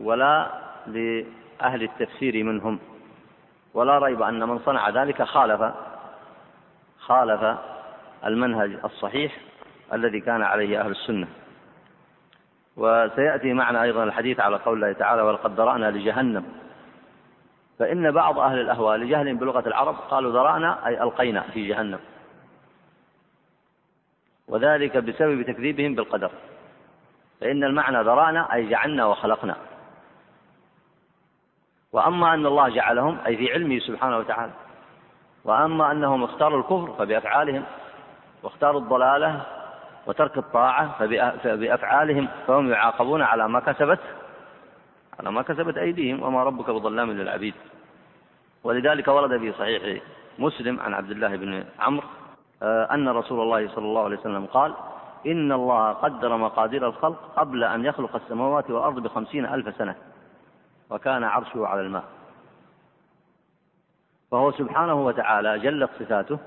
ولا 0.00 0.50
لأهل 0.86 1.82
التفسير 1.82 2.44
منهم. 2.44 2.78
ولا 3.74 3.98
ريب 3.98 4.22
أن 4.22 4.48
من 4.48 4.58
صنع 4.58 4.88
ذلك 4.88 5.22
خالف 5.22 5.74
خالف 6.98 7.58
المنهج 8.26 8.78
الصحيح 8.84 9.36
الذي 9.92 10.20
كان 10.20 10.42
عليه 10.42 10.80
أهل 10.80 10.90
السنة. 10.90 11.28
وسيأتي 12.76 13.52
معنا 13.52 13.82
أيضا 13.82 14.04
الحديث 14.04 14.40
على 14.40 14.56
قول 14.56 14.74
الله 14.74 14.92
تعالى 14.92 15.22
ولقد 15.22 15.60
ذرأنا 15.60 15.90
لجهنم 15.90 16.44
فإن 17.78 18.10
بعض 18.10 18.38
أهل 18.38 18.58
الأهواء 18.58 18.96
لجهل 18.96 19.36
بلغة 19.36 19.68
العرب 19.68 19.94
قالوا 19.94 20.32
ذرأنا 20.32 20.86
أي 20.86 21.02
ألقينا 21.02 21.40
في 21.40 21.68
جهنم. 21.68 21.98
وذلك 24.48 24.96
بسبب 24.96 25.42
تكذيبهم 25.42 25.94
بالقدر. 25.94 26.30
فإن 27.40 27.64
المعنى 27.64 28.02
ذرأنا 28.02 28.54
أي 28.54 28.68
جعلنا 28.68 29.04
وخلقنا. 29.06 29.56
وأما 31.92 32.34
أن 32.34 32.46
الله 32.46 32.68
جعلهم 32.68 33.18
أي 33.26 33.36
في 33.36 33.52
علمه 33.52 33.78
سبحانه 33.78 34.18
وتعالى. 34.18 34.52
وأما 35.44 35.92
أنهم 35.92 36.24
اختاروا 36.24 36.58
الكفر 36.58 36.94
فبأفعالهم 36.98 37.62
واختاروا 38.42 38.80
الضلالة 38.80 39.42
وترك 40.06 40.38
الطاعة 40.38 40.98
فبأفعالهم 41.42 42.28
فهم 42.46 42.70
يعاقبون 42.70 43.22
على 43.22 43.48
ما 43.48 43.60
كسبت 43.60 44.00
على 45.20 45.32
ما 45.32 45.42
كسبت 45.42 45.76
أيديهم 45.76 46.22
وما 46.22 46.44
ربك 46.44 46.70
بظلام 46.70 47.10
للعبيد. 47.10 47.54
ولذلك 48.64 49.08
ورد 49.08 49.38
في 49.38 49.52
صحيح 49.52 50.02
مسلم 50.38 50.80
عن 50.80 50.94
عبد 50.94 51.10
الله 51.10 51.36
بن 51.36 51.64
عمرو 51.80 52.06
آه، 52.62 52.94
أن 52.94 53.08
رسول 53.08 53.40
الله 53.40 53.68
صلى 53.68 53.84
الله 53.84 54.04
عليه 54.04 54.18
وسلم 54.18 54.46
قال 54.46 54.74
إن 55.26 55.52
الله 55.52 55.92
قدر 55.92 56.36
مقادير 56.36 56.86
الخلق 56.86 57.32
قبل 57.36 57.64
أن 57.64 57.84
يخلق 57.84 58.16
السماوات 58.16 58.70
والأرض 58.70 59.02
بخمسين 59.02 59.46
ألف 59.46 59.76
سنة. 59.76 59.94
وكان 60.92 61.24
عرشه 61.24 61.66
على 61.66 61.80
الماء. 61.80 62.04
فهو 64.30 64.52
سبحانه 64.52 65.06
وتعالى 65.06 65.58
جلت 65.58 65.90
صفاته 65.98 66.38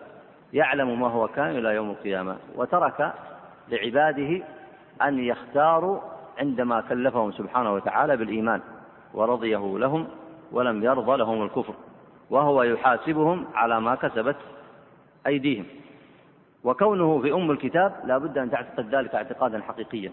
يعلم 0.54 1.00
ما 1.02 1.08
هو 1.08 1.28
كان 1.28 1.58
إلى 1.58 1.76
يوم 1.76 1.90
القيامة 1.90 2.38
وترك 2.56 3.14
لعباده 3.70 4.42
أن 5.02 5.20
يختاروا 5.20 6.00
عندما 6.38 6.82
كلفهم 6.82 7.32
سبحانه 7.32 7.74
وتعالى 7.74 8.18
بالإيمان 8.18 8.62
ورضيه 9.14 9.78
لهم 9.78 10.08
ولم 10.52 10.84
يرضى 10.84 11.18
لهم 11.18 11.44
الكفر 11.44 11.74
وهو 12.30 12.64
يحاسبهم 12.64 13.46
على 13.54 13.82
ما 13.82 13.96
كسبت 13.96 14.36
أيديهم. 15.28 15.66
وكونه 16.64 17.22
في 17.22 17.34
أم 17.34 17.52
الكتاب 17.52 17.94
لا 18.06 18.18
بد 18.18 18.38
أن 18.38 18.52
تعتقد 18.52 18.96
ذلك 18.96 19.16
اعتقادا 19.16 19.62
حقيقيا. 19.62 20.12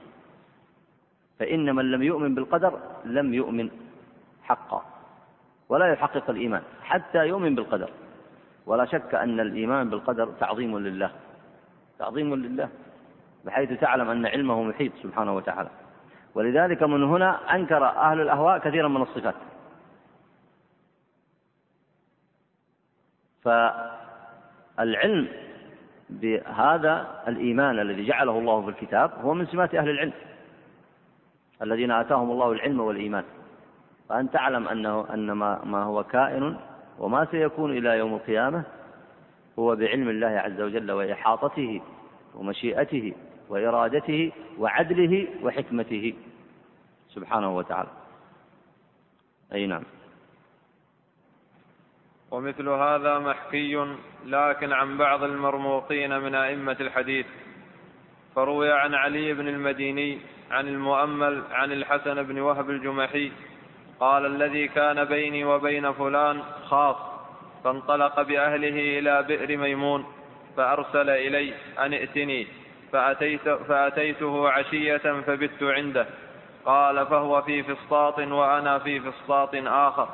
فإن 1.39 1.74
من 1.74 1.91
لم 1.91 2.03
يؤمن 2.03 2.35
بالقدر 2.35 2.78
لم 3.05 3.35
يؤمن. 3.35 3.70
حقا 4.53 4.84
ولا 5.68 5.86
يحقق 5.92 6.30
الإيمان 6.30 6.62
حتى 6.82 7.28
يؤمن 7.28 7.55
بالقدر. 7.55 7.90
ولا 8.66 8.84
شك 8.84 9.14
أن 9.14 9.40
الإيمان 9.40 9.90
بالقدر 9.90 10.26
تعظيم 10.40 10.78
لله 10.78 11.11
تعظيم 11.98 12.34
لله 12.34 12.68
بحيث 13.44 13.80
تعلم 13.80 14.11
أن 14.11 14.26
علمه 14.26 14.62
محيط 14.62 14.92
سبحانه 15.03 15.36
وتعالى. 15.36 15.70
ولذلك 16.34 16.82
من 16.82 17.03
هنا 17.03 17.55
أنكر 17.55 17.84
أهل 17.86 18.20
الأهواء 18.20 18.59
كثيرا 18.59 18.88
من 18.88 19.03
الصفات. 19.03 19.34
فالعلم 23.42 25.28
بهذا 26.11 27.22
الإيمان 27.28 27.78
الذي 27.78 28.07
جعله 28.07 28.38
الله 28.38 28.62
في 28.62 28.68
الكتاب 28.68 29.11
هو 29.24 29.34
من 29.34 29.46
سمات 29.46 29.74
أهل 29.74 29.88
العلم 29.88 30.12
الذين 31.62 31.90
آتاهم 31.90 32.30
الله 32.30 32.53
العلم 32.53 32.80
والإيمان. 32.80 33.24
فأن 34.12 34.30
تعلم 34.30 34.68
أنه 34.68 35.14
أن 35.14 35.32
ما, 35.32 35.64
ما 35.64 35.82
هو 35.82 36.04
كائن 36.04 36.56
وما 36.98 37.24
سيكون 37.30 37.78
إلى 37.78 37.98
يوم 37.98 38.14
القيامة 38.14 38.64
هو 39.58 39.76
بعلم 39.76 40.08
الله 40.08 40.26
عز 40.28 40.60
وجل 40.60 40.90
وإحاطته 40.90 41.82
ومشيئته 42.34 43.14
وإرادته 43.48 44.32
وعدله 44.58 45.28
وحكمته 45.42 46.14
سبحانه 47.08 47.56
وتعالى. 47.56 47.88
أي 49.52 49.66
نعم. 49.66 49.82
ومثل 52.30 52.68
هذا 52.68 53.18
محكي 53.18 53.96
لكن 54.24 54.72
عن 54.72 54.98
بعض 54.98 55.22
المرموقين 55.22 56.20
من 56.20 56.34
أئمة 56.34 56.76
الحديث. 56.80 57.26
فروي 58.34 58.72
عن 58.72 58.94
علي 58.94 59.34
بن 59.34 59.48
المديني 59.48 60.18
عن 60.50 60.68
المؤمل 60.68 61.42
عن 61.50 61.72
الحسن 61.72 62.22
بن 62.22 62.40
وهب 62.40 62.70
الجمحي 62.70 63.32
قال 64.03 64.26
الذي 64.26 64.68
كان 64.68 65.05
بيني 65.05 65.44
وبين 65.44 65.92
فلان 65.92 66.42
خاص 66.66 66.96
فانطلق 67.64 68.22
بأهله 68.22 68.98
إلى 68.98 69.22
بئر 69.22 69.57
ميمون 69.57 70.05
فأرسل 70.57 71.11
إلي 71.11 71.55
أن 71.78 71.92
ائتني 71.92 72.46
فأتيت 72.92 73.48
فأتيته 73.48 74.50
عشية 74.50 74.96
فبت 75.26 75.62
عنده 75.62 76.07
قال 76.64 77.07
فهو 77.07 77.42
في 77.42 77.62
فسطاط 77.62 78.18
وأنا 78.18 78.78
في 78.78 79.00
فسطاط 79.00 79.50
آخر 79.66 80.09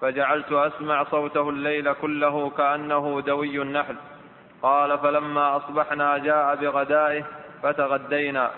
فجعلت 0.00 0.52
أسمع 0.52 1.04
صوته 1.04 1.48
الليل 1.50 1.92
كله 1.92 2.50
كأنه 2.50 3.20
دوي 3.20 3.62
النحل 3.62 3.96
قال 4.62 4.98
فلما 4.98 5.56
أصبحنا 5.56 6.18
جاء 6.18 6.54
بغدائه 6.54 7.24
فتغدينا. 7.62 8.50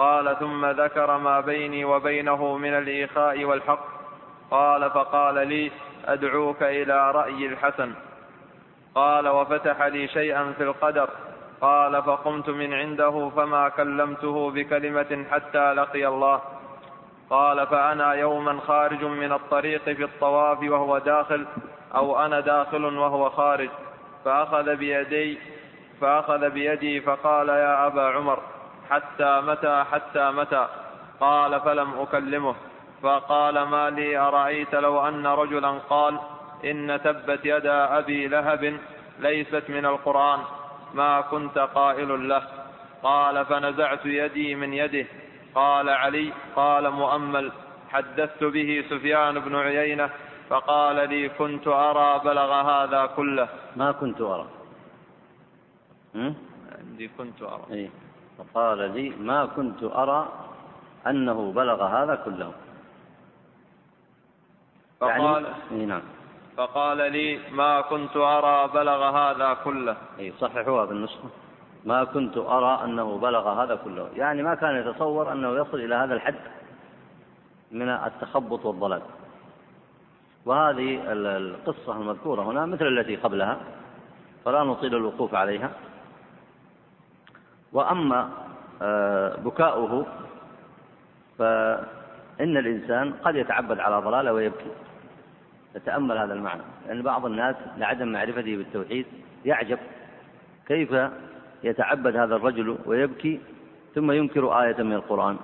قال 0.00 0.38
ثم 0.38 0.66
ذكر 0.66 1.18
ما 1.18 1.40
بيني 1.40 1.84
وبينه 1.84 2.56
من 2.56 2.74
الإيخاء 2.74 3.44
والحق. 3.44 3.84
قال 4.50 4.90
فقال 4.90 5.48
لي 5.48 5.70
أدعوك 6.06 6.62
إلى 6.62 7.10
رأي 7.10 7.46
الحسن. 7.46 7.92
قال 8.94 9.28
وفتح 9.28 9.82
لي 9.82 10.08
شيئا 10.08 10.52
في 10.56 10.62
القدر. 10.62 11.08
قال 11.60 12.02
فقمت 12.02 12.48
من 12.48 12.74
عنده 12.74 13.30
فما 13.36 13.68
كلمته 13.68 14.50
بكلمة 14.50 15.24
حتى 15.30 15.72
لقي 15.72 16.06
الله. 16.06 16.40
قال 17.30 17.66
فأنا 17.66 18.12
يوما 18.12 18.60
خارج 18.60 19.04
من 19.04 19.32
الطريق 19.32 19.84
في 19.84 20.04
الطواف 20.04 20.58
وهو 20.62 20.98
داخل 20.98 21.46
أو 21.94 22.24
أنا 22.24 22.40
داخل 22.40 22.84
وهو 22.84 23.30
خارج. 23.30 23.70
فأخذ 24.24 24.76
بيدي 24.76 25.38
فأخذ 26.00 26.50
بيدي 26.50 27.00
فقال 27.00 27.48
يا 27.48 27.86
أبا 27.86 28.02
عمر 28.02 28.38
حتى 28.90 29.40
متى 29.40 29.84
حتى 29.92 30.30
متى؟ 30.30 30.68
قال 31.20 31.60
فلم 31.60 31.90
أكلمه. 32.00 32.54
فقال 33.02 33.62
ما 33.62 33.90
لي 33.90 34.18
أرأيت 34.18 34.74
لو 34.74 35.08
أن 35.08 35.26
رجلا 35.26 35.70
قال 35.70 36.18
إن 36.64 37.00
تبت 37.04 37.40
يدا 37.44 37.98
أبي 37.98 38.28
لهب 38.28 38.78
ليست 39.18 39.64
من 39.68 39.86
القرآن 39.86 40.40
ما 40.94 41.20
كنت 41.20 41.58
قائل 41.58 42.28
له. 42.28 42.42
قال 43.02 43.46
فنزعت 43.46 44.06
يدي 44.06 44.54
من 44.54 44.74
يده. 44.74 45.06
قال 45.54 45.88
علي 45.88 46.32
قال 46.56 46.90
مؤمل 46.90 47.52
حدثت 47.90 48.44
به 48.44 48.84
سفيان 48.90 49.38
بن 49.38 49.56
عيينة 49.56 50.10
فقال 50.48 51.08
لي 51.08 51.28
كنت 51.28 51.68
أرى 51.68 52.20
بلغ 52.24 52.52
هذا 52.52 53.06
كله. 53.06 53.48
ما 53.76 53.92
كنت 53.92 54.20
أرى. 54.20 54.46
عندي 56.78 57.10
كنت 57.18 57.42
أرى. 57.42 57.64
إيه؟ 57.70 57.90
فقال 58.40 58.78
لي 58.78 59.10
ما 59.10 59.46
كنت 59.46 59.82
أرى 59.82 60.28
أنه 61.06 61.52
بلغ 61.52 61.84
هذا 61.84 62.14
كله. 62.14 62.52
فقال 65.00 65.46
يعني... 65.70 65.86
نعم. 65.86 66.02
فقال 66.56 67.12
لي 67.12 67.40
ما 67.50 67.80
كنت 67.80 68.16
أرى 68.16 68.68
بلغ 68.74 69.00
هذا 69.18 69.56
كله. 69.64 69.96
أي 70.18 70.32
صححوها 70.40 70.84
بالنسخة 70.84 71.28
ما 71.84 72.04
كنت 72.04 72.36
أرى 72.36 72.84
أنه 72.84 73.18
بلغ 73.18 73.62
هذا 73.62 73.74
كله. 73.84 74.08
يعني 74.16 74.42
ما 74.42 74.54
كان 74.54 74.76
يتصور 74.76 75.32
أنه 75.32 75.56
يصل 75.56 75.76
إلى 75.76 75.94
هذا 75.94 76.14
الحد 76.14 76.40
من 77.70 77.88
التخبط 77.88 78.66
والضلال. 78.66 79.02
وهذه 80.46 81.00
القصة 81.12 81.92
المذكورة 81.92 82.42
هنا 82.42 82.66
مثل 82.66 82.86
التي 82.86 83.16
قبلها 83.16 83.56
فلا 84.44 84.64
نطيل 84.64 84.94
الوقوف 84.94 85.34
عليها. 85.34 85.70
وأما 87.72 88.30
آه، 88.82 89.36
بكاؤه 89.36 90.06
فإن 91.38 92.56
الإنسان 92.56 93.12
قد 93.12 93.36
يتعبد 93.36 93.80
على 93.80 93.96
ضلاله 93.98 94.32
ويبكي. 94.32 94.70
تتأمل 95.74 96.18
هذا 96.18 96.34
المعنى. 96.34 96.62
لأن 96.86 97.02
بعض 97.02 97.26
الناس 97.26 97.56
لعدم 97.76 98.08
معرفته 98.08 98.56
بالتوحيد 98.56 99.06
يعجب. 99.44 99.78
كيف 100.66 100.94
يتعبد 101.62 102.16
هذا 102.16 102.36
الرجل 102.36 102.78
ويبكي 102.86 103.40
ثم 103.94 104.12
ينكر 104.12 104.62
آية 104.62 104.82
من 104.82 104.92
القرآن؟ 104.92 105.36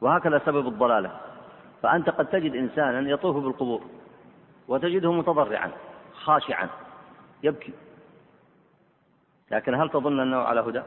وهكذا 0.00 0.42
سبب 0.46 0.66
الضلالة. 0.66 1.10
فأنت 1.82 2.10
قد 2.10 2.26
تجد 2.26 2.54
إنسانا 2.54 3.10
يطوف 3.10 3.36
بالقبور 3.36 3.82
وتجده 4.68 5.12
متضرعا 5.12 5.70
خاشعا 6.12 6.68
يبكي. 7.42 7.72
لكن 9.50 9.74
هل 9.74 9.90
تظن 9.90 10.20
أنه 10.20 10.36
على 10.36 10.60
هدى؟ 10.60 10.82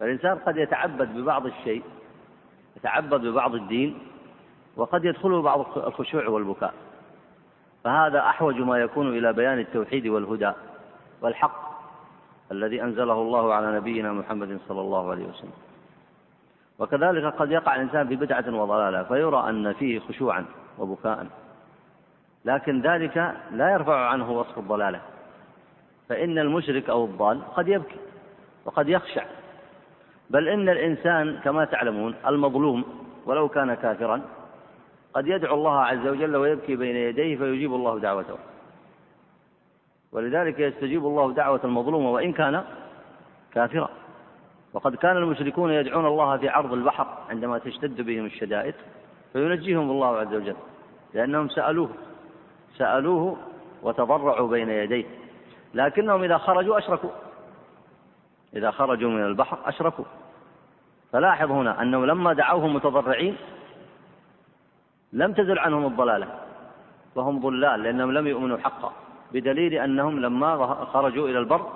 فالإنسان 0.00 0.38
قد 0.38 0.56
يتعبد 0.56 1.14
ببعض 1.14 1.46
الشيء 1.46 1.82
يتعبد 2.76 3.20
ببعض 3.20 3.54
الدين 3.54 3.98
وقد 4.76 5.04
يدخله 5.04 5.42
بعض 5.42 5.60
الخشوع 5.76 6.28
والبكاء. 6.28 6.74
فهذا 7.84 8.20
أحوج 8.20 8.60
ما 8.60 8.78
يكون 8.78 9.18
إلى 9.18 9.32
بيان 9.32 9.58
التوحيد 9.58 10.06
والهدى 10.06 10.52
والحق 11.20 11.74
الذي 12.52 12.82
أنزله 12.82 13.12
الله 13.12 13.54
على 13.54 13.76
نبينا 13.76 14.12
محمد 14.12 14.58
صلى 14.68 14.80
الله 14.80 15.10
عليه 15.10 15.24
وسلم. 15.24 15.52
وكذلك 16.78 17.24
قد 17.24 17.50
يقع 17.50 17.74
الإنسان 17.74 18.08
في 18.08 18.16
بدعة 18.16 18.54
وضلالة 18.54 19.02
فيرى 19.02 19.48
أن 19.48 19.72
فيه 19.72 20.00
خشوعا 20.00 20.44
وبكاء 20.78 21.26
لكن 22.44 22.80
ذلك 22.80 23.34
لا 23.52 23.72
يرفع 23.72 24.08
عنه 24.08 24.32
وصف 24.32 24.58
الضلالة. 24.58 25.00
فإن 26.08 26.38
المشرك 26.38 26.90
أو 26.90 27.04
الضال 27.04 27.54
قد 27.54 27.68
يبكي 27.68 27.96
وقد 28.64 28.88
يخشع. 28.88 29.24
بل 30.30 30.48
إن 30.48 30.68
الإنسان 30.68 31.40
كما 31.44 31.64
تعلمون 31.64 32.14
المظلوم 32.26 32.84
ولو 33.26 33.48
كان 33.48 33.74
كافرا 33.74 34.22
قد 35.14 35.26
يدعو 35.26 35.54
الله 35.54 35.80
عز 35.80 36.06
وجل 36.06 36.36
ويبكي 36.36 36.76
بين 36.76 36.96
يديه 36.96 37.36
فيجيب 37.36 37.74
الله 37.74 37.98
دعوته. 37.98 38.36
ولذلك 40.12 40.58
يستجيب 40.58 41.06
الله 41.06 41.32
دعوة 41.32 41.60
المظلوم 41.64 42.04
وإن 42.04 42.32
كان 42.32 42.64
كافرا. 43.52 43.88
وقد 44.72 44.94
كان 44.94 45.16
المشركون 45.16 45.70
يدعون 45.70 46.06
الله 46.06 46.36
في 46.36 46.48
عرض 46.48 46.72
البحر 46.72 47.06
عندما 47.30 47.58
تشتد 47.58 48.00
بهم 48.00 48.24
الشدائد 48.24 48.74
فينجيهم 49.32 49.90
الله 49.90 50.16
عز 50.16 50.34
وجل 50.34 50.56
لأنهم 51.14 51.48
سألوه 51.48 51.90
سألوه 52.76 53.36
وتضرعوا 53.82 54.48
بين 54.48 54.70
يديه. 54.70 55.04
لكنهم 55.74 56.22
إذا 56.22 56.38
خرجوا 56.38 56.78
أشركوا. 56.78 57.10
إذا 58.56 58.70
خرجوا 58.70 59.10
من 59.10 59.24
البحر 59.24 59.58
أشركوا. 59.64 60.04
فلاحظ 61.12 61.50
هنا 61.50 61.82
أنه 61.82 62.06
لما 62.06 62.32
دعوهم 62.32 62.74
متضرعين 62.74 63.36
لم 65.12 65.32
تزل 65.32 65.58
عنهم 65.58 65.86
الضلالة. 65.86 66.28
وهم 67.14 67.40
ضلال 67.40 67.82
لأنهم 67.82 68.12
لم 68.12 68.26
يؤمنوا 68.26 68.58
حقا 68.58 68.92
بدليل 69.32 69.74
أنهم 69.74 70.20
لما 70.20 70.56
خرجوا 70.84 71.28
إلى 71.28 71.38
البر 71.38 71.66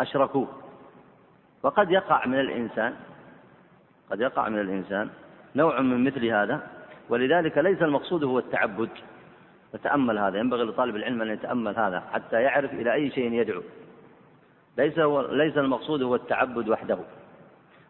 أشركوا. 0.00 0.46
وقد 1.62 1.90
يقع 1.90 2.26
من 2.26 2.40
الإنسان 2.40 2.94
قد 4.10 4.20
يقع 4.20 4.48
من 4.48 4.58
الإنسان 4.58 5.10
نوع 5.56 5.80
من 5.80 6.04
مثل 6.04 6.26
هذا 6.26 6.60
ولذلك 7.08 7.58
ليس 7.58 7.82
المقصود 7.82 8.24
هو 8.24 8.38
التعبد. 8.38 8.90
فتأمل 9.72 10.18
هذا 10.18 10.38
ينبغي 10.38 10.62
لطالب 10.62 10.96
العلم 10.96 11.22
أن 11.22 11.28
يتأمل 11.28 11.76
هذا 11.78 12.02
حتى 12.12 12.42
يعرف 12.42 12.72
إلى 12.72 12.92
أي 12.92 13.10
شيء 13.10 13.32
يدعو. 13.32 13.62
ليس 14.78 14.98
هو 14.98 15.20
ليس 15.20 15.58
المقصود 15.58 16.02
هو 16.02 16.14
التعبد 16.14 16.68
وحده 16.68 16.98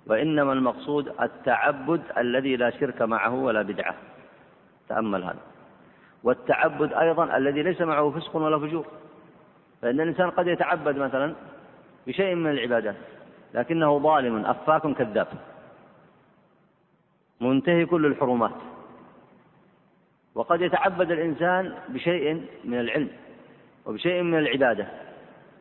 وإنما 0.07 0.53
المقصود 0.53 1.09
التعبد 1.21 2.03
الذي 2.19 2.57
لا 2.57 2.71
شرك 2.71 3.03
معه 3.03 3.35
ولا 3.35 3.63
بدعة. 3.63 3.95
تأمل 4.89 5.25
هذا. 5.25 5.43
والتعبد 6.23 6.93
أيضا 6.93 7.37
الذي 7.37 7.63
ليس 7.63 7.81
معه 7.81 8.11
فسق 8.11 8.37
ولا 8.37 8.59
فجور. 8.59 8.87
فإن 9.83 10.01
الإنسان 10.01 10.31
قد 10.31 10.47
يتعبد 10.47 10.97
مثلا 10.97 11.35
بشيء 12.07 12.35
من 12.35 12.51
العبادات 12.51 12.97
لكنه 13.55 13.99
ظالم 13.99 14.47
أفاك 14.47 14.97
كذاب. 14.97 15.29
منتهك 17.41 17.93
للحرمات 17.93 18.55
وقد 20.35 20.61
يتعبد 20.61 21.11
الإنسان 21.11 21.75
بشيء 21.89 22.47
من 22.65 22.81
العلم 22.81 23.09
وبشيء 23.87 24.23
من 24.23 24.39
العبادة. 24.39 24.87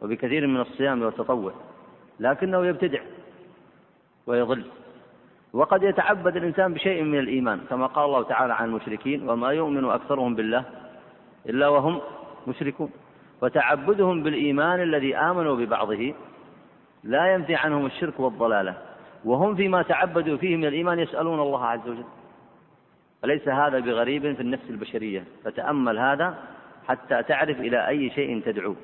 وبكثير 0.02 0.48
من 0.48 0.62
الصيام 0.62 1.02
والتطوع 1.02 1.54
لكنه 2.20 2.66
يبتدع 2.66 3.00
ويضل. 4.28 4.66
وقد 5.54 5.84
يتعبد 5.84 6.38
الإنسان 6.38 6.74
بشيء 6.74 7.04
من 7.04 7.20
الإيمان 7.20 7.60
كما 7.70 7.88
قال 7.88 8.06
الله 8.06 8.24
تعالى 8.24 8.54
عن 8.54 8.70
المشركين 8.70 9.30
وما 9.30 9.52
يؤمن 9.52 9.86
أكثرهم 9.86 10.36
بالله 10.36 10.64
إلا 11.50 11.68
وهم 11.68 12.02
مشركون. 12.48 12.92
وتعبدهم 13.42 14.24
بالإيمان 14.24 14.82
الذي 14.82 15.18
آمنوا 15.18 15.56
ببعضه 15.56 16.14
لا 17.04 17.34
ينفي 17.34 17.56
عنهم 17.56 17.86
الشرك 17.86 18.20
والضلالة 18.20 18.78
وهم 19.26 19.56
فيما 19.56 19.82
تعبدوا 19.82 20.38
فيه 20.38 20.58
من 20.58 20.66
الإيمان 20.66 21.00
يسألون 21.00 21.40
الله 21.40 21.66
عز 21.66 21.88
وجل. 21.88 22.06
أليس 23.26 23.48
هذا 23.48 23.80
بغريب 23.80 24.34
في 24.36 24.42
النفس 24.42 24.70
البشرية؟ 24.70 25.24
فتأمل 25.44 26.00
هذا 26.00 26.36
حتى 26.88 27.24
تعرف 27.24 27.60
إلى 27.60 27.88
أي 27.88 28.10
شيء 28.10 28.42
تدعو. 28.46 28.76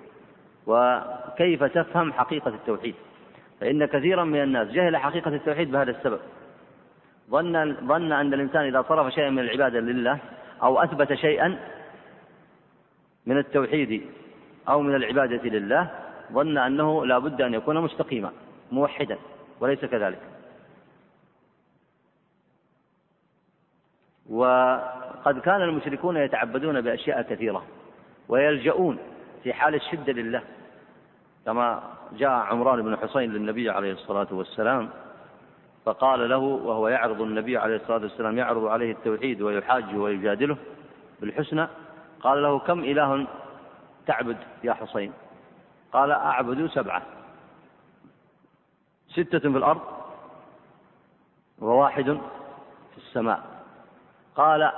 وكيف 0.68 1.63
تفهم 1.63 2.13
حقيقة 2.13 2.49
التوحيد. 2.49 2.95
فإن 3.59 3.86
كثيرا 3.86 4.24
من 4.24 4.43
الناس 4.43 4.68
جهل 4.68 4.97
حقيقة 4.97 5.36
التوحيد 5.36 5.72
بهذا 5.72 5.91
السبب. 5.91 6.20
ظن 7.30 7.76
ظن 7.88 8.11
أن 8.11 8.34
الإنسان 8.34 8.65
إذا 8.65 8.82
صرف 8.82 9.13
شيئا 9.13 9.30
من 9.30 9.39
العبادة 9.39 9.80
لله 9.80 10.20
أو 10.63 10.84
أثبت 10.84 11.13
شيئا 11.13 11.59
من 13.26 13.38
التوحيد 13.38 14.01
أو 14.70 14.82
من 14.82 14.95
العبادة 14.95 15.49
لله 15.49 15.89
ظن 16.32 16.57
أنه 16.57 17.05
لا 17.05 17.18
بد 17.20 17.41
أن 17.41 17.53
يكون 17.53 17.82
مستقيما 17.82 18.32
موحدا 18.72 19.18
وليس 19.59 19.86
كذلك. 19.86 20.20
وقد 24.30 25.39
كان 25.39 25.61
المشركون 25.61 26.18
يتعبدون 26.18 26.82
بأشياء 26.82 27.22
كثيرة 27.22 27.65
ويلجؤون 28.30 28.97
في 29.43 29.53
حال 29.53 29.76
الشدة 29.76 30.13
لله. 30.13 30.41
كما 31.48 31.84
جاء 32.14 32.30
عمران 32.30 32.82
بن 32.82 32.98
حسين 32.98 33.34
للنبي 33.34 33.70
عليه 33.70 33.91
الصلاة 33.93 34.28
والسلام 34.32 34.89
فقال 35.86 36.30
له 36.30 36.38
وهو 36.38 36.88
يعرض 36.88 37.22
النبي 37.22 37.58
عليه 37.58 37.76
الصلاة 37.76 38.02
والسلام 38.02 38.38
يعرض 38.38 38.66
عليه 38.66 38.91
التوحيد 38.91 39.41
ويحاجه 39.41 39.95
ويجادله 39.95 40.58
بالحسنى 41.22 41.68
قال 42.22 42.43
له 42.43 42.60
كم 42.60 42.80
إله 42.80 43.28
تعبد 44.08 44.38
يا 44.64 44.74
حسين 44.74 45.14
قال 45.93 46.12
أعبد 46.12 46.68
سبعة. 46.68 47.02
ستة 49.10 49.39
في 49.39 49.58
الأرض 49.58 49.82
وواحد 51.60 52.06
في 52.91 52.98
السماء. 52.98 53.41
قال 54.36 54.72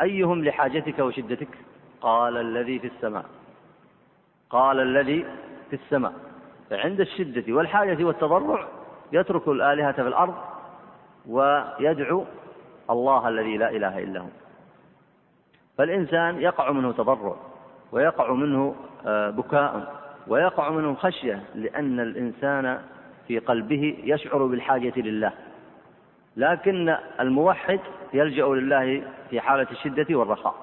أيهم 0.00 0.44
لحاجتك 0.44 0.98
وشدتك؟ 0.98 1.58
قال 2.00 2.36
الذي 2.36 2.78
في 2.78 2.86
السماء. 2.86 3.24
قال 4.50 4.80
الذي 4.80 5.26
في 5.70 5.76
السماء. 5.76 6.12
فعند 6.70 7.00
الشدة 7.00 7.54
والحاجة 7.54 8.04
والتضرع 8.04 8.66
يترك 9.12 9.48
الآلهة 9.48 9.92
في 9.92 10.08
الأرض 10.08 10.34
ويدعو 11.28 12.24
الله 12.90 13.28
الذي 13.28 13.56
لا 13.56 13.70
إله 13.70 13.98
إلا 13.98 14.20
هو. 14.20 14.26
فالإنسان 15.78 16.40
يقع 16.40 16.72
منه 16.72 16.92
تضرع 16.92 17.36
ويقع 17.92 18.32
منه 18.32 18.74
آه، 19.06 19.30
بكاء 19.30 19.94
ويقع 20.26 20.70
منه 20.70 20.94
خشية 20.94 21.42
لأن 21.54 22.00
الإنسان 22.00 22.80
في 23.28 23.38
قلبه 23.38 23.98
يشعر 24.04 24.46
بالحاجة 24.46 24.92
لله. 24.96 25.32
لكن 26.36 26.96
الموحد 27.20 27.80
يلجأ 28.14 28.46
لله 28.46 29.02
في 29.30 29.40
حالة 29.40 29.66
الشدة 29.70 30.16
والرخاء 30.16 30.54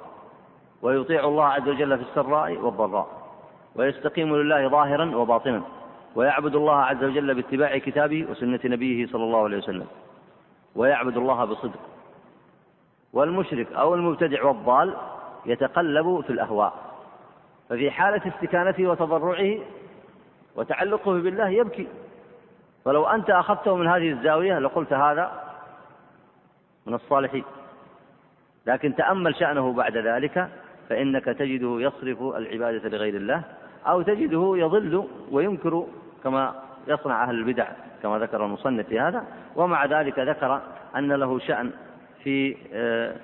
ويطيع 0.81 1.25
الله 1.25 1.45
عز 1.45 1.69
وجل 1.69 1.97
في 1.97 2.03
السراء 2.03 2.57
والضراء. 2.57 3.20
ويستقيم 3.75 4.35
لله 4.35 4.67
ظاهرا 4.67 5.15
وباطنا 5.15 5.61
ويعبد 6.15 6.55
الله 6.55 6.75
عز 6.75 7.03
وجل 7.03 7.35
باتباع 7.35 7.77
كتابه 7.77 8.27
وسنة 8.29 8.59
نبيه 8.65 9.07
صلى 9.07 9.23
الله 9.23 9.43
عليه 9.43 9.57
وسلم 9.57 9.87
ويعبد 10.75 11.17
الله 11.17 11.45
بصدق. 11.45 11.79
والمشرك 13.13 13.73
أو 13.73 13.95
المبتدع 13.95 14.43
والضال 14.43 14.95
يتقلب 15.45 16.21
في 16.21 16.29
الأهواء 16.29 16.73
ففي 17.69 17.91
حالة 17.91 18.21
استكانته 18.27 18.87
وتضرعه 18.87 19.57
وتعلقه 20.55 21.11
بالله 21.11 21.49
يبكي. 21.49 21.87
فلو 22.85 23.05
أنت 23.05 23.29
أخذته 23.29 23.75
من 23.75 23.87
هذه 23.87 24.11
الزاوية 24.11 24.59
لقلت 24.59 24.93
هذا 24.93 25.31
من 26.85 26.93
الصالحين. 26.93 27.43
لكن 28.67 28.95
تأمل 28.95 29.35
شأنه 29.35 29.73
بعد 29.73 29.97
ذلك 29.97 30.49
فإنك 30.91 31.25
تجده 31.25 31.81
يصرف 31.81 32.21
العبادة 32.21 32.89
لغير 32.89 33.15
الله 33.15 33.43
أو 33.87 34.01
تجده 34.01 34.53
يضل 34.57 35.07
وينكر 35.31 35.87
كما 36.23 36.63
يصنع 36.87 37.23
أهل 37.23 37.35
البدع 37.35 37.67
كما 38.03 38.19
ذكر 38.19 38.45
المصنف 38.45 38.87
في 38.87 38.99
هذا. 38.99 39.25
ومع 39.55 39.85
ذلك 39.85 40.19
ذكر 40.19 40.61
أن 40.95 41.11
له 41.11 41.39
شأن 41.39 41.71
في 42.23 42.57
آه، 42.73 43.15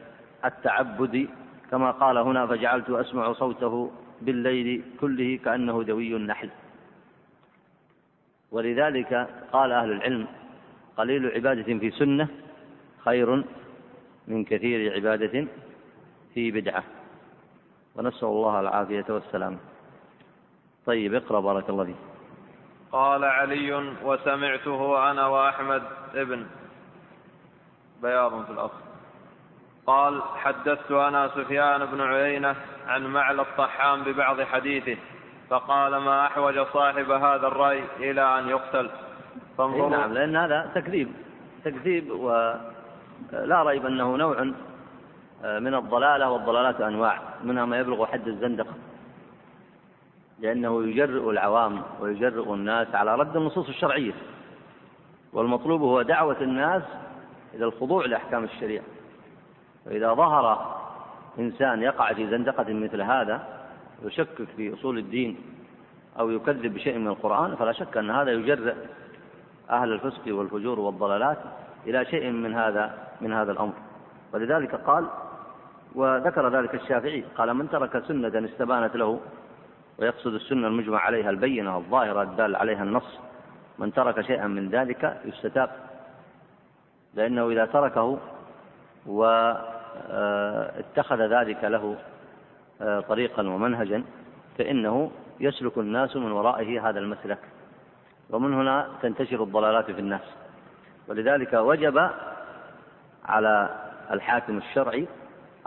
التعبد 0.45 1.28
كما 1.72 1.91
قال 1.91 2.18
هنا 2.18 2.47
فجعلت 2.47 2.89
أسمع 2.89 3.34
صوته 3.34 3.91
بالليل 4.22 4.84
كله 5.01 5.39
كأنه 5.45 5.84
دوي 5.84 6.15
النحل. 6.15 6.49
ولذلك 8.51 9.28
قال 9.51 9.72
أهل 9.72 9.91
العلم 9.91 10.28
قليل 10.97 11.32
عبادة 11.36 11.80
في 11.80 11.91
سنة 11.91 12.28
خير 13.05 13.43
من 14.28 14.43
كثير 14.43 14.93
عبادة 14.93 15.47
في 16.34 16.51
بدعة. 16.51 16.97
ونسأل 17.98 18.28
الله 18.28 18.60
العافية 18.60 19.06
والسلام. 19.10 19.58
طيب 20.86 21.14
اقرأ 21.14 21.39
بارك 21.39 21.70
الله 21.70 21.84
فيك. 21.86 21.95
قال 22.91 23.24
علي 23.24 23.93
وسمعته 24.04 25.12
أنا 25.12 25.28
وأحمد 25.28 25.84
ابن. 26.16 26.45
بياض 28.02 28.45
في 28.45 28.52
الأصل. 28.52 28.82
قال 29.88 30.22
حدثت 30.36 30.91
أنا 30.91 31.28
سفيان 31.28 31.86
بن 31.86 32.02
عيينة 32.02 32.56
عن 32.88 33.06
معلى 33.06 33.41
الطحام 33.41 34.04
ببعض 34.04 34.41
حديثه 34.41 34.98
فقال 35.50 35.98
ما 35.98 36.26
أحوج 36.26 36.60
صاحب 36.74 37.12
هذا 37.12 37.48
الرأي 37.48 37.84
إلى 38.00 38.39
أن 38.39 38.50
يقتل. 38.50 38.89
فانظروا. 39.58 39.89
نعم 39.89 40.14
لأن 40.14 40.36
هذا 40.36 40.72
تكذيب 40.76 41.12
تكذيب 41.66 42.12
ولا 42.12 43.64
ريب 43.64 43.86
أنه 43.86 44.16
نوع 44.16 44.52
من 45.44 45.76
الضلالة 45.76 46.32
والضلالات 46.32 46.82
أنواع 46.82 47.20
منها 47.44 47.66
ما 47.66 47.80
يبلغ 47.80 48.06
حد 48.06 48.28
الزندقة 48.28 48.74
لأنه 50.40 50.84
يجرئ 50.84 51.30
العوام 51.30 51.82
ويجرئ 52.00 52.54
الناس 52.54 52.96
على 52.96 53.16
رد 53.16 53.38
النصوص 53.38 53.68
الشرعية 53.68 54.14
والمطلوب 55.34 55.82
هو 55.82 56.02
دعوة 56.02 56.38
الناس 56.42 56.84
إلى 57.54 57.66
الخضوع 57.66 58.06
لأحكام 58.06 58.44
الشريعة. 58.44 58.84
فإذا 59.86 60.14
ظهر 60.14 60.76
إنسان 61.40 61.82
يقع 61.82 62.14
في 62.14 62.28
زندقة 62.28 62.74
مثل 62.74 63.02
هذا 63.02 63.44
يشكك 64.04 64.48
في 64.58 64.74
أصول 64.74 64.98
الدين 64.98 65.38
أو 66.20 66.30
يكذب 66.30 66.74
بشيء 66.74 66.98
من 66.98 67.08
القرآن 67.08 67.56
فلا 67.56 67.72
شك 67.72 67.98
أن 67.98 68.10
هذا 68.12 68.32
يجرئ 68.32 68.74
أهل 69.70 69.94
الفسق 69.94 70.22
والفجور 70.28 70.80
والضلالات 70.80 71.38
إلى 71.88 72.06
شيء 72.06 72.32
من 72.32 72.54
هذا 72.54 72.98
من 73.22 73.34
هذا 73.34 73.52
الأمر. 73.52 73.74
ولذلك 74.34 74.76
قال 74.76 75.08
وذكر 75.96 76.50
ذلك 76.50 76.76
الشافعي 76.76 77.24
قال 77.38 77.54
من 77.54 77.70
ترك 77.70 78.04
سنة 78.08 78.46
استبانت 78.46 78.96
له 78.96 79.20
ويقصد 80.00 80.34
السنة 80.34 80.68
المجمع 80.68 81.00
عليها 81.00 81.30
البينة 81.30 81.78
الظاهرة 81.78 82.22
الدال 82.22 82.56
عليها 82.56 82.84
النص 82.84 83.20
من 83.80 83.94
ترك 83.94 84.22
شيئا 84.22 84.48
من 84.48 84.70
ذلك 84.70 85.22
يستتاب 85.26 85.70
لأنه 87.14 87.50
إذا 87.50 87.66
تركه 87.66 88.18
واتخذ 89.06 89.62
ذلك 91.22 91.64
له 91.64 91.96
آه، 92.82 93.00
طريقا 93.00 93.48
ومنهجا 93.48 94.04
فإنه 94.58 95.12
يسلك 95.40 95.78
الناس 95.78 96.16
من 96.16 96.32
ورائه 96.32 96.90
هذا 96.90 97.00
المسلك 97.00 97.40
ومن 98.30 98.54
هنا 98.54 98.88
تنتشر 99.02 99.44
الضلالات 99.44 99.92
في 99.92 100.00
الناس. 100.00 100.22
ولذلك 101.08 101.54
وجب 101.54 102.10
على 103.26 103.70
الحاكم 104.12 104.58
الشرعي 104.58 105.08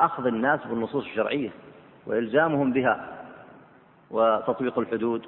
أخذ 0.05 0.27
الناس 0.27 0.61
بالنصوص 0.67 1.05
الشرعية 1.05 1.51
وإلزامهم 2.07 2.73
بها 2.73 3.21
وتطبيق 4.11 4.79
الحدود 4.79 5.27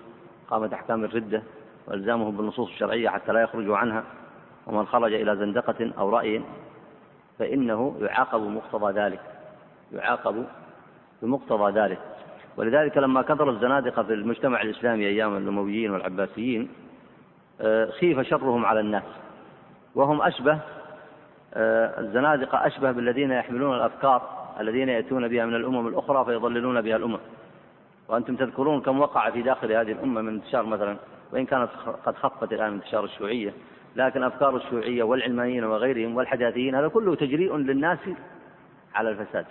قامت 0.48 0.72
أحكام 0.72 1.04
الردة 1.04 1.42
وإلزامهم 1.86 2.36
بالنصوص 2.36 2.68
الشرعية 2.68 3.08
حتى 3.08 3.32
لا 3.32 3.42
يخرجوا 3.42 3.76
عنها. 3.76 4.04
ومن 4.66 4.86
خرج 4.86 5.14
إلى 5.14 5.36
زندقة 5.36 5.92
أو 5.98 6.10
رأي 6.10 6.42
فإنه 7.38 7.96
يعاقب 8.00 8.40
مقتضى 8.40 9.00
ذلك 9.00 9.20
يعاقب 9.92 10.44
بمقتضى 11.22 11.80
ذلك. 11.80 11.98
ولذلك 12.56 12.98
لما 12.98 13.22
كثر 13.22 13.50
الزنادقة 13.50 14.02
في 14.02 14.12
المجتمع 14.12 14.62
الإسلامي 14.62 15.06
أيام 15.06 15.36
الأمويين 15.36 15.90
والعباسيين 15.90 16.68
آه، 17.60 17.90
خيف 17.90 18.20
شرهم 18.20 18.66
على 18.66 18.80
الناس. 18.80 19.04
وهم 19.94 20.22
أشبه 20.22 20.58
آه، 21.54 22.00
الزنادقة 22.00 22.66
أشبه 22.66 22.92
بالذين 22.92 23.30
يحملون 23.30 23.76
الأفكار 23.76 24.41
الذين 24.60 24.88
يأتون 24.88 25.28
بها 25.28 25.46
من 25.46 25.54
الأمم 25.54 25.88
الأخرى 25.88 26.24
فيضللون 26.24 26.80
بها 26.80 26.96
الأمم. 26.96 27.18
وأنتم 28.08 28.36
تذكرون 28.36 28.80
كم 28.80 29.00
وقع 29.00 29.30
في 29.30 29.42
داخل 29.42 29.72
هذه 29.72 29.92
الأمة 29.92 30.20
من 30.20 30.28
انتشار 30.28 30.66
مثلا 30.66 30.96
وإن 31.32 31.46
كانت 31.46 31.68
قد 32.04 32.16
خفت 32.16 32.52
الآن 32.52 32.72
انتشار 32.72 33.04
الشيوعية. 33.04 33.52
لكن 33.96 34.22
أفكار 34.22 34.56
الشيوعية 34.56 35.02
والعلمانيين 35.02 35.64
وغيرهم 35.64 36.16
والحداثيين 36.16 36.74
هذا 36.74 36.88
كله 36.88 37.14
تجريء 37.14 37.56
للناس 37.56 37.98
على 38.94 39.10
الفساد. 39.10 39.46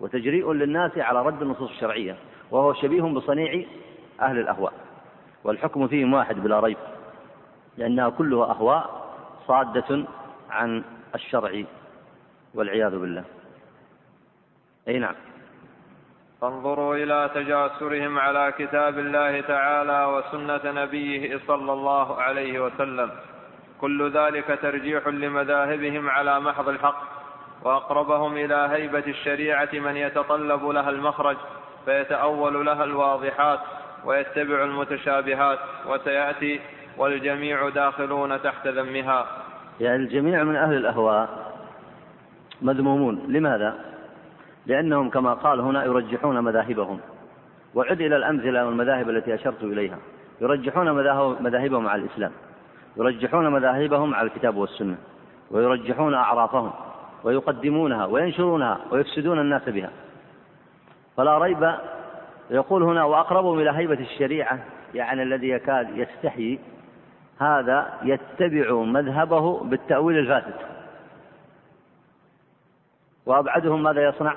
وتجريء 0.00 0.52
للناس 0.52 0.98
على 0.98 1.22
رد 1.22 1.42
النصوص 1.42 1.70
الشرعية. 1.70 2.16
وهو 2.50 2.74
شبيه 2.74 3.02
بصنيع 3.02 3.64
أهل 4.20 4.38
الأهواء. 4.38 4.72
والحكم 5.44 5.88
فيهم 5.88 6.14
واحد 6.14 6.36
بلا 6.36 6.60
ريب. 6.60 6.76
لأنها 7.76 8.08
كلها 8.08 8.44
أهواء 8.44 9.12
صادة 9.46 10.04
عن 10.50 10.84
الشرع 11.14 11.64
والعياذ 12.54 12.98
بالله. 12.98 13.24
أي 14.88 14.98
نعم. 14.98 15.14
فانظروا 16.40 16.96
إلى 16.96 17.30
تجاسرهم 17.34 18.18
على 18.18 18.52
كتاب 18.58 18.98
الله 18.98 19.40
تعالى 19.40 20.04
وسنة 20.04 20.82
نبيه 20.82 21.40
صلى 21.46 21.72
الله 21.72 22.22
عليه 22.22 22.64
وسلم. 22.64 23.10
كل 23.80 24.10
ذلك 24.10 24.58
ترجيح 24.62 25.08
لمذاهبهم 25.08 26.10
على 26.10 26.40
محض 26.40 26.68
الحق 26.68 27.02
وأقربهم 27.64 28.36
إلى 28.36 28.68
هيبة 28.70 29.06
الشريعة 29.06 29.68
من 29.72 29.96
يتطلب 29.96 30.64
لها 30.64 30.90
المخرج 30.90 31.36
فيتأول 31.84 32.66
لها 32.66 32.84
الواضحات 32.84 33.60
ويتبع 34.04 34.64
المتشابهات 34.64 35.58
وسيأتي 35.86 36.60
والجميع 36.98 37.68
داخلون 37.68 38.42
تحت 38.42 38.66
ذمها. 38.66 39.26
يعني 39.80 39.96
الجميع 39.96 40.44
من 40.44 40.56
أهل 40.56 40.74
الأهواء 40.74 41.52
مذمومون. 42.62 43.24
لماذا؟ 43.28 43.91
لأنهم 44.66 45.10
كما 45.10 45.34
قال 45.34 45.60
هنا 45.60 45.84
يرجحون 45.84 46.40
مذاهبهم. 46.40 47.00
وعد 47.74 48.00
إلى 48.00 48.16
الأمثلة 48.16 48.66
والمذاهب 48.66 49.10
التي 49.10 49.34
أشرت 49.34 49.62
إليها. 49.62 49.98
يرجحون 50.40 50.90
مذاهبهم 51.42 51.88
على 51.88 52.02
الإسلام. 52.02 52.32
يرجحون 52.96 53.48
مذاهبهم 53.52 54.14
على 54.14 54.26
الكتاب 54.26 54.56
والسنة. 54.56 54.96
ويرجحون 55.50 56.14
أعرافهم 56.14 56.72
ويقدمونها 57.24 58.06
وينشرونها 58.06 58.78
ويفسدون 58.90 59.38
الناس 59.38 59.68
بها. 59.68 59.90
فلا 61.16 61.38
ريب 61.38 61.74
يقول 62.50 62.82
هنا 62.82 63.04
وأقربهم 63.04 63.58
إلى 63.58 63.70
هيبة 63.70 64.00
الشريعة 64.00 64.58
يعني 64.94 65.22
الذي 65.22 65.48
يكاد 65.48 65.96
يستحيي 65.96 66.58
هذا 67.38 67.98
يتبع 68.02 68.72
مذهبه 68.72 69.64
بالتأويل 69.64 70.18
الفاسد. 70.18 70.54
وأبعدهم 73.26 73.82
ماذا 73.82 74.08
يصنع؟ 74.08 74.34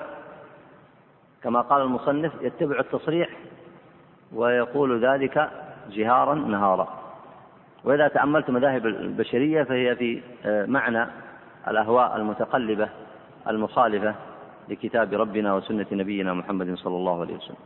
كما 1.46 1.60
قال 1.60 1.82
المصنف 1.82 2.32
يتبع 2.42 2.80
التصريح 2.80 3.28
ويقول 4.32 5.04
ذلك 5.04 5.50
جهارا 5.90 6.34
نهارا. 6.34 6.88
وإذا 7.84 8.08
تأملت 8.08 8.50
مذاهب 8.50 8.86
البشرية 8.86 9.62
فهي 9.62 9.96
في 9.96 10.22
آه، 10.44 10.66
معنى 10.66 11.06
الأهواء 11.68 12.16
المتقلبة 12.16 12.88
المخالفة 13.48 14.14
لكتاب 14.68 15.14
ربنا 15.14 15.54
وسنة 15.54 15.86
نبينا 15.92 16.34
محمد 16.34 16.74
صلى 16.74 16.96
الله 16.96 17.20
عليه 17.20 17.36
وسلم. 17.36 17.56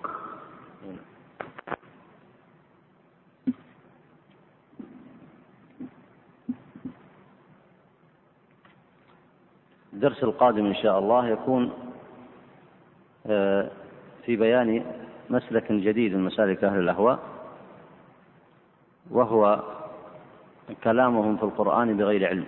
الدرس 9.92 10.24
القادم 10.24 10.66
إن 10.66 10.74
شاء 10.74 10.98
الله 10.98 11.28
يكون 11.28 11.89
في 14.24 14.36
بيان 14.36 14.84
مسلك 15.30 15.72
جديد 15.72 16.14
من 16.14 16.24
مسالك 16.24 16.64
أهل 16.64 16.78
الأهواء 16.78 17.18
وهو 19.10 19.62
كلامهم 20.84 21.36
في 21.36 21.42
القرآن 21.42 21.96
بغير 21.96 22.28
علم 22.28 22.46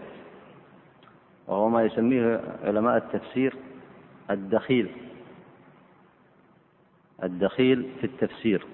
وهو 1.46 1.68
ما 1.68 1.82
يسميه 1.82 2.40
علماء 2.64 2.96
التفسير 2.96 3.54
الدخيل 4.30 4.90
الدخيل 7.22 7.90
في 8.00 8.06
التفسير 8.06 8.66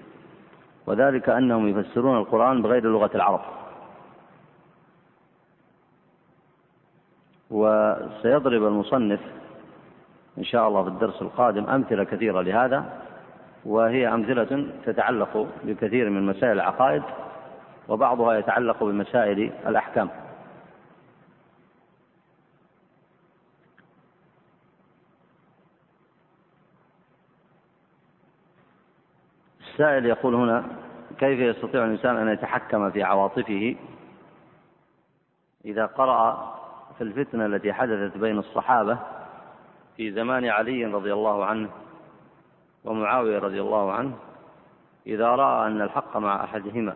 وذلك 0.87 1.29
أنهم 1.29 1.67
يفسرون 1.67 2.17
القرآن 2.17 2.61
بغير 2.61 2.83
لغة 2.83 3.11
العرب. 3.15 3.41
وسيضرب 7.51 8.63
المصنف 8.63 9.19
إن 10.39 10.43
شاء 10.43 10.67
الله 10.67 10.83
في 10.83 10.89
الدرس 10.89 11.21
القادم 11.21 11.69
أمثلة 11.69 12.03
كثيرة 12.03 12.41
لهذا 12.41 12.85
وهي 13.65 14.07
أمثلة 14.07 14.67
تتعلق 14.85 15.47
بكثير 15.63 16.09
من 16.09 16.25
مسائل 16.25 16.51
العقائد 16.51 17.03
وبعضها 17.87 18.33
يتعلق 18.33 18.83
بمسائل 18.83 19.51
الأحكام. 19.67 20.09
السائل 29.61 30.05
يقول 30.05 30.35
هنا 30.35 30.65
كيف 31.17 31.39
يستطيع 31.39 31.85
الإنسان 31.85 32.17
أن 32.17 32.33
يتحكم 32.33 32.91
في 32.91 33.03
عواطفه 33.03 33.75
إذا 35.65 35.85
قرأ 35.85 36.55
في 36.97 37.03
الفتنة 37.03 37.45
التي 37.45 37.73
حدثت 37.73 38.17
بين 38.17 38.37
الصحابة 38.37 38.97
في 39.99 40.11
زمان 40.11 40.45
علي 40.45 40.85
رضي 40.85 41.13
الله 41.13 41.45
عنه 41.45 41.69
ومعاوية 42.85 43.39
رضي 43.39 43.61
الله 43.61 43.91
عنه 43.91 44.17
إذا 45.07 45.27
رأى 45.27 45.67
أن 45.67 45.81
الحق 45.81 46.17
مع 46.17 46.43
أحدهما. 46.43 46.95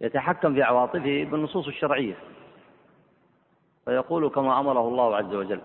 يتحكم 0.00 0.54
في 0.54 0.62
عواطفه 0.62 1.24
بالنصوص 1.30 1.66
الشرعية. 1.66 2.14
فيقول 3.84 4.28
كما 4.28 4.60
أمره 4.60 4.88
الله 4.88 5.16
عز 5.16 5.34
وجل 5.34 5.60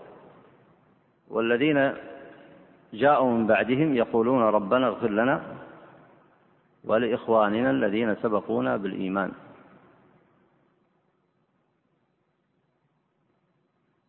والذين 1.29 1.93
جاءوا 2.93 3.31
من 3.31 3.47
بعدهم 3.47 3.95
يقولون 3.95 4.43
ربنا 4.43 4.87
اغفر 4.87 5.09
لنا 5.09 5.41
ولإخواننا 6.83 7.69
الذين 7.71 8.15
سبقونا 8.15 8.77
بالإيمان. 8.77 9.31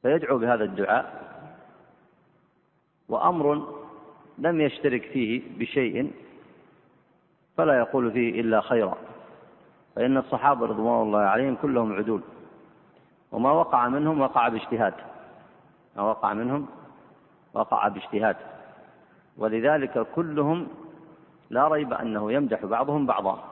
فيدعو 0.07 0.39
بهذا 0.39 0.65
الدعاء. 0.65 1.27
وأمر 3.09 3.75
لم 4.39 4.61
يشترك 4.61 5.03
فيه 5.03 5.43
بشيء 5.59 6.13
فلا 7.57 7.79
يقول 7.79 8.13
فيه 8.13 8.41
إلا 8.41 8.61
خيرا. 8.61 8.95
فإن 9.97 10.17
الصحابة 10.17 10.67
رضوان 10.67 11.03
الله 11.03 11.19
عليهم 11.19 11.57
كلهم 11.63 11.93
عدول. 11.93 12.21
وما 13.33 13.51
وقع 13.51 13.89
منهم 13.89 14.21
وقع 14.21 14.49
باجتهاد. 14.49 14.95
ما 15.97 16.03
وقع 16.03 16.33
منهم 16.33 16.67
وقع 17.55 17.89
باجتهاد. 17.89 18.37
ولذلك 19.39 20.07
كلهم 20.15 20.69
لا 21.51 21.69
ريب 21.69 21.93
أنه 21.93 22.33
يمدح 22.33 22.65
بعضهم 22.65 23.07
بعضا. 23.07 23.45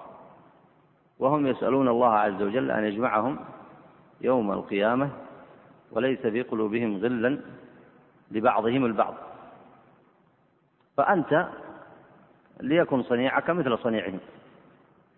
وهم 1.19 1.47
يسألون 1.47 1.89
الله 1.89 2.13
عز 2.13 2.43
وجل 2.43 2.71
أن 2.71 2.85
يجمعهم 2.85 3.39
يوم 4.21 4.53
القيامة 4.53 5.11
وليس 5.93 6.21
في 6.21 6.43
قلوبهم 6.43 6.97
غلا 6.97 7.41
لبعضهم 8.31 8.85
البعض. 8.85 9.15
فأنت 10.97 11.49
ليكن 12.61 13.03
صنيعك 13.03 13.51
مثل 13.51 13.79
صنيعهم 13.79 14.21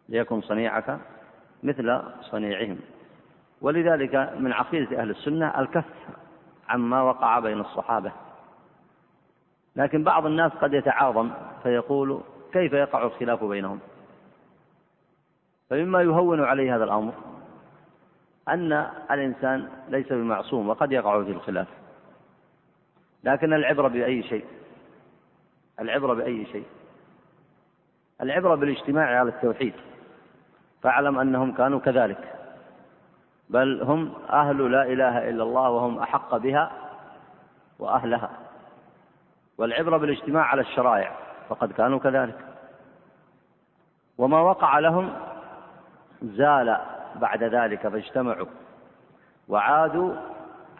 ليكن 0.09 0.41
صنيعك 0.41 0.99
مثل 1.63 2.03
صنيعهم. 2.21 2.79
ولذلك 3.61 4.15
من 4.39 4.53
عقيدة 4.53 5.01
أهل 5.01 5.11
السنة 5.11 5.61
الكف 5.61 5.85
عما 6.69 7.03
وقع 7.03 7.39
بين 7.39 7.61
الصحابة. 7.61 8.13
لكن 9.77 10.05
بعض 10.05 10.27
الناس 10.27 10.53
قد 10.53 10.73
يتعاظم 10.73 11.31
فيقول 11.63 12.21
كيف 12.53 12.73
يقع 12.73 13.03
الخلاف 13.03 13.45
بينهم؟ 13.45 13.81
فمما 15.71 16.03
يهون 16.03 16.45
عليه 16.45 16.77
هذا 16.77 16.85
الأمر 16.85 17.13
أن 18.49 18.91
الإنسان 19.11 19.69
ليس 19.89 20.13
بمعصوم 20.13 20.69
وقد 20.69 20.93
يقع 20.93 21.23
في 21.25 21.31
الخلاف. 21.31 21.69
لكن 23.25 23.53
العبرة 23.53 23.89
بأي 23.89 24.23
شيء؟ 24.23 24.45
العبرة 25.81 26.15
بأي 26.15 26.47
شيء؟ 26.47 26.67
العبرة 28.23 28.55
بالاجتماع 28.55 29.19
على 29.19 29.29
التوحيد. 29.29 29.75
فاعلم 30.83 31.19
أنهم 31.19 31.53
كانوا 31.53 31.81
كذلك. 31.81 32.35
بل 33.51 33.83
هم 33.83 34.13
أهل 34.31 34.73
لا 34.73 34.83
إله 34.83 35.29
إلا 35.29 35.43
الله 35.43 35.71
وهم 35.71 35.99
أحق 35.99 36.37
بها 36.37 36.73
وأهلها. 37.79 38.31
والعبرة 39.59 39.97
بالاجتماع 39.97 40.45
على 40.45 40.61
الشرائع 40.61 41.17
فقد 41.49 41.73
كانوا 41.73 41.99
كذلك. 41.99 42.39
وما 44.19 44.41
وقع 44.41 44.79
لهم 44.79 45.13
زال 46.23 46.96
بعد 47.21 47.45
ذلك 47.45 47.89
فاجتمعوا 47.89 48.47
وعادوا 49.49 50.15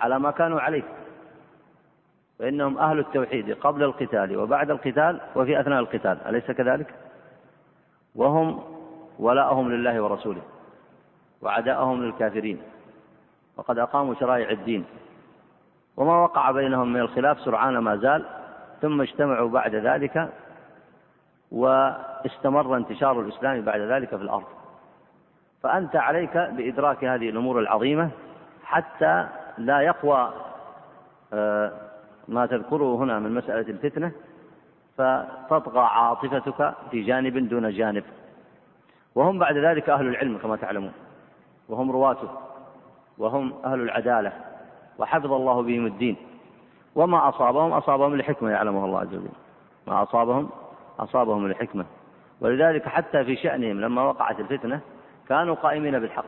على 0.01 0.19
ما 0.19 0.31
كانوا 0.31 0.61
عليه. 0.61 0.83
فإنهم 2.39 2.79
أهل 2.79 2.99
التوحيد 2.99 3.53
قبل 3.53 3.83
القتال 3.83 4.37
وبعد 4.37 4.71
القتال 4.71 5.21
وفي 5.37 5.61
أثناء 5.61 5.81
القتال 5.81 6.19
أليس 6.27 6.51
كذلك؟ 6.51 6.95
وهم 8.15 8.63
ولاءهم 9.19 9.73
لله 9.73 10.01
ورسوله 10.01 10.43
وعداءهم 11.43 12.03
للكافرين. 12.03 12.59
وقد 13.57 13.79
أقاموا 13.79 14.15
شرائع 14.15 14.51
الدين. 14.51 14.85
وما 15.97 16.17
وقع 16.17 16.51
بينهم 16.51 16.93
من 16.93 17.01
الخلاف 17.01 17.41
سرعان 17.41 17.79
ما 17.79 17.97
زال 17.97 18.25
ثم 18.83 19.01
اجتمعوا 19.01 19.49
بعد 19.51 19.75
ذلك 19.75 20.33
واستمر 21.53 22.77
انتشار 22.77 23.21
الإسلام 23.21 23.61
بعد 23.61 23.81
ذلك 23.81 24.09
في 24.09 24.23
الأرض. 24.23 24.56
فأنت 25.63 25.97
عليك 25.97 26.37
بإدراك 26.37 27.05
هذه 27.05 27.29
الأمور 27.29 27.59
العظيمة 27.59 28.11
حتى 28.65 29.27
لا 29.59 29.81
يقوى 29.81 30.33
آه، 31.33 31.73
ما 32.29 32.47
تذكره 32.47 32.97
هنا 32.97 33.19
من 33.19 33.35
مسألة 33.35 33.71
الفتنة 33.71 34.13
فتطغى 34.97 35.81
عاطفتك 35.81 36.75
في 36.91 37.03
جانب 37.03 37.49
دون 37.49 37.71
جانب. 37.71 38.05
وهم 39.15 39.39
بعد 39.39 39.57
ذلك 39.57 39.89
أهل 39.89 40.09
العلم 40.09 40.39
كما 40.39 40.57
تعلمون. 40.57 40.93
وهم 41.69 41.91
رواته 41.91 42.29
وهم 43.19 43.55
أهل 43.65 43.81
العدالة 43.81 44.33
وحفظ 44.99 45.33
الله 45.33 45.63
بهم 45.63 45.87
الدين. 45.87 46.17
وما 46.95 47.29
أصابهم؟ 47.29 47.73
أصابهم 47.73 48.17
لحكمة 48.17 48.51
يعلمها 48.51 48.85
الله 48.85 49.01
عز 49.01 49.15
وجل. 49.15 49.29
ما 49.87 50.03
أصابهم؟ 50.03 50.51
أصابهم 50.99 51.49
لحكمة 51.49 51.85
ولذلك 52.41 52.89
حتى 52.89 53.25
في 53.25 53.37
شأنهم 53.37 53.81
لما 53.81 54.03
وقعت 54.03 54.41
الفتنة 54.41 54.81
كانوا 55.29 55.55
قائمين 55.55 55.99
بالحق. 55.99 56.25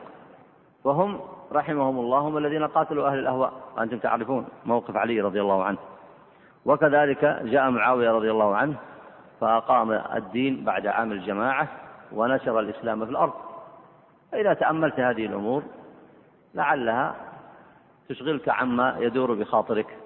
وهم 0.83 1.19
رحمهم 1.51 1.99
الله 1.99 2.19
هم 2.19 2.37
الذين 2.37 2.67
قاتلوا 2.67 3.07
أهل 3.07 3.19
الأهواء. 3.19 3.53
وأنتم 3.77 3.97
تعرفون 3.97 4.45
موقف 4.65 4.95
علي 4.95 5.21
رضي 5.21 5.41
الله 5.41 5.63
عنه. 5.63 5.77
وكذلك 6.65 7.25
جاء 7.43 7.69
معاوية 7.69 8.11
رضي 8.11 8.31
الله 8.31 8.55
عنه 8.55 8.75
فأقام 9.41 9.91
الدين 9.91 10.63
بعد 10.65 10.87
عام 10.87 11.11
الجماعة 11.11 11.67
ونشر 12.11 12.59
الإسلام 12.59 13.05
في 13.05 13.11
الأرض. 13.11 13.33
فإذا 14.31 14.53
تأملت 14.53 14.99
هذه 14.99 15.25
الأمور 15.25 15.63
لعلها 16.55 17.15
تشغلك 18.09 18.49
عما 18.49 18.95
يدور 18.99 19.33
بخاطرك. 19.33 19.97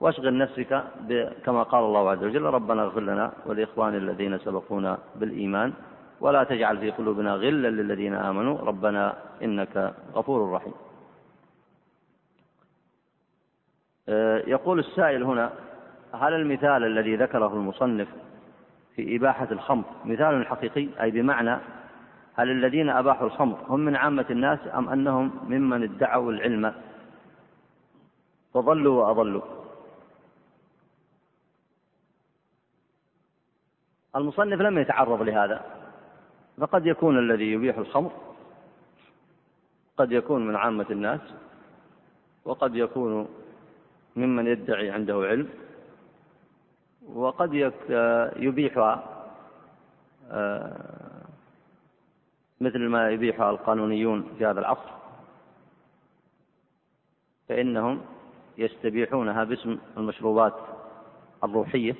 واشغل 0.00 0.38
نفسك 0.38 0.84
كما 1.44 1.62
قال 1.62 1.84
الله 1.84 2.10
عز 2.10 2.24
وجل 2.24 2.42
ربنا 2.42 2.82
اغفر 2.82 3.00
لنا 3.00 3.32
ولإخوان 3.46 3.94
الذين 3.94 4.38
سبقونا 4.38 4.98
بالإيمان. 5.16 5.72
ولا 6.22 6.44
تجعل 6.44 6.78
في 6.78 6.90
قلوبنا 6.90 7.34
غلا 7.34 7.68
للذين 7.68 8.14
آمنوا. 8.14 8.58
ربنا 8.58 9.14
إنك 9.42 9.94
غفور 10.14 10.52
رحيم. 10.52 10.72
آه، 14.08 14.42
يقول 14.46 14.78
السائل 14.78 15.22
هنا 15.22 15.52
هل 16.14 16.32
المثال 16.32 16.84
الذي 16.84 17.16
ذكره 17.16 17.46
المصنف 17.54 18.08
في 18.96 19.16
إباحة 19.16 19.48
الخمر 19.50 19.84
مثال 20.04 20.46
حقيقي؟ 20.46 20.88
أي 21.02 21.10
بمعنى 21.10 21.58
هل 22.34 22.50
الذين 22.50 22.90
أباحوا 22.90 23.26
الخمر 23.26 23.58
هم 23.68 23.80
من 23.80 23.96
عامة 23.96 24.26
الناس 24.30 24.58
أم 24.74 24.88
أنهم 24.88 25.30
ممن 25.48 25.82
ادعوا 25.82 26.32
العلم؟ 26.32 26.74
فضلوا 28.54 29.04
وأضلوا 29.04 29.42
المصنف 34.16 34.60
لم 34.60 34.78
يتعرض 34.78 35.22
لهذا. 35.22 35.81
فقد 36.58 36.86
يكون 36.86 37.18
الذي 37.18 37.52
يبيح 37.52 37.78
الخمر 37.78 38.12
قد 39.96 40.12
يكون 40.12 40.46
من 40.46 40.56
عامة 40.56 40.86
الناس 40.90 41.20
وقد 42.44 42.76
يكون 42.76 43.28
ممن 44.16 44.46
يدعي 44.46 44.90
عنده 44.90 45.14
علم 45.14 45.48
وقد 47.14 47.72
يبيحها 48.36 49.08
آه، 50.30 51.22
مثل 52.60 52.78
ما 52.78 53.10
يبيحها 53.10 53.50
القانونيون 53.50 54.34
في 54.38 54.46
هذا 54.46 54.60
العصر. 54.60 54.90
فإنهم 57.48 58.00
يستبيحونها 58.58 59.44
باسم 59.44 59.78
المشروبات 59.96 60.54
الروحية 61.44 61.96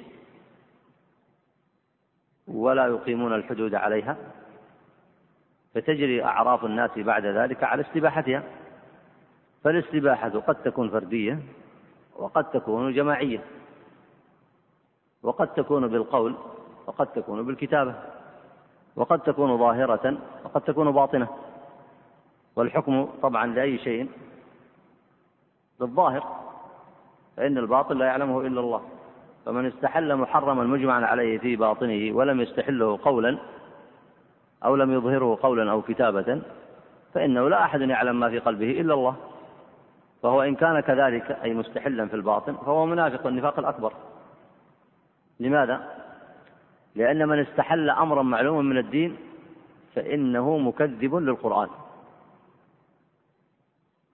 ولا 2.49 2.87
يقيمون 2.87 3.35
الحدود 3.35 3.75
عليها. 3.75 4.17
فتجري 5.75 6.25
أعراف 6.25 6.65
الناس 6.65 6.91
بعد 6.97 7.27
ذلك 7.27 7.65
على 7.65 7.83
استباحتها. 7.83 8.43
فالاستباحة 9.65 10.29
قد 10.29 10.55
تكون 10.55 10.91
فردية 10.91 11.39
وقد 12.17 12.51
تكون 12.51 12.93
جماعية 12.93 13.41
وقد 15.23 15.55
تكون 15.55 15.89
بالقول 15.89 16.35
وقد 16.87 17.07
تكون 17.07 17.43
بالكتابة 17.43 17.95
وقد 18.97 19.21
تكون 19.21 19.59
ظاهرة 19.59 20.19
وقد 20.45 20.61
تكون 20.61 20.91
باطنة. 20.91 21.29
والحكم 22.57 23.09
طبعا 23.23 23.47
لأي 23.47 23.79
شيء 23.79 24.09
بالظاهر 25.81 26.25
فإن 27.37 27.59
الباطل 27.59 27.99
لا 27.99 28.07
يعلمه 28.07 28.41
إلا 28.41 28.61
الله. 28.61 28.83
فمن 29.47 29.67
استحل 29.67 30.17
محرما 30.17 30.65
مجمعا 30.65 31.07
عليه 31.07 31.39
في 31.39 31.57
باطنه 31.57 32.17
ولم 32.17 32.41
يستحله 32.41 32.99
قولا 33.03 33.39
أو 34.65 34.77
لم 34.77 34.93
يظهره 34.93 35.39
قولا 35.43 35.71
أو 35.73 35.83
كتابة 35.83 36.43
فإنه 37.15 37.49
لا 37.49 37.65
أحد 37.65 37.81
يعلم 37.81 38.21
ما 38.21 38.29
في 38.29 38.39
قلبه 38.39 38.71
إلا 38.81 38.95
الله. 38.95 39.17
فهو 40.23 40.43
إن 40.43 40.55
كان 40.55 40.81
كذلك 40.81 41.31
أي 41.31 41.55
مستحلا 41.55 42.09
في 42.09 42.17
الباطن 42.17 42.55
فهو 42.57 42.87
منافق 42.87 43.27
النفاق 43.27 43.59
الأكبر. 43.59 43.93
لماذا؟ 45.41 45.89
لأن 46.95 47.29
من 47.29 47.39
استحل 47.39 47.91
أمرا 47.91 48.23
معلوما 48.23 48.63
من 48.63 48.79
الدين 48.79 49.17
فإنه 49.95 50.59
مكذب 50.59 51.15
للقرآن. 51.15 51.69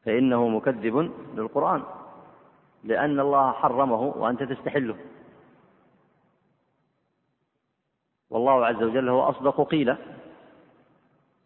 فإنه 0.04 0.48
مكذب 0.48 1.12
للقرآن 1.34 1.82
لأن 2.84 3.20
الله 3.20 3.52
حرمه 3.52 4.00
وأنت 4.00 4.42
تستحله. 4.42 4.96
والله 8.30 8.66
عز 8.66 8.82
وجل 8.82 9.08
هو 9.08 9.22
أصدق 9.22 9.68
قيل 9.68 9.96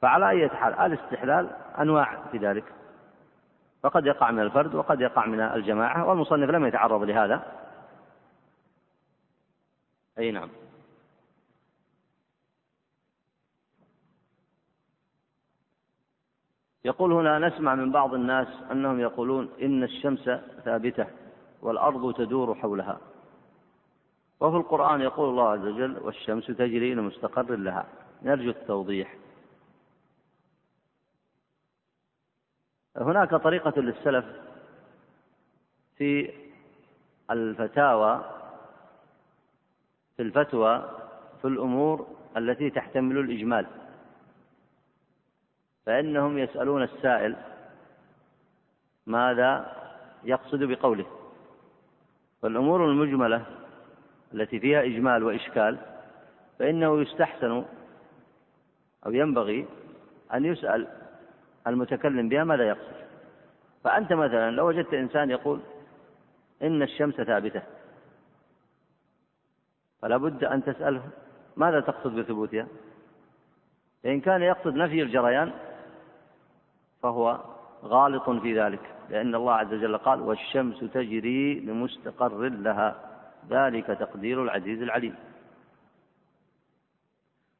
فعلى 0.03 0.29
أي 0.29 0.49
حال 0.49 0.75
الاستحلال 0.75 1.51
أنواع 1.81 2.23
في 2.33 2.39
ذلك. 2.39 2.65
فقد 3.83 4.07
يقع 4.07 4.31
من 4.31 4.43
الفرد 4.43 4.75
وقد 4.75 5.01
يقع 5.01 5.27
من 5.27 5.41
الجماعة 5.41 6.09
والمصنف 6.09 6.51
لم 6.51 6.67
يتعرض 6.67 7.03
لهذا. 7.03 7.43
أي 10.19 10.31
نعم. 10.31 10.49
يقول 16.85 17.13
هنا 17.13 17.39
نسمع 17.39 17.75
من 17.75 17.93
بعض 17.93 18.15
الناس 18.15 18.49
أنهم 18.71 19.01
يقولون 19.01 19.49
إن 19.63 19.83
الشمس 19.83 20.31
ثابتة 20.65 21.07
والأرض 21.63 22.15
تدور 22.15 22.55
حولها. 22.55 22.99
وفي 24.41 24.57
القرآن 24.57 25.01
يقول 25.01 25.29
الله 25.29 25.49
عز 25.49 25.67
وجل 25.67 25.99
والشمس 25.99 26.47
تجري 26.47 26.95
لمستقر 26.95 27.57
لها. 27.57 27.87
نرجو 28.23 28.51
التوضيح. 28.51 29.22
هناك 32.97 33.31
طريقة 33.31 33.81
للسلف 33.81 34.25
في 35.97 36.33
الفتاوى 37.31 38.25
في 40.17 40.23
الفتوى 40.23 40.91
في 41.43 41.49
الأمور 41.49 42.07
التي 42.37 42.71
تحتمل 42.71 43.19
الإجمال. 43.19 43.67
فإنهم 45.87 46.39
يسألون 46.39 46.83
السائل 46.83 47.37
ماذا 49.07 49.77
يقصد 50.25 50.63
بقوله. 50.65 51.07
فالأمور 52.43 52.85
المجملة 52.91 53.47
التي 54.35 54.61
فيها 54.61 54.83
إجمال 54.83 55.25
وإشكال 55.25 55.79
فإنه 56.59 57.01
يستحسن 57.01 57.65
أو 59.07 59.11
ينبغي 59.13 59.67
أن 60.35 60.45
يسأل 60.45 60.89
المتكلم 61.67 62.29
بها 62.29 62.45
ماذا 62.45 62.69
يقصد؟ 62.69 63.03
فأنت 63.85 64.13
مثلا 64.13 64.51
لو 64.51 64.69
وجدت 64.69 64.95
إنسان 64.95 65.31
يقول 65.31 65.61
إن 66.63 66.83
الشمس 66.83 67.15
ثابتة 67.15 67.63
فلا 70.03 70.17
بد 70.17 70.45
أن 70.45 70.65
تسأله 70.65 71.03
ماذا 71.57 71.81
تقصد 71.81 72.15
بثبوتها؟ 72.15 72.67
فإن 74.03 74.21
كان 74.21 74.43
يقصد 74.43 74.75
نفي 74.75 75.03
الجريان 75.03 75.53
فهو 77.03 77.41
غالط 77.85 78.31
في 78.31 78.61
ذلك 78.61 78.81
لأن 79.11 79.35
الله 79.35 79.53
عز 79.55 79.75
وجل 79.75 79.97
قال 79.97 80.21
والشمس 80.21 80.81
تجري 80.81 81.61
لمستقر 81.61 82.49
لها 82.49 82.97
ذلك 83.51 83.87
تقدير 83.87 84.43
العزيز 84.43 84.83
العليم. 84.83 85.15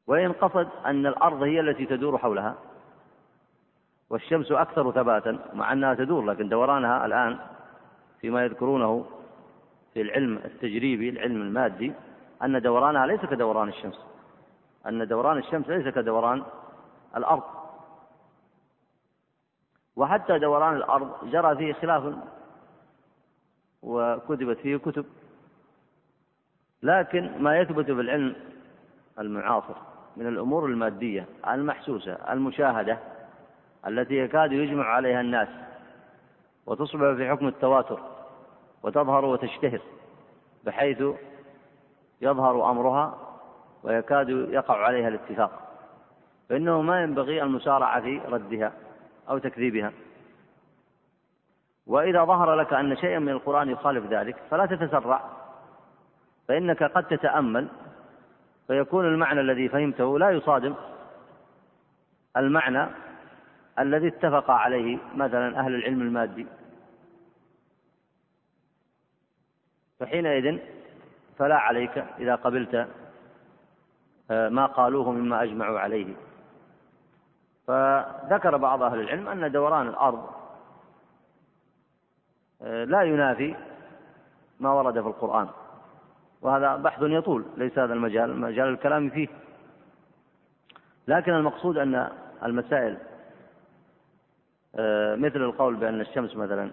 وإن 0.07 0.31
قصد 0.31 0.69
أن 0.85 1.05
الأرض 1.05 1.43
هي 1.43 1.59
التي 1.59 1.85
تدور 1.85 2.17
حولها 2.17 2.55
والشمس 4.13 4.51
أكثر 4.51 4.91
ثباتا 4.91 5.39
مع 5.53 5.73
أنها 5.73 5.93
تدور 5.93 6.25
لكن 6.25 6.49
دورانها 6.49 7.05
الآن 7.05 7.39
فيما 8.21 8.45
يذكرونه 8.45 9.05
في 9.93 10.01
العلم 10.01 10.37
التجريبي 10.45 11.09
العلم 11.09 11.41
المادي 11.41 11.93
أن 12.43 12.61
دورانها 12.61 13.05
ليس 13.05 13.25
كدوران 13.25 13.69
الشمس. 13.69 13.99
أن 14.87 15.07
دوران 15.07 15.37
الشمس 15.37 15.69
ليس 15.69 15.87
كدوران 15.93 16.43
الأرض. 17.17 17.43
وحتى 19.95 20.39
دوران 20.39 20.75
الأرض 20.75 21.29
جرى 21.31 21.55
فيه 21.55 21.73
خلاف 21.73 22.13
وكتبت 23.81 24.57
فيه 24.57 24.77
كتب. 24.77 25.05
لكن 26.83 27.43
ما 27.43 27.57
يثبت 27.59 27.91
بالعلم 27.91 28.35
المعاصر 29.19 29.75
من 30.17 30.27
الأمور 30.27 30.65
المادية 30.65 31.25
المحسوسة 31.47 32.13
المشاهدة 32.13 33.12
التي 33.87 34.17
يكاد 34.17 34.51
يجمع 34.51 34.85
عليها 34.85 35.21
الناس 35.21 35.47
وتصبح 36.65 37.15
في 37.15 37.29
حكم 37.29 37.47
التواتر 37.47 37.99
وتظهر 38.83 39.25
وتشتهر 39.25 39.81
بحيث 40.63 41.03
يظهر 42.21 42.71
أمرها 42.71 43.17
ويكاد 43.83 44.29
يقع 44.29 44.77
عليها 44.77 45.07
الاتفاق. 45.07 45.59
فإنه 46.49 46.81
ما 46.81 47.01
ينبغي 47.01 47.43
المسارعة 47.43 48.01
في 48.01 48.21
ردها 48.29 48.71
أو 49.29 49.37
تكذيبها. 49.37 49.91
وإذا 51.87 52.23
ظهر 52.23 52.55
لك 52.55 52.73
أن 52.73 52.97
شيئا 52.97 53.19
من 53.19 53.29
القرآن 53.29 53.69
يخالف 53.69 54.05
ذلك 54.05 54.35
فلا 54.51 54.65
تتسرع 54.65 55.21
فإنك 56.47 56.83
قد 56.83 57.03
تتأمل 57.03 57.67
فيكون 58.67 59.05
المعنى 59.05 59.41
الذي 59.41 59.69
فهمته 59.69 60.19
لا 60.19 60.29
يصادم. 60.29 60.75
المعنى 62.37 62.87
الذي 63.79 64.07
اتفق 64.07 64.51
عليه 64.51 64.97
مثلا 65.15 65.59
أهل 65.59 65.75
العلم 65.75 66.01
المادي. 66.01 66.47
فحينئذ 69.99 70.59
فلا 71.37 71.55
عليك 71.55 71.97
إذا 72.19 72.35
قبلت 72.35 72.87
آه، 74.31 74.49
ما 74.49 74.65
قالوه 74.65 75.11
مما 75.11 75.43
أجمعوا 75.43 75.79
عليه. 75.79 76.13
فذكر 77.67 78.57
بعض 78.57 78.83
أهل 78.83 78.99
العلم 78.99 79.27
أن 79.27 79.51
دوران 79.51 79.87
الأرض 79.87 80.29
آه، 82.61 82.83
لا 82.83 83.01
ينافي 83.01 83.55
ما 84.59 84.73
ورد 84.73 85.01
في 85.01 85.07
القرآن. 85.07 85.47
وهذا 86.41 86.75
بحث 86.75 87.01
يطول 87.01 87.45
ليس 87.57 87.79
هذا 87.79 87.93
المجال. 87.93 88.39
مجال 88.39 88.67
الكلام 88.67 89.09
فيه. 89.09 89.27
لكن 91.07 91.33
المقصود 91.33 91.77
أن 91.77 92.09
المسائل 92.43 92.97
مثل 95.15 95.41
القول 95.41 95.75
بأن 95.75 96.01
الشمس 96.01 96.35
مثلا 96.35 96.71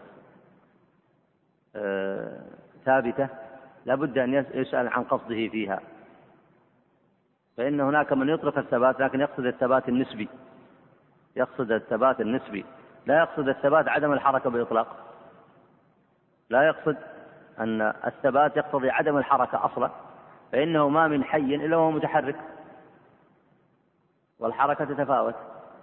آه، 1.77 2.41
ثابتة 2.85 3.29
لا 3.87 3.95
بد 3.95 4.19
أن 4.19 4.35
يسأل 4.35 4.89
عن 4.89 5.05
قصده 5.05 5.49
فيها. 5.49 5.81
فإن 7.57 7.81
هناك 7.81 8.13
من 8.13 8.29
يطلق 8.29 8.59
الثبات 8.59 9.01
لكن 9.01 9.21
يقصد 9.21 9.47
الثبات 9.47 9.89
النسبي. 9.89 10.29
يقصد 11.37 11.73
الثبات 11.73 12.21
النسبي. 12.21 12.65
لا 13.07 13.19
يقصد 13.19 13.49
الثبات 13.49 13.89
عدم 13.89 14.13
الحركة 14.13 14.51
بإطلاق. 14.51 14.97
لا 16.51 16.63
يقصد 16.63 16.97
أن 17.59 17.83
الثبات 17.83 18.57
يقتضي 18.57 18.91
عدم 18.91 19.17
الحركة 19.17 19.65
أصلا. 19.65 19.91
فإنه 20.53 20.89
ما 20.89 21.09
من 21.09 21.25
حي 21.25 21.55
إلا 21.55 21.77
وهو 21.77 21.91
متحرك. 21.91 22.37
والحركة 24.39 24.85
تتفاوت. 24.85 25.35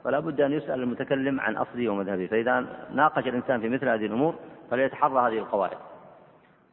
فلا 0.08 0.20
بد 0.20 0.42
أن 0.42 0.54
يسأل 0.54 0.80
المتكلم 0.84 1.40
عن 1.40 1.58
أصله 1.58 1.90
ومذهبه. 1.90 2.28
فإذا 2.28 2.66
ناقش 2.94 3.28
الإنسان 3.28 3.62
في 3.62 3.70
مثل 3.70 3.90
هذه 3.90 4.06
الأمور 4.06 4.36
فليتحرى 4.72 5.32
هذه 5.32 5.40
القواعد. 5.40 5.78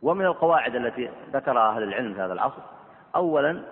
ومن 0.02 0.24
القواعد 0.24 0.77
التي 0.77 1.11
ذكرها 1.32 1.77
أهل 1.77 1.82
العلم 1.82 2.15
في 2.15 2.20
هذا 2.20 2.32
العصر 2.32 2.62
أولا 3.16 3.62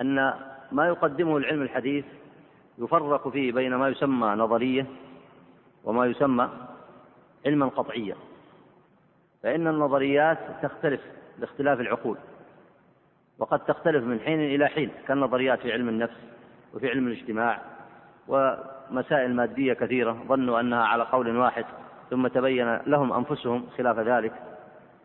أن 0.00 0.34
ما 0.72 0.86
يقدمه 0.86 1.36
العلم 1.36 1.62
الحديث 1.62 2.04
يفرق 2.78 3.28
فيه 3.28 3.52
بين 3.52 3.74
ما 3.74 3.88
يسمى 3.88 4.28
نظرية 4.28 4.86
وما 5.84 6.06
يسمى 6.06 6.48
علما 7.46 7.66
قطعيا. 7.66 8.16
فإن 9.42 9.66
النظريات 9.66 10.38
تختلف 10.62 11.00
باختلاف 11.38 11.80
العقول 11.80 12.16
وقد 13.38 13.58
تختلف 13.58 14.04
من 14.04 14.20
حين 14.20 14.40
إلى 14.40 14.68
حين 14.68 14.90
كالنظريات 15.08 15.60
في 15.60 15.72
علم 15.72 15.88
النفس 15.88 16.16
وفي 16.74 16.88
علم 16.90 17.06
الاجتماع. 17.06 17.79
ومسائل 18.30 19.34
مادية 19.34 19.72
كثيرة 19.72 20.16
ظنوا 20.28 20.60
أنها 20.60 20.84
على 20.84 21.02
قول 21.02 21.36
واحد 21.36 21.64
ثم 22.10 22.26
تبين 22.26 22.76
لهم 22.86 23.12
أنفسهم 23.12 23.66
خلاف 23.78 23.98
ذلك. 23.98 24.32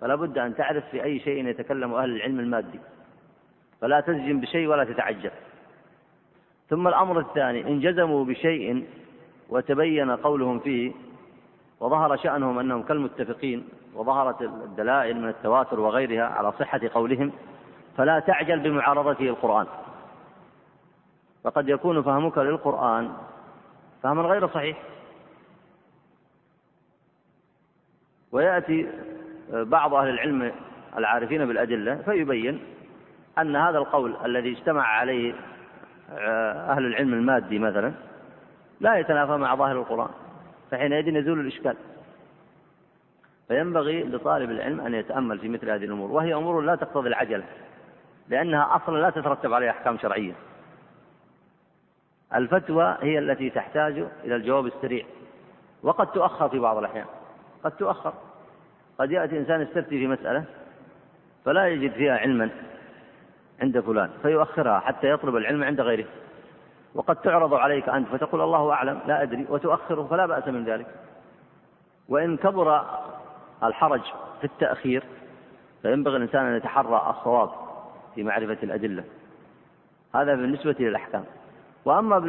فلا 0.02 0.16
بد 0.16 0.38
أن 0.38 0.56
تعرف 0.56 0.84
في 0.92 1.04
أي 1.04 1.20
شيء 1.20 1.48
يتكلم 1.48 1.94
أهل 1.94 2.16
العلم 2.16 2.40
المادي. 2.40 2.80
فلا 3.82 4.00
تجزم 4.00 4.40
بشيء 4.40 4.68
ولا 4.68 4.84
تتعجل 4.84 5.32
ثم 6.70 6.88
الأمر 6.88 7.20
الثاني 7.20 7.68
إن 7.68 7.80
جزموا 7.80 8.26
بشيء 8.26 8.86
وتبين 9.50 10.12
قولهم 10.12 10.60
فيه 10.60 10.92
وظهر 11.80 12.18
شأنهم 12.18 12.60
أنهم 12.60 12.84
كالمتفقين 12.84 13.68
وظهرت 13.96 14.42
الدلائل 14.42 15.22
من 15.22 15.30
التواتر 15.30 15.80
وغيرها 15.80 16.24
على 16.24 16.52
صحة 16.52 16.82
قولهم 16.94 17.32
فلا 17.98 18.20
تعجل 18.20 18.60
بمعارضته 18.60 19.30
القرآن. 19.30 19.66
فقد 21.46 21.70
يكون 21.70 22.02
فهمك 22.02 22.38
للقرآن. 22.38 23.12
فهما 24.04 24.22
غير 24.22 24.48
صحيح. 24.48 24.78
ويأتي 28.32 28.90
بعض 29.50 29.94
أهل 29.94 30.10
العلم 30.10 30.52
العارفين 30.98 31.46
بالأدلة 31.46 31.96
فيبين 31.96 32.60
أن 33.38 33.56
هذا 33.56 33.78
القول 33.78 34.16
الذي 34.26 34.52
اجتمع 34.52 34.88
عليه 34.88 35.34
أهل 36.70 36.86
العلم 36.86 37.14
المادي 37.14 37.60
مثلا 37.60 37.94
لا 38.80 38.96
يتنافى 38.96 39.38
مع 39.38 39.56
ظاهر 39.56 39.80
القرآن 39.80 40.10
فحينئذ 40.72 41.08
يزول 41.08 41.40
الإشكال. 41.40 41.76
فينبغي 43.48 44.04
لطالب 44.04 44.52
العلم 44.52 44.82
أن 44.82 44.94
يتأمل 44.94 45.40
في 45.40 45.50
مثل 45.50 45.70
هذه 45.70 45.86
الأمور 45.86 46.12
وهي 46.12 46.34
أمور 46.34 46.62
لا 46.62 46.76
تقتضي 46.76 47.10
العجلة 47.10 47.44
لأنها 48.30 48.76
أصلا 48.76 48.98
لا 48.98 49.10
تترتب 49.10 49.54
عليها 49.54 49.72
أحكام 49.72 49.98
شرعية. 49.98 50.34
الفتوى 52.34 52.98
هي 53.02 53.20
التي 53.20 53.50
تحتاج 53.50 54.06
إلى 54.24 54.36
الجواب 54.36 54.66
السريع. 54.66 55.06
وقد 55.84 56.08
تؤخر 56.08 56.50
في 56.50 56.60
بعض 56.60 56.78
الأحيان. 56.78 57.06
قد 57.64 57.72
تؤخر. 57.72 58.14
قد 59.00 59.12
يأتي 59.12 59.38
إنسان 59.38 59.62
يستفتي 59.62 59.90
في 59.90 60.08
مسألة 60.08 60.44
فلا 61.46 61.68
يجد 61.68 61.92
فيها 61.92 62.18
علما 62.18 62.50
عند 63.62 63.80
فلان 63.80 64.10
فيؤخرها 64.22 64.80
حتى 64.80 65.10
يطلب 65.10 65.36
العلم 65.36 65.64
عند 65.64 65.82
غيره. 65.82 66.06
وقد 66.96 67.16
تعرض 67.16 67.54
عليك 67.54 67.90
أنت 67.90 68.08
فتقول 68.08 68.42
الله 68.42 68.72
أعلم 68.72 69.00
لا 69.08 69.22
أدري 69.22 69.46
وتؤخره 69.50 70.08
فلا 70.10 70.26
بأس 70.26 70.48
من 70.48 70.66
ذلك. 70.66 70.88
وإن 72.10 72.38
كبر 72.38 72.86
الحرج 73.64 74.02
في 74.40 74.44
التأخير 74.44 75.04
فينبغي 75.82 76.18
الإنسان 76.18 76.46
أن 76.46 76.56
يتحرى 76.56 77.16
الصواب 77.18 77.50
في 78.16 78.24
معرفة 78.24 78.58
الأدلة. 78.64 79.04
هذا 80.16 80.36
بالنسبة 80.36 80.76
للأحكام. 80.80 81.24
وأما 81.86 82.20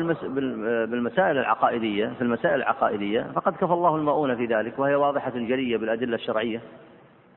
بالمسائل 0.86 1.38
العقائدية 1.38 2.06
في 2.06 2.22
المسائل 2.22 2.54
العقائدية 2.54 3.22
فقد 3.34 3.52
كفى 3.52 3.72
الله 3.72 3.96
المؤونة 3.96 4.34
في 4.34 4.46
ذلك 4.46 4.78
وهي 4.78 4.94
واضحة 4.94 5.30
جلية 5.30 5.76
بالأدلة 5.76 6.14
الشرعية 6.14 6.60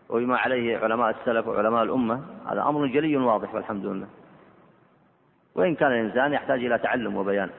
وبما 0.10 0.38
عليه 0.38 0.78
علماء 0.78 1.10
السلف 1.10 1.48
وعلماء 1.48 1.84
الأمة 1.84 2.22
هذا 2.52 2.62
أمر 2.62 2.88
جلي 2.88 3.18
واضح 3.18 3.56
والحمد 3.56 3.86
لله. 3.86 4.08
وإن 5.56 5.76
كان 5.76 5.92
الإنسان 5.92 6.34
يحتاج 6.34 6.66
إلى 6.66 6.78
تعلم 6.78 7.16
وبيان. 7.16 7.50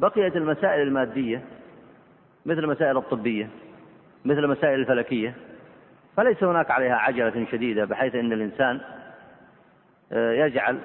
بقيت 0.00 0.36
المسائل 0.36 0.82
المادية 0.82 1.44
مثل 2.46 2.58
المسائل 2.58 2.96
الطبية 2.96 3.48
مثل 4.24 4.38
المسائل 4.38 4.80
الفلكية 4.80 5.34
فليس 6.16 6.44
هناك 6.44 6.70
عليها 6.70 6.94
عجلة 6.94 7.46
شديدة 7.52 7.84
بحيث 7.84 8.14
أن 8.14 8.32
الإنسان 8.32 8.80
آه، 10.12 10.32
يجعل 10.32 10.78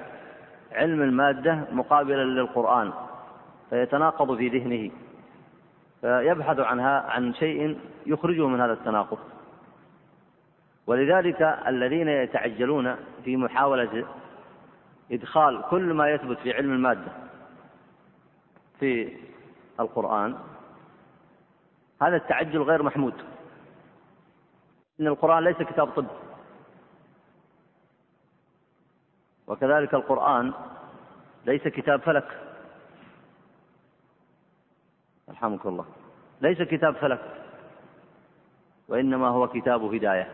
علم 0.76 1.02
المادة 1.02 1.64
مقابلا 1.72 2.24
للقرآن 2.24 2.92
فيتناقض 3.70 4.36
في 4.36 4.48
ذهنه 4.48 4.90
فيبحث 6.00 6.58
عنها 6.58 7.10
عن 7.10 7.34
شيء 7.34 7.78
يخرجه 8.06 8.46
من 8.46 8.60
هذا 8.60 8.72
التناقض. 8.72 9.18
ولذلك 10.86 11.42
الذين 11.66 12.08
يتعجلون 12.08 12.96
في 13.24 13.36
محاولة 13.36 14.04
إدخال 15.12 15.62
كل 15.70 15.94
ما 15.94 16.10
يثبت 16.10 16.38
في 16.38 16.52
علم 16.52 16.72
المادة 16.72 17.12
في 18.80 19.16
القرآن 19.80 20.34
هذا 22.02 22.16
التعجل 22.16 22.62
غير 22.62 22.82
محمود. 22.82 23.14
إن 25.00 25.06
القرآن 25.06 25.44
ليس 25.44 25.56
كتاب 25.56 25.86
طب. 25.88 26.06
وكذلك 29.46 29.94
القرآن 29.94 30.52
ليس 31.46 31.68
كتاب 31.68 32.00
فلك. 32.00 32.40
رحمك 35.30 35.66
الله. 35.66 35.84
ليس 36.40 36.62
كتاب 36.62 36.94
فلك 36.94 37.20
وإنما 38.88 39.28
هو 39.28 39.48
كتاب 39.48 39.94
هداية 39.94 40.28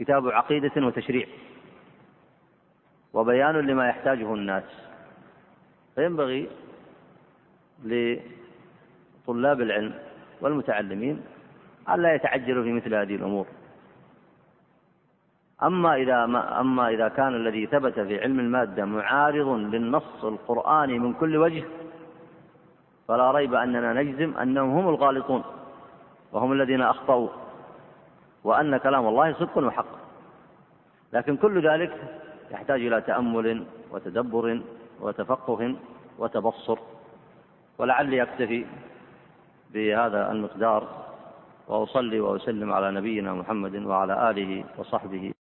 كتاب 0.00 0.28
عقيدة 0.28 0.86
وتشريع 0.86 1.26
وبيان 3.12 3.54
لما 3.54 3.88
يحتاجه 3.88 4.34
الناس. 4.34 4.64
فينبغي 5.94 6.48
لطلاب 7.84 9.60
العلم 9.60 9.94
والمتعلمين 10.40 11.22
ألا 11.88 12.14
يتعجلوا 12.14 12.64
في 12.64 12.72
مثل 12.72 12.94
هذه 12.94 13.14
الأمور. 13.14 13.46
أما 15.62 15.94
إذا 15.94 16.26
ما 16.26 16.60
أما 16.60 16.88
إذا 16.88 17.08
كان 17.08 17.34
الذي 17.34 17.66
ثبت 17.66 18.00
في 18.00 18.20
علم 18.20 18.40
المادة 18.40 18.84
معارض 18.84 19.48
للنص 19.48 20.24
القرآني 20.24 20.98
من 20.98 21.12
كل 21.12 21.36
وجه 21.36 21.64
فلا 23.08 23.30
ريب 23.30 23.54
أننا 23.54 23.92
نجزم 23.92 24.38
أنهم 24.38 24.70
هم 24.70 24.88
الغالطون 24.88 25.42
وهم 26.32 26.52
الذين 26.52 26.82
أخطأوا 26.82 27.28
وأن 28.44 28.76
كلام 28.76 29.06
الله 29.06 29.32
صدق 29.32 29.58
وحق. 29.58 29.86
لكن 31.12 31.36
كل 31.36 31.68
ذلك 31.68 31.92
يحتاج 32.50 32.80
إلى 32.86 33.00
تأمل 33.00 33.64
وتدبر 33.90 34.60
وتفقه 35.00 35.74
وتبصر. 36.18 36.78
ولعلي 37.78 38.22
أكتفي 38.22 38.66
بهذا 39.74 40.32
المقدار 40.32 40.88
وأصلي 41.68 42.20
وأسلم 42.20 42.72
على 42.72 42.90
نبينا 42.90 43.34
محمد 43.34 43.76
وعلى 43.76 44.30
آله 44.30 44.64
وصحبه 44.78 45.33